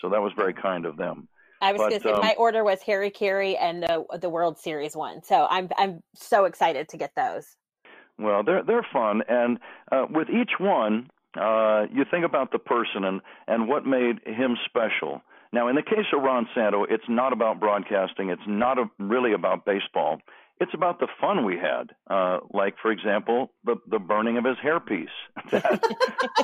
So 0.00 0.10
that 0.10 0.20
was 0.20 0.32
very 0.36 0.52
kind 0.52 0.84
of 0.84 0.96
them. 0.96 1.28
I 1.62 1.72
was 1.72 1.78
going 1.78 1.92
to 1.92 2.00
say 2.00 2.10
um, 2.10 2.20
my 2.20 2.34
order 2.36 2.64
was 2.64 2.82
Harry 2.82 3.10
Caray 3.10 3.56
and 3.56 3.82
the 3.82 4.04
the 4.20 4.28
World 4.28 4.58
Series 4.58 4.96
one, 4.96 5.22
so 5.22 5.46
I'm 5.48 5.68
I'm 5.78 6.02
so 6.14 6.44
excited 6.44 6.88
to 6.88 6.96
get 6.96 7.12
those. 7.14 7.56
Well, 8.18 8.42
they're 8.42 8.62
they're 8.62 8.86
fun, 8.92 9.22
and 9.28 9.58
uh, 9.90 10.06
with 10.10 10.28
each 10.28 10.52
one, 10.58 11.08
uh, 11.40 11.86
you 11.92 12.04
think 12.10 12.24
about 12.24 12.52
the 12.52 12.58
person 12.58 13.04
and 13.04 13.20
and 13.46 13.68
what 13.68 13.86
made 13.86 14.20
him 14.26 14.56
special. 14.66 15.22
Now, 15.52 15.68
in 15.68 15.76
the 15.76 15.82
case 15.82 16.06
of 16.14 16.22
Ron 16.22 16.48
Santo, 16.54 16.84
it's 16.84 17.04
not 17.08 17.32
about 17.32 17.60
broadcasting. 17.60 18.30
It's 18.30 18.42
not 18.46 18.78
a, 18.78 18.86
really 18.98 19.34
about 19.34 19.66
baseball. 19.66 20.18
It's 20.60 20.72
about 20.74 20.98
the 20.98 21.08
fun 21.20 21.44
we 21.44 21.56
had. 21.56 21.90
Uh, 22.08 22.38
like, 22.52 22.76
for 22.80 22.90
example, 22.90 23.52
the 23.64 23.76
the 23.86 23.98
burning 23.98 24.38
of 24.38 24.44
his 24.44 24.56
hairpiece. 24.64 25.06
That, 25.50 25.82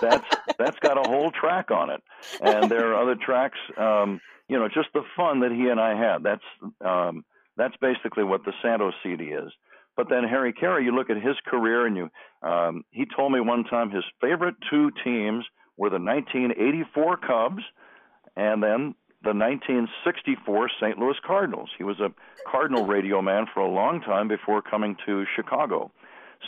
that's 0.01 0.27
that's 0.59 0.79
got 0.81 0.99
a 0.99 1.09
whole 1.09 1.31
track 1.31 1.71
on 1.71 1.91
it, 1.91 2.03
and 2.41 2.71
there 2.71 2.93
are 2.93 3.03
other 3.03 3.15
tracks. 3.15 3.59
Um, 3.77 4.21
you 4.49 4.59
know, 4.59 4.69
just 4.69 4.89
the 4.93 5.03
fun 5.17 5.41
that 5.41 5.53
he 5.53 5.69
and 5.69 5.81
I 5.81 5.97
had. 5.97 6.23
That's 6.23 6.43
um, 6.85 7.25
that's 7.57 7.77
basically 7.81 8.25
what 8.25 8.45
the 8.45 8.53
Santo 8.63 8.91
CD 9.03 9.25
is. 9.25 9.53
But 9.97 10.09
then 10.09 10.25
Harry 10.25 10.53
Caray, 10.53 10.85
you 10.85 10.95
look 10.95 11.11
at 11.11 11.17
his 11.17 11.37
career, 11.47 11.87
and 11.87 11.97
you 11.97 12.11
um, 12.43 12.85
he 12.91 13.05
told 13.17 13.33
me 13.33 13.41
one 13.41 13.65
time 13.65 13.91
his 13.91 14.05
favorite 14.21 14.57
two 14.71 14.91
teams 15.05 15.45
were 15.77 15.91
the 15.91 16.01
1984 16.01 17.17
Cubs 17.19 17.63
and 18.39 18.63
then 18.63 18.95
the 19.25 19.35
1964 19.35 20.71
St. 20.81 20.97
Louis 20.97 21.17
Cardinals. 21.27 21.71
He 21.77 21.83
was 21.83 21.99
a 21.99 22.13
Cardinal 22.49 22.87
radio 22.87 23.21
man 23.21 23.47
for 23.53 23.61
a 23.61 23.69
long 23.69 24.01
time 24.01 24.29
before 24.29 24.63
coming 24.63 24.97
to 25.07 25.25
Chicago. 25.35 25.91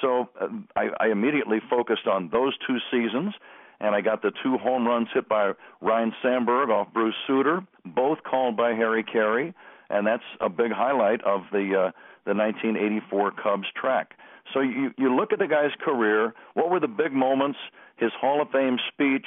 So 0.00 0.28
uh, 0.40 0.46
I, 0.76 0.90
I 1.00 1.08
immediately 1.08 1.58
focused 1.68 2.06
on 2.06 2.30
those 2.32 2.54
two 2.64 2.76
seasons, 2.92 3.34
and 3.80 3.94
I 3.94 4.00
got 4.00 4.22
the 4.22 4.30
two 4.42 4.56
home 4.56 4.86
runs 4.86 5.08
hit 5.12 5.28
by 5.28 5.52
Ryne 5.80 6.12
Sandberg 6.22 6.70
off 6.70 6.92
Bruce 6.94 7.16
Sutter, 7.26 7.66
both 7.84 8.18
called 8.22 8.56
by 8.56 8.70
Harry 8.70 9.02
Caray, 9.02 9.52
and 9.90 10.06
that's 10.06 10.22
a 10.40 10.48
big 10.48 10.70
highlight 10.70 11.22
of 11.24 11.42
the 11.50 11.74
uh, 11.74 11.90
the 12.24 12.34
1984 12.34 13.32
Cubs 13.32 13.66
track. 13.74 14.12
So 14.54 14.60
you 14.60 14.92
you 14.96 15.14
look 15.14 15.32
at 15.32 15.40
the 15.40 15.48
guy's 15.48 15.74
career. 15.80 16.34
What 16.54 16.70
were 16.70 16.78
the 16.78 16.88
big 16.88 17.12
moments? 17.12 17.58
His 17.96 18.12
Hall 18.20 18.40
of 18.40 18.50
Fame 18.50 18.78
speech 18.92 19.26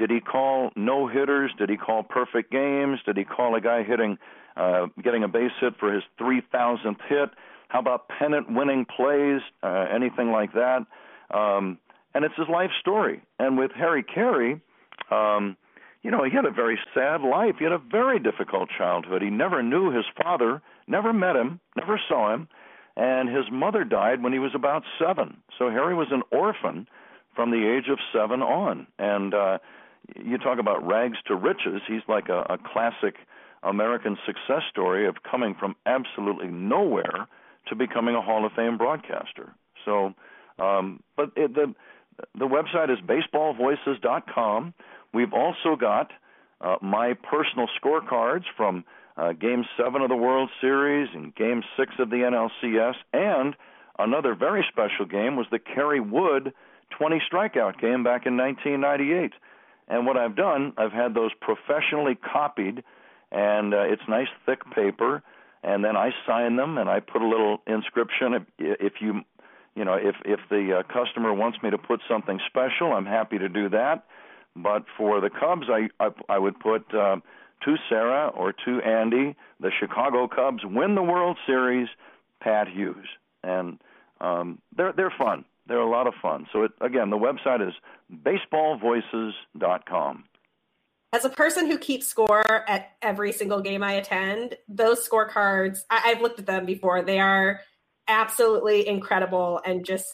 did 0.00 0.10
he 0.10 0.20
call 0.20 0.70
no 0.76 1.06
hitters? 1.06 1.52
Did 1.58 1.68
he 1.68 1.76
call 1.76 2.02
perfect 2.02 2.50
games? 2.50 3.00
Did 3.04 3.18
he 3.18 3.24
call 3.24 3.54
a 3.54 3.60
guy 3.60 3.82
hitting, 3.82 4.16
uh, 4.56 4.86
getting 5.04 5.22
a 5.22 5.28
base 5.28 5.52
hit 5.60 5.74
for 5.78 5.92
his 5.92 6.02
3,000th 6.18 6.96
hit? 7.06 7.28
How 7.68 7.80
about 7.80 8.08
pennant 8.08 8.50
winning 8.50 8.86
plays? 8.86 9.42
Uh, 9.62 9.84
anything 9.94 10.32
like 10.32 10.54
that? 10.54 10.86
Um, 11.32 11.76
and 12.14 12.24
it's 12.24 12.34
his 12.34 12.48
life 12.48 12.70
story. 12.80 13.20
And 13.38 13.58
with 13.58 13.72
Harry 13.76 14.02
Caray, 14.02 14.62
um, 15.10 15.58
you 16.02 16.10
know, 16.10 16.24
he 16.24 16.30
had 16.30 16.46
a 16.46 16.50
very 16.50 16.78
sad 16.94 17.20
life. 17.20 17.56
He 17.58 17.64
had 17.64 17.74
a 17.74 17.78
very 17.78 18.18
difficult 18.18 18.70
childhood. 18.76 19.20
He 19.20 19.28
never 19.28 19.62
knew 19.62 19.90
his 19.90 20.06
father, 20.20 20.62
never 20.86 21.12
met 21.12 21.36
him, 21.36 21.60
never 21.76 22.00
saw 22.08 22.32
him, 22.32 22.48
and 22.96 23.28
his 23.28 23.44
mother 23.52 23.84
died 23.84 24.22
when 24.22 24.32
he 24.32 24.38
was 24.38 24.52
about 24.54 24.82
seven. 24.98 25.36
So 25.58 25.68
Harry 25.68 25.94
was 25.94 26.08
an 26.10 26.22
orphan 26.30 26.88
from 27.36 27.50
the 27.50 27.68
age 27.68 27.88
of 27.90 27.98
seven 28.14 28.40
on. 28.42 28.86
And 28.98 29.34
uh, 29.34 29.58
you 30.16 30.38
talk 30.38 30.58
about 30.58 30.86
rags 30.86 31.18
to 31.26 31.34
riches. 31.34 31.82
He's 31.86 32.02
like 32.08 32.28
a, 32.28 32.40
a 32.50 32.58
classic 32.58 33.16
American 33.62 34.16
success 34.26 34.62
story 34.70 35.06
of 35.06 35.16
coming 35.28 35.54
from 35.58 35.76
absolutely 35.86 36.48
nowhere 36.48 37.28
to 37.68 37.74
becoming 37.74 38.14
a 38.14 38.22
Hall 38.22 38.46
of 38.46 38.52
Fame 38.52 38.78
broadcaster. 38.78 39.54
So, 39.84 40.14
um, 40.58 41.02
but 41.16 41.32
it, 41.36 41.54
the 41.54 41.74
the 42.34 42.46
website 42.46 42.90
is 42.90 42.98
baseballvoices.com. 43.00 44.74
We've 45.12 45.32
also 45.32 45.76
got 45.78 46.10
uh, 46.60 46.76
my 46.82 47.14
personal 47.14 47.66
scorecards 47.82 48.44
from 48.56 48.84
uh, 49.16 49.32
Game 49.32 49.64
Seven 49.76 50.02
of 50.02 50.08
the 50.08 50.16
World 50.16 50.50
Series 50.60 51.08
and 51.14 51.34
Game 51.34 51.62
Six 51.76 51.92
of 51.98 52.10
the 52.10 52.16
NLCS, 52.16 52.94
and 53.12 53.54
another 53.98 54.34
very 54.34 54.64
special 54.70 55.06
game 55.06 55.36
was 55.36 55.46
the 55.50 55.58
Kerry 55.58 56.00
Wood 56.00 56.52
20 56.98 57.22
strikeout 57.30 57.80
game 57.80 58.02
back 58.02 58.26
in 58.26 58.36
1998. 58.36 59.32
And 59.90 60.06
what 60.06 60.16
I've 60.16 60.36
done, 60.36 60.72
I've 60.78 60.92
had 60.92 61.12
those 61.14 61.32
professionally 61.40 62.14
copied, 62.14 62.82
and 63.30 63.74
uh, 63.74 63.82
it's 63.82 64.02
nice 64.08 64.28
thick 64.46 64.60
paper. 64.74 65.22
And 65.62 65.84
then 65.84 65.96
I 65.96 66.10
sign 66.26 66.56
them, 66.56 66.78
and 66.78 66.88
I 66.88 67.00
put 67.00 67.20
a 67.20 67.28
little 67.28 67.60
inscription. 67.66 68.32
If, 68.32 68.42
if 68.58 68.92
you, 69.00 69.20
you 69.74 69.84
know, 69.84 69.94
if 69.94 70.14
if 70.24 70.40
the 70.48 70.78
uh, 70.78 70.82
customer 70.90 71.34
wants 71.34 71.58
me 71.62 71.68
to 71.70 71.76
put 71.76 72.00
something 72.08 72.40
special, 72.46 72.94
I'm 72.94 73.04
happy 73.04 73.36
to 73.38 73.48
do 73.50 73.68
that. 73.68 74.06
But 74.56 74.84
for 74.96 75.20
the 75.20 75.28
Cubs, 75.28 75.66
I 75.68 75.88
I, 76.02 76.08
I 76.30 76.38
would 76.38 76.58
put 76.58 76.82
uh, 76.94 77.16
to 77.64 77.76
Sarah 77.90 78.28
or 78.28 78.54
to 78.64 78.80
Andy. 78.80 79.36
The 79.60 79.70
Chicago 79.78 80.26
Cubs 80.28 80.62
win 80.64 80.94
the 80.94 81.02
World 81.02 81.36
Series. 81.46 81.88
Pat 82.40 82.68
Hughes, 82.68 83.06
and 83.42 83.78
um, 84.20 84.58
they're 84.76 84.92
they're 84.92 85.12
fun. 85.16 85.44
They're 85.70 85.78
a 85.78 85.88
lot 85.88 86.08
of 86.08 86.14
fun. 86.20 86.48
So, 86.52 86.64
it, 86.64 86.72
again, 86.80 87.10
the 87.10 87.16
website 87.16 87.64
is 87.66 87.72
baseballvoices.com. 88.24 90.24
As 91.12 91.24
a 91.24 91.30
person 91.30 91.70
who 91.70 91.78
keeps 91.78 92.08
score 92.08 92.68
at 92.68 92.90
every 93.00 93.30
single 93.30 93.60
game 93.60 93.84
I 93.84 93.92
attend, 93.92 94.56
those 94.68 95.08
scorecards, 95.08 95.82
I, 95.88 96.02
I've 96.06 96.22
looked 96.22 96.40
at 96.40 96.46
them 96.46 96.66
before. 96.66 97.02
They 97.02 97.20
are 97.20 97.60
absolutely 98.08 98.88
incredible 98.88 99.60
and 99.64 99.86
just 99.86 100.06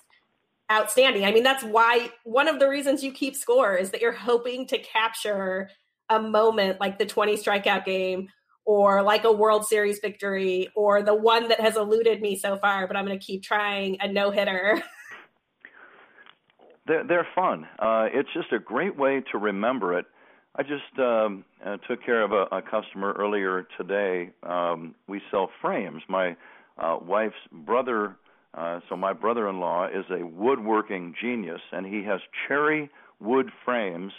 outstanding. 0.71 1.25
I 1.25 1.33
mean, 1.33 1.43
that's 1.43 1.65
why 1.65 2.11
one 2.25 2.49
of 2.49 2.59
the 2.59 2.69
reasons 2.69 3.03
you 3.03 3.11
keep 3.11 3.35
score 3.35 3.77
is 3.77 3.93
that 3.93 4.03
you're 4.03 4.13
hoping 4.13 4.67
to 4.67 4.77
capture 4.77 5.71
a 6.11 6.21
moment 6.21 6.81
like 6.81 6.99
the 6.99 7.07
20 7.07 7.39
strikeout 7.39 7.87
game 7.87 8.29
or 8.67 9.03
like 9.03 9.25
a 9.25 9.33
World 9.33 9.67
Series 9.67 10.01
victory 10.01 10.69
or 10.75 11.03
the 11.03 11.15
one 11.15 11.49
that 11.49 11.61
has 11.61 11.77
eluded 11.77 12.21
me 12.21 12.37
so 12.37 12.59
far, 12.59 12.87
but 12.87 12.95
I'm 12.95 13.07
going 13.07 13.19
to 13.19 13.25
keep 13.25 13.43
trying 13.43 13.97
a 14.01 14.09
no 14.09 14.31
hitter. 14.31 14.83
They're, 16.87 17.05
they're 17.05 17.28
fun. 17.34 17.66
Uh, 17.78 18.07
it's 18.12 18.28
just 18.32 18.53
a 18.53 18.59
great 18.59 18.97
way 18.97 19.22
to 19.32 19.39
remember 19.39 19.99
it. 19.99 20.07
I 20.55 20.62
just 20.62 20.99
um, 20.99 21.45
uh, 21.64 21.76
took 21.89 22.05
care 22.05 22.22
of 22.22 22.32
a, 22.32 22.57
a 22.57 22.62
customer 22.62 23.12
earlier 23.12 23.66
today. 23.76 24.30
Um, 24.43 24.95
we 25.07 25.20
sell 25.30 25.51
frames. 25.61 26.03
My 26.09 26.37
uh, 26.78 26.99
wife's 27.03 27.34
brother, 27.53 28.16
uh, 28.55 28.80
so 28.89 28.97
my 28.97 29.12
brother-in-law 29.12 29.89
is 29.89 30.05
a 30.11 30.24
woodworking 30.24 31.14
genius, 31.20 31.61
and 31.72 31.84
he 31.87 32.03
has 32.05 32.20
cherry 32.49 32.91
wood 33.20 33.51
frames 33.64 34.12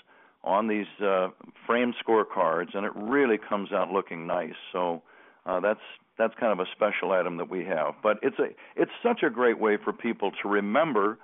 on 0.44 0.68
these 0.68 0.86
uh, 1.04 1.30
frame 1.66 1.94
scorecards, 2.06 2.76
and 2.76 2.86
it 2.86 2.92
really 2.96 3.38
comes 3.38 3.72
out 3.72 3.92
looking 3.92 4.28
nice. 4.28 4.56
So 4.72 5.02
uh, 5.46 5.60
that's 5.60 5.80
that's 6.18 6.34
kind 6.40 6.52
of 6.52 6.60
a 6.60 6.70
special 6.72 7.12
item 7.12 7.38
that 7.38 7.50
we 7.50 7.64
have. 7.66 7.96
But 8.02 8.18
it's 8.22 8.38
a 8.40 8.50
it's 8.76 8.92
such 9.02 9.24
a 9.24 9.30
great 9.30 9.60
way 9.60 9.78
for 9.84 9.92
people 9.92 10.32
to 10.44 10.50
remember 10.50 11.18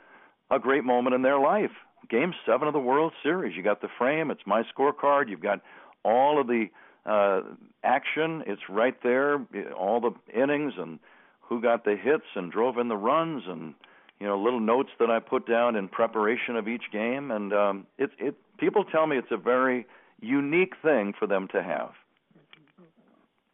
a 0.51 0.59
great 0.59 0.83
moment 0.83 1.15
in 1.15 1.21
their 1.21 1.39
life. 1.39 1.71
Game 2.09 2.33
seven 2.45 2.67
of 2.67 2.73
the 2.73 2.79
World 2.79 3.13
Series. 3.23 3.55
You 3.55 3.63
got 3.63 3.81
the 3.81 3.87
frame. 3.97 4.29
It's 4.29 4.41
my 4.45 4.63
scorecard. 4.63 5.29
You've 5.29 5.41
got 5.41 5.61
all 6.03 6.39
of 6.39 6.47
the 6.47 6.67
uh, 7.05 7.41
action. 7.83 8.43
It's 8.45 8.61
right 8.69 8.95
there. 9.03 9.45
All 9.77 10.01
the 10.01 10.11
innings 10.37 10.73
and 10.77 10.99
who 11.41 11.61
got 11.61 11.85
the 11.85 11.95
hits 11.95 12.25
and 12.35 12.51
drove 12.51 12.77
in 12.77 12.87
the 12.87 12.97
runs 12.97 13.43
and 13.47 13.73
you 14.19 14.27
know 14.27 14.37
little 14.37 14.59
notes 14.59 14.89
that 14.99 15.09
I 15.09 15.19
put 15.19 15.47
down 15.47 15.75
in 15.75 15.87
preparation 15.87 16.55
of 16.55 16.67
each 16.67 16.91
game. 16.91 17.31
And 17.31 17.53
um, 17.53 17.87
it 17.97 18.11
it 18.19 18.35
people 18.57 18.83
tell 18.83 19.07
me 19.07 19.17
it's 19.17 19.31
a 19.31 19.37
very 19.37 19.85
unique 20.21 20.73
thing 20.81 21.13
for 21.17 21.27
them 21.27 21.47
to 21.53 21.63
have. 21.63 21.91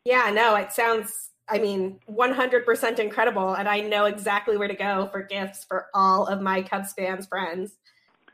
Yeah, 0.06 0.32
no, 0.34 0.56
it 0.56 0.72
sounds 0.72 1.30
I 1.50 1.60
mean, 1.60 2.00
100% 2.10 3.00
incredible. 3.00 3.54
And 3.54 3.68
I 3.68 3.82
know 3.82 4.06
exactly 4.06 4.58
where 4.58 4.68
to 4.68 4.76
go 4.76 5.10
for 5.12 5.24
gifts 5.24 5.64
for 5.64 5.88
all 5.94 6.28
of 6.28 6.42
my 6.42 6.62
Cubs 6.62 6.94
fans 6.94 7.28
friends. 7.28 7.74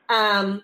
Um, 0.10 0.64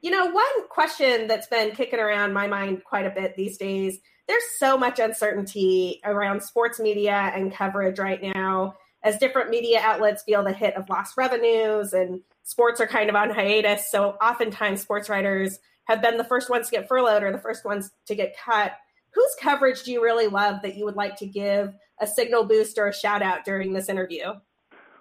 you 0.00 0.10
know, 0.10 0.26
one 0.26 0.68
question 0.68 1.28
that's 1.28 1.46
been 1.46 1.70
kicking 1.70 2.00
around 2.00 2.32
my 2.32 2.48
mind 2.48 2.82
quite 2.84 3.06
a 3.06 3.10
bit 3.10 3.36
these 3.36 3.56
days 3.56 4.00
there's 4.28 4.42
so 4.58 4.78
much 4.78 4.98
uncertainty 4.98 6.00
around 6.04 6.42
sports 6.42 6.78
media 6.78 7.32
and 7.34 7.52
coverage 7.52 7.98
right 7.98 8.22
now 8.22 8.74
as 9.02 9.18
different 9.18 9.50
media 9.50 9.80
outlets 9.82 10.22
feel 10.22 10.44
the 10.44 10.52
hit 10.52 10.76
of 10.76 10.88
lost 10.88 11.16
revenues 11.16 11.92
and 11.92 12.20
sports 12.44 12.80
are 12.80 12.86
kind 12.86 13.10
of 13.10 13.16
on 13.16 13.30
hiatus. 13.30 13.90
So 13.90 14.16
oftentimes 14.22 14.80
sports 14.80 15.08
writers 15.08 15.58
have 15.84 16.00
been 16.00 16.16
the 16.16 16.24
first 16.24 16.48
ones 16.48 16.68
to 16.68 16.76
get 16.76 16.88
furloughed 16.88 17.22
or 17.22 17.32
the 17.32 17.38
first 17.38 17.64
ones 17.64 17.90
to 18.06 18.14
get 18.14 18.36
cut 18.36 18.72
whose 19.14 19.36
coverage 19.40 19.82
do 19.82 19.92
you 19.92 20.02
really 20.02 20.26
love 20.26 20.62
that 20.62 20.76
you 20.76 20.84
would 20.84 20.96
like 20.96 21.16
to 21.16 21.26
give 21.26 21.74
a 22.02 22.06
signal 22.06 22.44
boost 22.44 22.76
or 22.76 22.88
a 22.88 22.92
shout 22.92 23.22
out 23.22 23.44
during 23.44 23.72
this 23.72 23.88
interview? 23.88 24.34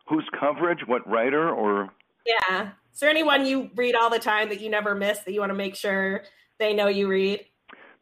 Whose 0.07 0.27
coverage? 0.39 0.81
What 0.85 1.07
writer 1.09 1.49
or? 1.49 1.89
Yeah. 2.25 2.69
Is 2.93 2.99
there 2.99 3.09
anyone 3.09 3.45
you 3.45 3.71
read 3.75 3.95
all 3.95 4.09
the 4.09 4.19
time 4.19 4.49
that 4.49 4.61
you 4.61 4.69
never 4.69 4.93
miss 4.93 5.19
that 5.19 5.33
you 5.33 5.39
want 5.39 5.49
to 5.49 5.57
make 5.57 5.75
sure 5.75 6.21
they 6.59 6.73
know 6.73 6.87
you 6.87 7.07
read? 7.07 7.45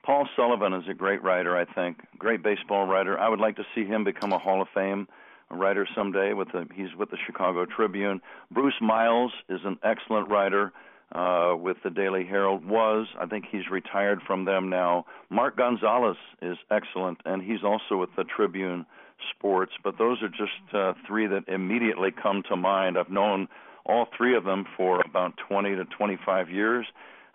Paul 0.04 0.28
Sullivan 0.36 0.74
is 0.74 0.84
a 0.90 0.94
great 0.94 1.24
writer, 1.24 1.56
I 1.56 1.66
think, 1.66 2.00
great 2.18 2.44
baseball 2.44 2.88
writer. 2.88 3.18
I 3.18 3.30
would 3.30 3.40
like 3.40 3.56
to 3.58 3.64
see 3.76 3.86
him 3.86 4.04
become 4.04 4.34
a 4.34 4.40
Hall 4.40 4.62
of 4.62 4.68
Fame 4.74 5.08
writer 5.52 5.88
someday. 5.96 6.34
With 6.34 6.52
the, 6.52 6.68
he's 6.74 6.94
with 6.98 7.12
the 7.12 7.18
Chicago 7.26 7.66
Tribune. 7.66 8.20
Bruce 8.52 8.80
Miles 8.82 9.32
is 9.48 9.60
an 9.64 9.78
excellent 9.84 10.30
writer 10.30 10.74
uh, 11.12 11.56
with 11.58 11.78
the 11.84 11.90
Daily 11.90 12.26
Herald. 12.26 12.66
Was 12.66 13.08
I 13.20 13.26
think 13.26 13.46
he's 13.52 13.70
retired 13.70 14.20
from 14.26 14.46
them 14.46 14.70
now. 14.70 15.06
Mark 15.30 15.58
Gonzales 15.58 16.18
is 16.42 16.58
excellent, 16.72 17.20
and 17.26 17.42
he's 17.42 17.64
also 17.64 17.98
with 17.98 18.10
the 18.16 18.24
Tribune 18.24 18.86
Sports. 19.36 19.74
But 19.84 19.98
those 19.98 20.22
are 20.22 20.30
just 20.30 20.74
uh, 20.74 20.94
three 21.08 21.28
that 21.28 21.48
immediately 21.48 22.10
come 22.12 22.44
to 22.50 22.56
mind. 22.56 22.98
I've 22.98 23.10
known 23.10 23.48
all 23.86 24.08
three 24.16 24.36
of 24.36 24.44
them 24.44 24.66
for 24.78 25.02
about 25.02 25.34
20 25.50 25.76
to 25.76 25.86
25 25.86 26.50
years. 26.50 26.86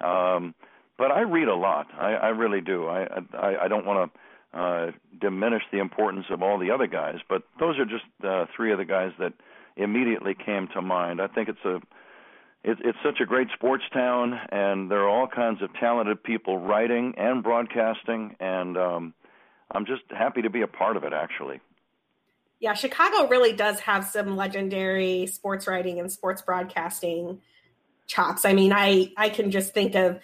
Um, 0.00 0.54
but 0.96 1.10
I 1.10 1.22
read 1.22 1.48
a 1.48 1.56
lot. 1.56 1.88
I, 1.98 2.12
I 2.12 2.28
really 2.28 2.60
do. 2.60 2.86
I 2.86 3.06
I, 3.32 3.64
I 3.64 3.68
don't 3.68 3.84
want 3.84 4.12
to 4.12 4.58
uh, 4.58 4.90
diminish 5.20 5.62
the 5.72 5.80
importance 5.80 6.26
of 6.30 6.42
all 6.42 6.58
the 6.58 6.70
other 6.70 6.86
guys, 6.86 7.16
but 7.28 7.42
those 7.58 7.76
are 7.78 7.84
just 7.84 8.04
uh, 8.22 8.46
three 8.54 8.70
of 8.70 8.78
the 8.78 8.84
guys 8.84 9.10
that 9.18 9.32
immediately 9.76 10.34
came 10.34 10.68
to 10.74 10.80
mind. 10.80 11.20
I 11.20 11.26
think 11.26 11.48
it's 11.48 11.64
a 11.64 11.80
it, 12.64 12.78
it's 12.82 12.98
such 13.04 13.20
a 13.20 13.26
great 13.26 13.48
sports 13.54 13.84
town, 13.92 14.38
and 14.50 14.90
there 14.90 15.00
are 15.00 15.08
all 15.08 15.28
kinds 15.28 15.62
of 15.62 15.72
talented 15.74 16.22
people 16.22 16.58
writing 16.58 17.14
and 17.16 17.42
broadcasting, 17.42 18.36
and 18.40 18.76
um, 18.78 19.14
I'm 19.70 19.84
just 19.84 20.02
happy 20.10 20.42
to 20.42 20.50
be 20.50 20.62
a 20.62 20.66
part 20.66 20.96
of 20.96 21.04
it. 21.04 21.12
Actually. 21.12 21.60
Yeah, 22.60 22.72
Chicago 22.72 23.28
really 23.28 23.52
does 23.52 23.80
have 23.80 24.06
some 24.06 24.36
legendary 24.36 25.26
sports 25.26 25.66
writing 25.66 26.00
and 26.00 26.10
sports 26.10 26.40
broadcasting 26.40 27.40
chops. 28.06 28.46
I 28.46 28.54
mean, 28.54 28.72
I 28.72 29.12
I 29.16 29.28
can 29.28 29.50
just 29.50 29.74
think 29.74 29.94
of 29.94 30.20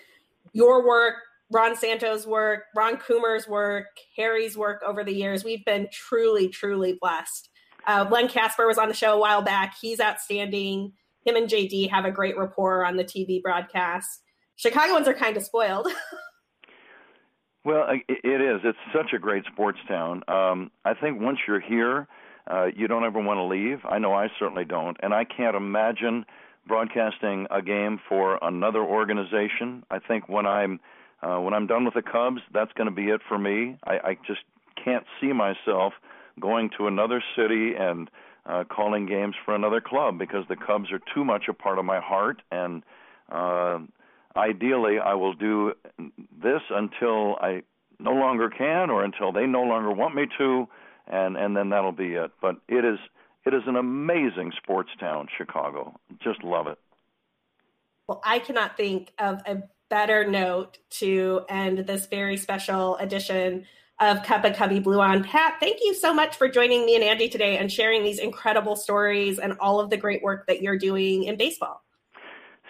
your 0.52 0.86
work, 0.86 1.16
Ron 1.50 1.76
Santo's 1.76 2.26
work, 2.26 2.64
Ron 2.74 2.96
Coomer's 2.96 3.46
work, 3.46 3.86
Harry's 4.16 4.56
work 4.56 4.82
over 4.86 5.04
the 5.04 5.12
years. 5.12 5.44
We've 5.44 5.64
been 5.64 5.88
truly, 5.92 6.48
truly 6.48 6.96
blessed. 6.98 7.50
Uh, 7.86 8.06
Len 8.10 8.28
Kasper 8.28 8.66
was 8.66 8.78
on 8.78 8.88
the 8.88 8.94
show 8.94 9.14
a 9.14 9.18
while 9.18 9.42
back. 9.42 9.74
He's 9.80 10.00
outstanding. 10.00 10.92
Him 11.24 11.36
and 11.36 11.48
JD 11.48 11.90
have 11.90 12.04
a 12.04 12.10
great 12.10 12.36
rapport 12.38 12.84
on 12.84 12.96
the 12.96 13.04
TV 13.04 13.42
broadcast. 13.42 14.22
Chicagoans 14.56 15.08
are 15.08 15.14
kind 15.14 15.36
of 15.36 15.42
spoiled. 15.42 15.88
well, 17.64 17.86
it 18.08 18.40
is. 18.40 18.60
It's 18.64 18.78
such 18.94 19.12
a 19.14 19.18
great 19.18 19.44
sports 19.52 19.78
town. 19.88 20.22
Um, 20.28 20.70
I 20.84 20.94
think 20.94 21.20
once 21.20 21.38
you're 21.46 21.60
here, 21.60 22.08
uh, 22.50 22.66
you 22.74 22.88
don't 22.88 23.04
ever 23.04 23.20
want 23.20 23.38
to 23.38 23.44
leave. 23.44 23.80
I 23.84 23.98
know 23.98 24.14
I 24.14 24.28
certainly 24.38 24.64
don't, 24.64 24.96
and 25.02 25.14
I 25.14 25.24
can't 25.24 25.56
imagine 25.56 26.24
broadcasting 26.66 27.46
a 27.50 27.62
game 27.62 28.00
for 28.08 28.38
another 28.42 28.80
organization. 28.80 29.84
I 29.90 29.98
think 29.98 30.28
when 30.28 30.46
I'm 30.46 30.80
uh, 31.22 31.38
when 31.38 31.52
I'm 31.52 31.66
done 31.66 31.84
with 31.84 31.94
the 31.94 32.02
Cubs, 32.02 32.40
that's 32.52 32.72
going 32.72 32.88
to 32.88 32.94
be 32.94 33.08
it 33.10 33.20
for 33.28 33.38
me. 33.38 33.76
I, 33.84 33.92
I 33.92 34.18
just 34.26 34.40
can't 34.82 35.04
see 35.20 35.32
myself 35.32 35.92
going 36.40 36.70
to 36.78 36.86
another 36.86 37.22
city 37.36 37.74
and 37.78 38.10
uh, 38.46 38.64
calling 38.64 39.06
games 39.06 39.34
for 39.44 39.54
another 39.54 39.80
club 39.80 40.18
because 40.18 40.44
the 40.48 40.56
Cubs 40.56 40.90
are 40.92 41.00
too 41.14 41.24
much 41.24 41.44
a 41.48 41.54
part 41.54 41.78
of 41.78 41.84
my 41.84 42.00
heart. 42.00 42.42
And 42.50 42.82
uh, 43.30 43.78
ideally, 44.36 44.98
I 44.98 45.14
will 45.14 45.34
do 45.34 45.72
this 45.98 46.62
until 46.70 47.36
I 47.36 47.62
no 47.98 48.12
longer 48.12 48.48
can 48.50 48.90
or 48.90 49.04
until 49.04 49.32
they 49.32 49.46
no 49.46 49.62
longer 49.62 49.92
want 49.92 50.14
me 50.14 50.26
to, 50.38 50.66
and 51.06 51.36
and 51.36 51.56
then 51.56 51.70
that'll 51.70 51.92
be 51.92 52.14
it. 52.14 52.30
But 52.40 52.56
it 52.68 52.84
is 52.84 52.98
it 53.44 53.54
is 53.54 53.62
an 53.66 53.76
amazing 53.76 54.52
sports 54.56 54.90
town, 54.98 55.28
Chicago. 55.36 55.94
Just 56.22 56.42
love 56.42 56.66
it. 56.66 56.78
Well, 58.06 58.20
I 58.24 58.38
cannot 58.38 58.76
think 58.76 59.12
of 59.18 59.40
a 59.46 59.62
better 59.88 60.28
note 60.28 60.78
to 60.90 61.42
end 61.48 61.78
this 61.78 62.06
very 62.06 62.36
special 62.36 62.96
edition 62.96 63.66
of 64.00 64.22
Cup 64.22 64.44
of 64.44 64.54
Cubbie 64.54 64.82
Blue 64.82 65.00
on. 65.00 65.22
Pat, 65.22 65.56
thank 65.60 65.78
you 65.82 65.94
so 65.94 66.12
much 66.12 66.36
for 66.36 66.48
joining 66.48 66.86
me 66.86 66.94
and 66.94 67.04
Andy 67.04 67.28
today 67.28 67.58
and 67.58 67.70
sharing 67.70 68.02
these 68.02 68.18
incredible 68.18 68.74
stories 68.74 69.38
and 69.38 69.56
all 69.60 69.78
of 69.78 69.90
the 69.90 69.96
great 69.96 70.22
work 70.22 70.46
that 70.46 70.62
you're 70.62 70.78
doing 70.78 71.24
in 71.24 71.36
baseball. 71.36 71.82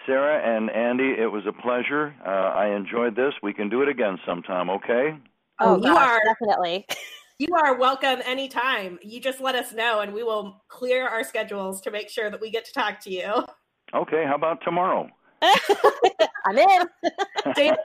Sarah 0.05 0.41
and 0.43 0.69
Andy, 0.69 1.15
it 1.17 1.31
was 1.31 1.43
a 1.47 1.53
pleasure. 1.53 2.13
Uh, 2.25 2.29
I 2.29 2.75
enjoyed 2.75 3.15
this. 3.15 3.33
We 3.41 3.53
can 3.53 3.69
do 3.69 3.81
it 3.81 3.87
again 3.87 4.17
sometime, 4.25 4.69
okay? 4.69 5.17
Oh, 5.59 5.75
oh 5.75 5.85
you 5.85 5.95
are 5.95 6.21
definitely. 6.25 6.85
You 7.39 7.55
are 7.55 7.75
welcome 7.75 8.19
anytime. 8.23 8.99
You 9.01 9.19
just 9.19 9.41
let 9.41 9.55
us 9.55 9.73
know 9.73 10.01
and 10.01 10.13
we 10.13 10.21
will 10.21 10.61
clear 10.67 11.07
our 11.07 11.23
schedules 11.23 11.81
to 11.81 11.89
make 11.89 12.07
sure 12.07 12.29
that 12.29 12.39
we 12.39 12.51
get 12.51 12.65
to 12.65 12.71
talk 12.71 12.99
to 12.99 13.11
you. 13.11 13.33
Okay, 13.95 14.25
how 14.27 14.35
about 14.35 14.59
tomorrow? 14.63 15.09
I'm 16.45 16.57
in. 16.57 16.87
Daily 17.55 17.77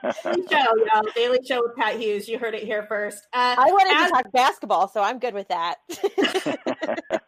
show, 0.50 0.64
y'all. 0.92 1.02
Daily 1.14 1.38
show 1.46 1.62
with 1.62 1.76
Pat 1.76 1.98
Hughes. 2.00 2.28
You 2.28 2.38
heard 2.38 2.54
it 2.54 2.62
here 2.64 2.84
first. 2.88 3.26
Uh, 3.32 3.56
I 3.58 3.70
wanted 3.70 3.94
as- 3.96 4.10
to 4.10 4.14
talk 4.14 4.32
basketball, 4.32 4.88
so 4.88 5.02
I'm 5.02 5.18
good 5.18 5.34
with 5.34 5.48
that. 5.48 5.76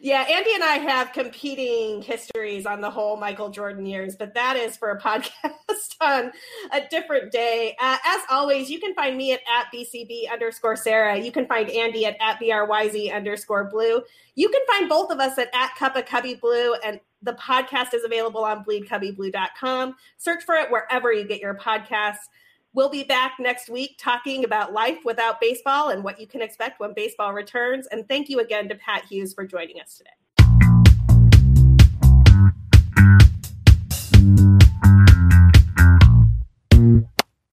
Yeah, 0.00 0.24
Andy 0.30 0.54
and 0.54 0.62
I 0.62 0.76
have 0.76 1.12
competing 1.12 2.02
histories 2.02 2.66
on 2.66 2.80
the 2.80 2.90
whole 2.90 3.16
Michael 3.16 3.50
Jordan 3.50 3.84
years, 3.84 4.14
but 4.16 4.34
that 4.34 4.56
is 4.56 4.76
for 4.76 4.90
a 4.90 5.00
podcast 5.00 5.96
on 6.00 6.32
a 6.72 6.82
different 6.88 7.32
day. 7.32 7.76
Uh, 7.80 7.96
as 8.04 8.20
always, 8.30 8.70
you 8.70 8.80
can 8.80 8.94
find 8.94 9.16
me 9.16 9.32
at, 9.32 9.40
at 9.40 9.66
BCB 9.74 10.30
underscore 10.32 10.76
Sarah. 10.76 11.16
You 11.18 11.32
can 11.32 11.46
find 11.46 11.68
Andy 11.70 12.06
at, 12.06 12.16
at 12.20 12.40
BRYZ 12.40 13.12
underscore 13.14 13.64
blue. 13.64 14.02
You 14.34 14.48
can 14.48 14.60
find 14.68 14.88
both 14.88 15.10
of 15.10 15.18
us 15.18 15.36
at, 15.38 15.48
at 15.52 15.74
Cup 15.76 15.96
of 15.96 16.04
Cubbie 16.04 16.40
Blue, 16.40 16.74
and 16.74 17.00
the 17.22 17.34
podcast 17.34 17.94
is 17.94 18.04
available 18.04 18.44
on 18.44 18.64
bleedcubbieblue.com. 18.64 19.96
Search 20.16 20.44
for 20.44 20.54
it 20.54 20.70
wherever 20.70 21.12
you 21.12 21.24
get 21.24 21.40
your 21.40 21.54
podcasts. 21.54 22.28
We'll 22.74 22.90
be 22.90 23.02
back 23.02 23.34
next 23.40 23.70
week 23.70 23.96
talking 23.98 24.44
about 24.44 24.72
life 24.72 24.98
without 25.04 25.40
baseball 25.40 25.90
and 25.90 26.04
what 26.04 26.20
you 26.20 26.26
can 26.26 26.42
expect 26.42 26.80
when 26.80 26.92
baseball 26.94 27.32
returns. 27.32 27.86
And 27.88 28.06
thank 28.08 28.28
you 28.28 28.40
again 28.40 28.68
to 28.68 28.74
Pat 28.76 29.04
Hughes 29.04 29.34
for 29.34 29.46
joining 29.46 29.80
us 29.80 29.96
today. 29.96 30.10